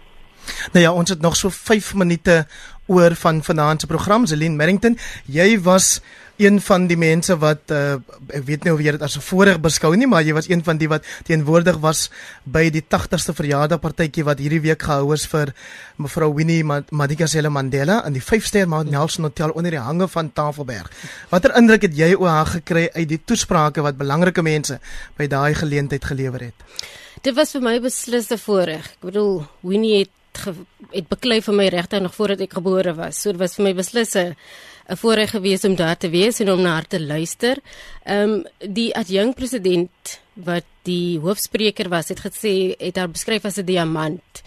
Nou 0.73 0.85
ja, 0.85 0.93
ons 0.93 1.11
het 1.11 1.21
nog 1.21 1.37
so 1.37 1.49
5 1.49 1.95
minute 1.95 2.47
oor 2.87 3.15
van 3.15 3.43
vanaand 3.43 3.81
se 3.81 3.87
program. 3.87 4.27
Zelin 4.27 4.57
Merrington, 4.57 4.99
jy 5.27 5.61
was 5.61 6.01
een 6.41 6.61
van 6.65 6.87
die 6.89 6.97
mense 6.97 7.37
wat 7.41 7.73
uh, 7.75 7.99
ek 8.33 8.45
weet 8.49 8.65
nie 8.65 8.73
of 8.73 8.81
jy 8.81 8.95
dit 8.97 9.03
as 9.05 9.17
'n 9.17 9.25
voorreg 9.25 9.61
beskou 9.61 9.95
nie, 9.97 10.07
maar 10.07 10.23
jy 10.25 10.35
was 10.35 10.49
een 10.49 10.65
van 10.65 10.79
die 10.79 10.89
wat 10.89 11.05
teenwoordig 11.25 11.79
was 11.81 12.11
by 12.45 12.71
die 12.71 12.83
80ste 12.83 13.35
verjaardagpartytjie 13.37 14.25
wat 14.25 14.39
hierdie 14.39 14.61
week 14.61 14.83
gehou 14.83 15.13
is 15.15 15.27
vir 15.27 15.53
mevrou 15.97 16.35
Winnie 16.35 16.65
Madikizela 16.65 17.51
Mandela 17.51 18.05
in 18.07 18.13
die 18.13 18.25
5-ster 18.25 18.69
Mount 18.69 18.91
Nelson 18.91 19.25
Hotel 19.25 19.51
onder 19.51 19.71
die 19.71 19.81
hange 19.81 20.09
van 20.09 20.33
Tafelberg. 20.33 20.91
Watter 21.31 21.57
indruk 21.57 21.83
het 21.83 21.97
jy 21.97 22.15
oor 22.15 22.29
haar 22.29 22.47
gekry 22.47 22.89
uit 22.95 23.09
die 23.09 23.21
toesprake 23.25 23.83
wat 23.83 23.99
belangrike 23.99 24.43
mense 24.43 24.81
by 25.17 25.27
daai 25.27 25.55
geleentheid 25.55 26.05
gelewer 26.05 26.41
het? 26.41 26.55
Dit 27.23 27.37
was 27.37 27.53
vir 27.53 27.61
my 27.61 27.81
beslis 27.81 28.31
'n 28.31 28.39
voorreg. 28.39 28.87
Ek 28.97 29.01
bedoel, 29.01 29.47
Winnie 29.61 29.99
het 29.99 30.11
het 30.91 31.09
beklei 31.11 31.41
vir 31.43 31.55
my 31.55 31.69
regtig 31.69 32.03
nog 32.03 32.15
voordat 32.15 32.41
ek 32.41 32.57
gebore 32.59 32.95
was. 32.95 33.21
So 33.21 33.33
dit 33.33 33.41
was 33.41 33.57
vir 33.57 33.65
my 33.65 33.75
beslis 33.75 34.15
'n 34.17 34.37
'n 34.91 34.97
voorreg 34.97 35.31
gewees 35.31 35.65
om 35.65 35.75
daar 35.75 35.97
te 35.97 36.11
wees 36.11 36.41
en 36.41 36.51
om 36.53 36.61
na 36.61 36.73
haar 36.73 36.87
te 36.87 37.01
luister. 37.01 37.57
Ehm 38.05 38.31
um, 38.31 38.45
die 38.59 38.95
adjunk 38.97 39.35
president 39.35 40.21
wat 40.35 40.67
die 40.83 41.19
hoofspreker 41.19 41.89
was, 41.89 42.09
het 42.09 42.21
gesê 42.21 42.75
het 42.79 42.97
haar 42.97 43.11
beskryf 43.11 43.45
as 43.45 43.59
'n 43.59 43.65
diamant. 43.65 44.43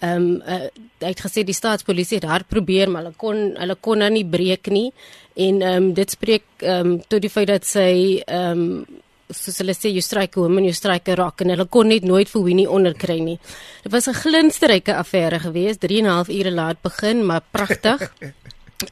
Ehm 0.00 0.16
um, 0.16 0.42
uh, 0.46 0.68
hy 0.98 1.10
het 1.12 1.20
gesê 1.20 1.44
die 1.44 1.54
staatspolisie 1.54 2.18
het 2.18 2.26
haar 2.26 2.44
probeer 2.44 2.90
maar 2.90 3.02
hulle 3.02 3.14
kon 3.16 3.54
hulle 3.58 3.76
kon 3.80 4.00
haar 4.00 4.10
nie 4.10 4.26
breek 4.26 4.66
nie 4.66 4.92
en 5.34 5.62
ehm 5.62 5.82
um, 5.82 5.92
dit 5.94 6.10
spreek 6.10 6.44
ehm 6.58 6.86
um, 6.86 7.02
tot 7.08 7.20
die 7.22 7.30
feit 7.30 7.48
dat 7.48 7.66
sy 7.66 8.22
ehm 8.26 8.60
um, 8.60 8.86
soos 9.32 9.58
hulle 9.62 9.74
sê 9.74 9.92
you 9.92 10.02
strike 10.02 10.36
a 10.36 10.40
woman 10.40 10.64
you 10.64 10.72
strike 10.72 11.08
a 11.12 11.14
rock 11.14 11.40
en 11.40 11.54
hulle 11.54 11.66
kon 11.66 11.88
net 11.88 12.04
nooit 12.04 12.28
vir 12.28 12.42
Winnie 12.42 12.68
onderkry 12.68 13.20
nie. 13.20 13.38
Dit 13.82 13.92
was 13.92 14.08
'n 14.08 14.14
glinsterryke 14.14 14.94
affære 14.94 15.38
geweest, 15.40 15.80
3 15.80 15.98
en 15.98 16.06
'n 16.06 16.16
half 16.16 16.28
ure 16.28 16.50
laat 16.50 16.82
begin, 16.82 17.26
maar 17.26 17.42
pragtig. 17.50 18.00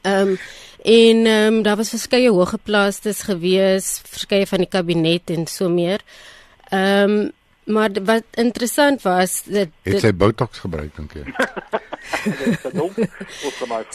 Ehm 0.03 0.27
um, 0.27 0.37
En 0.81 1.25
ehm 1.25 1.53
um, 1.53 1.61
daar 1.61 1.77
was 1.77 1.89
verskeie 1.89 2.29
hoëgeplaastes 2.29 3.21
gewees, 3.21 4.01
verskeie 4.09 4.47
van 4.47 4.65
die 4.65 4.69
kabinet 4.69 5.29
en 5.29 5.47
so 5.47 5.69
meer. 5.69 6.01
Ehm 6.69 7.09
um, 7.09 7.31
maar 7.63 7.89
wat 8.03 8.23
interessant 8.31 9.01
was 9.01 9.43
dat 9.45 9.69
het 9.85 9.99
sy 10.01 10.09
botox 10.17 10.63
gebruik 10.63 10.95
dink 10.97 11.11
jy? 11.13 11.25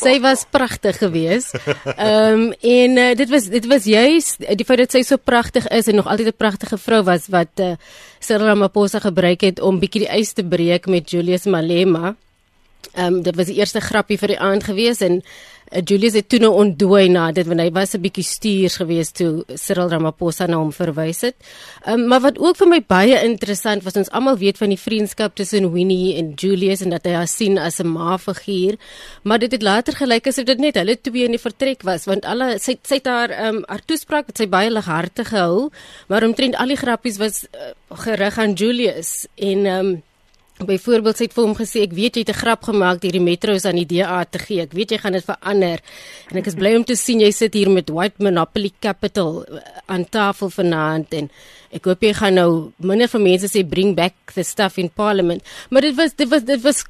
sy 0.06 0.14
was 0.22 0.44
pragtig 0.50 0.98
geweest. 1.02 1.58
Ehm 1.96 2.32
um, 2.32 2.52
en 2.60 2.96
uh, 3.02 3.14
dit 3.18 3.30
was 3.30 3.48
dit 3.50 3.66
was 3.66 3.84
juist 3.84 4.46
die 4.46 4.68
feit 4.68 4.84
dat 4.84 4.94
sy 4.94 5.02
so 5.02 5.18
pragtig 5.18 5.66
is 5.74 5.90
en 5.90 5.98
nog 5.98 6.06
altyd 6.06 6.30
'n 6.30 6.38
pragtige 6.38 6.78
vrou 6.78 7.02
was 7.02 7.26
wat 7.26 7.60
uh, 7.60 7.74
Cyril 8.18 8.46
Ramaphosa 8.46 9.02
gebruik 9.02 9.40
het 9.40 9.60
om 9.60 9.82
bietjie 9.82 10.06
die 10.06 10.14
ys 10.14 10.32
te 10.32 10.44
breek 10.44 10.86
met 10.86 11.10
Julius 11.10 11.44
Malema. 11.44 12.14
Ehm 12.94 13.14
um, 13.14 13.22
dit 13.22 13.36
was 13.36 13.46
die 13.46 13.58
eerste 13.58 13.80
grappie 13.80 14.18
vir 14.18 14.34
die 14.34 14.40
aand 14.40 14.64
geweest 14.64 15.02
en 15.04 15.18
uh, 15.20 15.80
Julius 15.84 16.14
het 16.16 16.28
toe 16.28 16.38
nou 16.40 16.52
ontdooi 16.54 17.08
na 17.12 17.26
dit 17.32 17.46
want 17.46 17.60
hy 17.60 17.70
was 17.74 17.94
'n 17.94 18.00
bietjie 18.00 18.24
stuurs 18.24 18.76
geweest 18.76 19.16
toe 19.16 19.44
Cyril 19.54 19.90
Ramaphosa 19.90 20.46
na 20.46 20.56
hom 20.56 20.72
verwys 20.72 21.20
het. 21.20 21.36
Ehm 21.84 22.00
um, 22.00 22.06
maar 22.08 22.20
wat 22.20 22.38
ook 22.38 22.56
vir 22.56 22.68
my 22.68 22.80
baie 22.86 23.22
interessant 23.24 23.82
was 23.82 23.96
ons 23.96 24.10
almal 24.10 24.38
weet 24.38 24.58
van 24.58 24.68
die 24.68 24.78
vriendskap 24.78 25.34
tussen 25.34 25.72
Winnie 25.72 26.16
en 26.16 26.32
Julius 26.34 26.80
en 26.80 26.90
dat 26.90 27.04
hy 27.04 27.12
haar 27.12 27.28
sien 27.28 27.58
as 27.58 27.80
'n 27.80 27.86
ma-figuur, 27.86 28.76
maar 29.22 29.38
dit 29.38 29.52
het 29.52 29.62
later 29.62 29.94
gelyk 29.94 30.26
asof 30.26 30.44
dit 30.44 30.58
net 30.58 30.74
hulle 30.74 31.00
twee 31.00 31.24
in 31.24 31.32
die 31.32 31.46
vertrek 31.48 31.82
was 31.82 32.04
want 32.06 32.24
alle 32.24 32.58
sy 32.58 32.78
sy 32.82 32.94
het 32.94 33.06
haar 33.06 33.30
ehm 33.30 33.56
um, 33.56 33.64
haar 33.68 33.84
toespraak 33.84 34.26
wat 34.26 34.38
sy 34.38 34.46
baie 34.46 34.70
lighartig 34.70 35.28
gehou, 35.28 35.70
maar 36.08 36.24
omtrent 36.24 36.56
al 36.56 36.68
die 36.68 36.76
grappies 36.76 37.18
was 37.18 37.44
uh, 37.44 37.72
gerig 37.90 38.38
aan 38.38 38.54
Julius 38.54 39.26
en 39.34 39.66
ehm 39.66 39.86
um, 39.86 40.02
Byvoorbeeld 40.56 41.18
sê 41.18 41.26
ek 41.28 41.34
vir 41.36 41.44
hom 41.44 41.54
gesê 41.56 41.82
ek 41.84 41.92
weet 41.92 42.16
jy 42.16 42.22
het 42.24 42.32
'n 42.32 42.40
grap 42.40 42.62
gemaak 42.64 43.00
deur 43.00 43.12
die 43.12 43.20
metros 43.20 43.66
aan 43.66 43.76
die 43.76 43.84
DA 43.84 44.24
te 44.24 44.38
gee. 44.38 44.62
Ek 44.62 44.72
weet 44.72 44.90
jy 44.90 44.98
gaan 44.98 45.12
dit 45.12 45.24
verander. 45.24 45.80
En 46.30 46.36
ek 46.36 46.46
is 46.46 46.54
bly 46.54 46.76
om 46.76 46.84
te 46.84 46.96
sien 46.96 47.20
jy 47.20 47.30
sit 47.30 47.52
hier 47.54 47.70
met 47.70 47.90
White 47.90 48.22
Monopoly 48.22 48.72
Capital 48.80 49.44
eh, 49.44 49.60
aan 49.86 50.08
tafel 50.08 50.48
vanaand 50.50 51.12
en 51.12 51.30
Ek 51.76 51.86
hoop 51.88 52.04
jy 52.04 52.12
gaan 52.14 52.36
nou 52.38 52.50
minder 52.86 53.08
van 53.10 53.22
mense 53.24 53.48
sê 53.50 53.62
bring 53.66 53.94
back 53.96 54.14
the 54.34 54.44
stuff 54.46 54.78
in 54.78 54.88
parliament, 54.88 55.42
maar 55.70 55.84
dit 55.84 55.94
was 55.96 56.14
dit 56.16 56.28
was 56.30 56.44
dit 56.46 56.62
was 56.62 56.82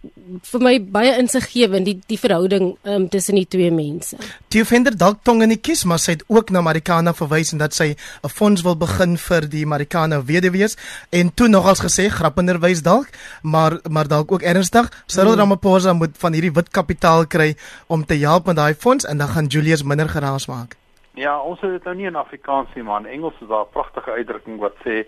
vir 0.51 0.63
my 0.63 0.75
baie 0.97 1.15
insiggewend 1.21 1.89
die 1.89 1.97
die 2.11 2.19
verhouding 2.21 2.75
um, 2.85 3.07
tussen 3.11 3.39
die 3.39 3.47
twee 3.49 3.73
mense. 3.75 4.19
Die 4.53 4.63
offender 4.63 4.95
dalk 4.97 5.23
tong 5.27 5.43
in 5.47 5.55
die 5.55 5.61
kies, 5.61 5.85
maar 5.89 6.01
sy 6.03 6.17
het 6.17 6.25
ook 6.29 6.53
na 6.55 6.63
Marikana 6.65 7.15
verwys 7.17 7.55
en 7.55 7.63
dat 7.63 7.75
sy 7.75 7.95
'n 7.95 8.33
fonds 8.33 8.63
wil 8.63 8.77
begin 8.77 9.17
vir 9.17 9.49
die 9.49 9.65
Marikana 9.67 10.21
weduwees 10.23 10.77
en 11.11 11.33
toe 11.35 11.49
nogals 11.49 11.81
gesê 11.81 12.09
grappenderwys 12.11 12.83
dalk, 12.83 13.09
maar 13.43 13.56
maar 13.91 14.09
dalk 14.09 14.33
ook 14.33 14.43
ernstig, 14.43 14.89
Cyril 15.07 15.31
hmm. 15.31 15.41
Ramaphosa 15.41 15.93
moet 15.93 16.19
van 16.19 16.33
hierdie 16.33 16.53
wit 16.53 16.69
kapitaal 16.69 17.27
kry 17.27 17.55
om 17.87 18.05
te 18.05 18.19
help 18.23 18.47
met 18.47 18.57
daai 18.57 18.75
fonds 18.75 19.05
en 19.05 19.19
dan 19.19 19.29
gaan 19.29 19.47
Julius 19.47 19.83
minder 19.83 20.09
geraas 20.09 20.47
maak. 20.47 20.77
Ja, 21.15 21.39
ons 21.41 21.61
het 21.61 21.71
dit 21.71 21.85
nou 21.85 21.97
nie 21.97 22.07
in 22.07 22.17
Afrikaans 22.17 22.69
nie, 22.75 22.85
maar 22.85 23.01
in 23.01 23.13
Engels 23.19 23.41
is 23.41 23.49
daar 23.49 23.65
'n 23.65 23.73
pragtige 23.73 24.11
uitdrukking 24.11 24.59
wat 24.61 24.77
sê 24.85 25.07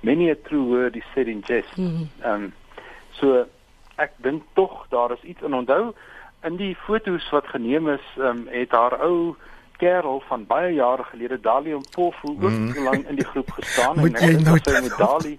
many 0.00 0.30
a 0.30 0.36
true 0.48 0.64
word 0.64 0.96
is 0.96 1.04
said 1.14 1.26
in 1.26 1.42
jest. 1.46 1.76
Mhm. 1.76 2.08
Ehm 2.22 2.38
mm 2.38 2.44
um, 2.44 2.52
so 3.10 3.44
ek 3.96 4.12
dink 4.16 4.42
tog 4.54 4.86
daar 4.88 5.12
is 5.12 5.22
iets 5.22 5.42
in 5.42 5.54
onthou 5.54 5.92
in 6.42 6.56
die 6.56 6.76
fotos 6.86 7.30
wat 7.30 7.46
geneem 7.46 7.88
is, 7.88 8.06
ehm 8.16 8.26
um, 8.26 8.48
het 8.48 8.70
haar 8.70 9.00
ou 9.00 9.36
kerel 9.80 10.22
van 10.28 10.46
baie 10.46 10.74
jare 10.74 11.04
gelede 11.04 11.40
Dali 11.40 11.74
Mpofu 11.74 12.28
ook 12.28 12.50
mm. 12.50 12.84
lank 12.84 13.06
in 13.08 13.16
die 13.16 13.24
groep 13.24 13.50
gestaan 13.50 13.96
en 14.04 14.12
net 14.12 14.44
nou 14.44 14.58
sy 14.62 14.76
met 14.84 14.96
Dali 14.98 15.38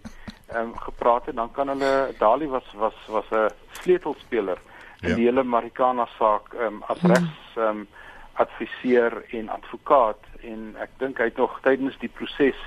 ehm 0.52 0.62
um, 0.62 0.78
gepraat 0.78 1.26
het, 1.26 1.36
dan 1.36 1.52
kan 1.52 1.68
hulle 1.68 2.14
Dali 2.18 2.48
was 2.48 2.74
was 2.74 2.98
was 3.08 3.30
'n 3.32 3.50
sleutelspeler 3.72 4.58
in 5.02 5.10
ja. 5.10 5.16
die 5.16 5.26
hele 5.26 5.44
Marikana 5.44 6.08
saak 6.18 6.54
ehm 6.54 6.66
um, 6.66 6.84
as 6.88 7.02
regs 7.02 7.56
ehm 7.56 7.68
um, 7.68 7.88
adviseur 8.34 9.24
en 9.30 9.50
advokaat 9.50 10.24
en 10.42 10.76
ek 10.80 10.90
dink 10.98 11.18
hy 11.18 11.24
het 11.24 11.38
nog 11.38 11.60
tydens 11.62 11.98
die 12.00 12.10
proses 12.10 12.58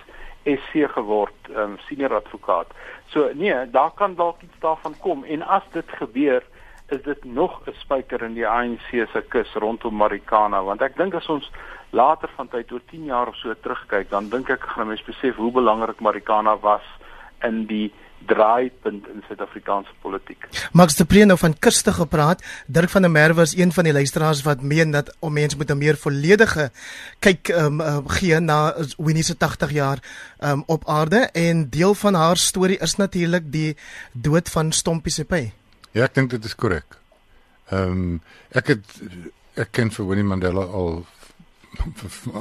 SC 0.45 0.85
geword, 0.93 1.49
um, 1.57 1.79
senior 1.89 2.15
advokaat. 2.15 2.67
So 3.07 3.31
nee, 3.35 3.71
daar 3.71 3.91
kan 3.97 4.15
dalk 4.15 4.43
iets 4.43 4.59
daarvan 4.61 4.95
kom 5.01 5.25
en 5.25 5.43
as 5.43 5.63
dit 5.73 5.89
gebeur, 5.89 6.43
is 6.89 7.03
dit 7.03 7.25
nog 7.25 7.61
'n 7.67 7.73
spyker 7.73 8.23
in 8.23 8.35
die 8.35 8.49
ANC 8.49 8.89
se 8.91 9.23
kus 9.29 9.55
rondom 9.55 9.95
Marikana 9.95 10.63
want 10.63 10.83
ek 10.83 10.97
dink 10.97 11.15
as 11.15 11.29
ons 11.29 11.51
later 11.91 12.29
van 12.37 12.49
tyd 12.49 12.73
oor 12.73 12.83
10 12.91 13.05
jaar 13.05 13.29
of 13.29 13.37
so 13.37 13.55
terugkyk, 13.55 14.11
dan 14.11 14.29
dink 14.29 14.51
ek 14.51 14.61
gaan 14.61 14.87
mense 14.87 15.05
besef 15.05 15.37
hoe 15.37 15.53
belangrik 15.53 16.01
Marikana 16.01 16.57
was 16.61 16.85
in 17.45 17.67
die 17.67 17.93
draaipunt 18.27 19.07
in 19.13 19.23
Suid-Afrikaanse 19.29 19.93
politiek. 20.01 20.47
Max 20.73 20.97
de 20.97 21.05
Preen 21.05 21.29
nou 21.29 21.39
van 21.39 21.57
kuste 21.59 21.93
gepraat. 21.93 22.43
Dirk 22.67 22.91
van 22.91 23.03
der 23.03 23.11
Merwe 23.11 23.43
is 23.43 23.57
een 23.57 23.73
van 23.73 23.85
die 23.85 23.93
luisteraars 23.93 24.43
wat 24.43 24.63
meen 24.63 24.91
dat 24.91 25.13
om 25.19 25.33
mense 25.33 25.57
met 25.57 25.71
'n 25.71 25.79
meer 25.79 25.97
volledige 25.97 26.71
kyk 27.19 27.49
um, 27.49 27.81
uh, 27.81 27.99
gee 28.07 28.41
na 28.41 28.75
Winnie 28.97 29.25
se 29.25 29.37
80 29.37 29.71
jaar 29.71 29.99
um, 30.41 30.63
op 30.67 30.89
aarde 30.89 31.29
en 31.33 31.71
deel 31.71 31.95
van 31.95 32.15
haar 32.15 32.37
storie 32.37 32.79
is 32.79 32.97
natuurlik 32.97 33.53
die 33.53 33.77
dood 34.13 34.49
van 34.49 34.73
Stompie 34.73 35.13
Sepe. 35.13 35.51
Ja, 35.91 36.05
ek 36.05 36.15
dink 36.15 36.31
dit 36.31 36.45
is 36.45 36.55
korrek. 36.55 36.99
Ehm 37.71 37.91
um, 37.91 38.23
ek 38.51 38.67
het 38.67 38.85
ek 39.55 39.71
ken 39.71 39.91
vir 39.91 40.07
Winnie 40.07 40.27
Mandela 40.27 40.65
al 40.65 41.07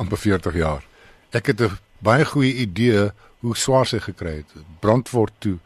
amper 0.02 0.18
40 0.18 0.56
jaar. 0.56 0.84
Ek 1.32 1.46
het 1.46 1.62
'n 1.62 1.78
baie 2.00 2.26
goeie 2.26 2.54
idee 2.54 3.12
hoe 3.44 3.56
swaar 3.60 3.88
sy 3.90 4.00
gekry 4.04 4.40
het. 4.42 4.52
Brandword 4.84 5.36
toe 5.44 5.58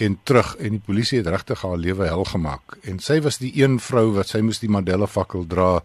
en 0.00 0.16
terug 0.24 0.54
en 0.62 0.76
die 0.76 0.84
polisie 0.84 1.20
het 1.20 1.28
regtig 1.28 1.62
haar 1.66 1.78
lewe 1.78 2.06
hel 2.08 2.24
gemaak. 2.24 2.78
En 2.88 3.00
sy 3.02 3.18
was 3.24 3.40
die 3.42 3.52
een 3.58 3.78
vrou 3.82 4.10
wat 4.16 4.30
sy 4.30 4.40
moes 4.44 4.62
die 4.62 4.70
Mandela 4.70 5.08
fakkel 5.10 5.44
dra 5.50 5.80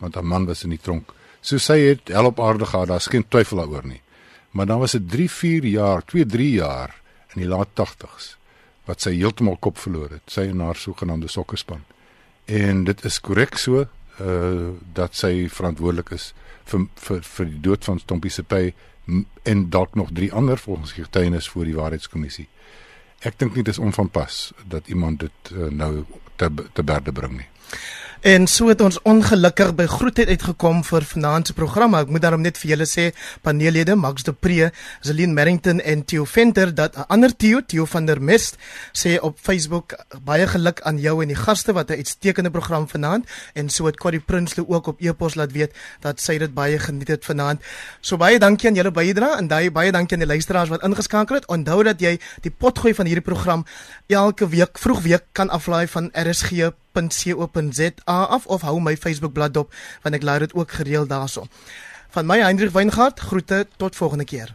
want 0.00 0.16
haar 0.16 0.26
man 0.26 0.48
was 0.48 0.64
in 0.64 0.72
die 0.72 0.80
tronk. 0.80 1.12
So 1.44 1.60
sy 1.60 1.78
het 1.82 2.08
hel 2.12 2.30
op 2.32 2.40
aarde 2.40 2.66
gehad, 2.66 2.88
daar's 2.88 3.10
geen 3.12 3.26
twyfel 3.28 3.60
daaroor 3.60 3.86
nie. 3.86 4.00
Maar 4.56 4.66
dan 4.66 4.80
was 4.82 4.96
dit 4.96 5.08
3, 5.10 5.30
4 5.30 5.64
jaar, 5.70 6.04
2, 6.04 6.26
3 6.26 6.50
jaar 6.50 6.94
in 7.34 7.44
die 7.44 7.48
laat 7.48 7.70
80s 7.78 8.34
wat 8.88 9.04
sy 9.04 9.12
heeltemal 9.14 9.60
kop 9.62 9.78
verloor 9.78 10.16
het. 10.16 10.24
Sy 10.26 10.48
en 10.50 10.64
haar 10.64 10.78
sogenaamde 10.80 11.28
sokkerspan. 11.30 11.84
En 12.50 12.84
dit 12.88 13.04
is 13.06 13.20
korrek 13.22 13.58
so 13.60 13.86
uh 14.20 14.70
dat 14.96 15.14
sy 15.16 15.48
verantwoordelik 15.48 16.10
is 16.16 16.32
vir 16.68 16.88
vir 17.06 17.20
vir 17.24 17.46
die 17.46 17.60
dood 17.64 17.86
van 17.86 18.00
Stompie 18.02 18.32
se 18.32 18.42
pay 18.42 18.72
en 19.42 19.70
dalk 19.70 19.94
nog 19.94 20.08
drie 20.12 20.32
ander 20.32 20.58
volgens 20.58 20.92
getuienis 20.92 21.48
voor 21.48 21.64
die 21.64 21.76
waarheidskommissie. 21.76 22.48
Ek 23.20 23.38
dink 23.38 23.54
nie 23.54 23.64
dis 23.64 23.78
onvanpas 23.78 24.52
dat 24.68 24.88
iemand 24.88 25.20
dit 25.20 25.52
uh, 25.52 25.68
nou 25.68 26.04
te 26.36 26.48
te 26.72 26.82
berde 26.82 27.12
bring 27.12 27.36
nie. 27.36 27.48
En 28.20 28.46
so 28.46 28.68
het 28.68 28.82
ons 28.84 28.98
ongelukkig 29.08 29.70
by 29.78 29.86
groetheid 29.88 30.28
uitgekom 30.28 30.82
vir 30.84 31.04
vanaand 31.08 31.48
se 31.48 31.54
program. 31.56 31.94
Ek 31.96 32.10
moet 32.12 32.20
daarom 32.20 32.42
net 32.44 32.58
vir 32.60 32.74
julle 32.74 32.84
sê, 32.84 33.06
paneellede 33.40 33.94
Max 33.96 34.26
de 34.26 34.34
Pre, 34.36 34.66
Zelin 35.00 35.32
Merrington 35.32 35.80
en 35.80 36.02
Theo 36.04 36.26
Venter 36.28 36.74
dat 36.74 36.98
'n 36.98 37.06
ander 37.08 37.32
Theo, 37.36 37.62
Theo 37.64 37.86
van 37.86 38.04
der 38.04 38.20
Mest, 38.20 38.58
sê 38.92 39.16
op 39.20 39.38
Facebook 39.40 39.96
baie 40.24 40.46
geluk 40.46 40.82
aan 40.82 40.98
jou 40.98 41.22
en 41.22 41.28
die 41.28 41.36
gaste 41.36 41.72
wat 41.72 41.88
'n 41.90 41.96
uitstekende 41.96 42.50
program 42.50 42.88
vanaand 42.88 43.24
en 43.54 43.70
so 43.70 43.86
het 43.86 43.96
Corrie 43.96 44.20
Prinsloo 44.20 44.66
ook 44.68 44.86
op 44.86 45.00
e-pos 45.00 45.34
laat 45.34 45.52
weet 45.52 45.72
dat 46.00 46.20
sy 46.20 46.38
dit 46.38 46.54
baie 46.54 46.78
geniet 46.78 47.08
het 47.08 47.24
vanaand. 47.24 47.60
So 48.00 48.16
baie 48.16 48.38
dankie 48.38 48.68
aan 48.68 48.74
julle 48.74 48.90
bydrae 48.90 49.38
en 49.38 49.48
daai 49.48 49.70
baie 49.70 49.92
dankie 49.92 50.12
aan 50.16 50.26
die 50.26 50.32
luisteraars 50.32 50.68
wat 50.68 50.82
ingeskakel 50.82 51.36
het. 51.36 51.46
Onthou 51.46 51.82
dat 51.82 52.00
jy 52.00 52.20
die 52.40 52.50
potgooi 52.50 52.94
van 52.94 53.06
hierdie 53.06 53.24
program 53.24 53.64
elke 54.06 54.48
week 54.48 54.78
vroeg 54.78 55.00
week 55.00 55.24
kan 55.32 55.48
aflaai 55.48 55.86
van 55.88 56.10
RSG 56.12 56.70
rsg.co.za 56.92 57.92
af 58.06 58.46
of 58.46 58.62
hou 58.62 58.80
my 58.80 58.96
Facebook 58.96 59.32
bladsy 59.32 59.52
dop 59.52 59.74
want 60.02 60.14
ek 60.14 60.22
laai 60.22 60.38
dit 60.38 60.54
ook 60.54 60.70
gereeld 60.70 61.08
daarso. 61.08 61.46
Van 62.10 62.26
my 62.26 62.40
Hendrik 62.42 62.70
Weingart, 62.70 63.20
groete 63.20 63.66
tot 63.76 63.96
volgende 63.96 64.24
keer. 64.24 64.54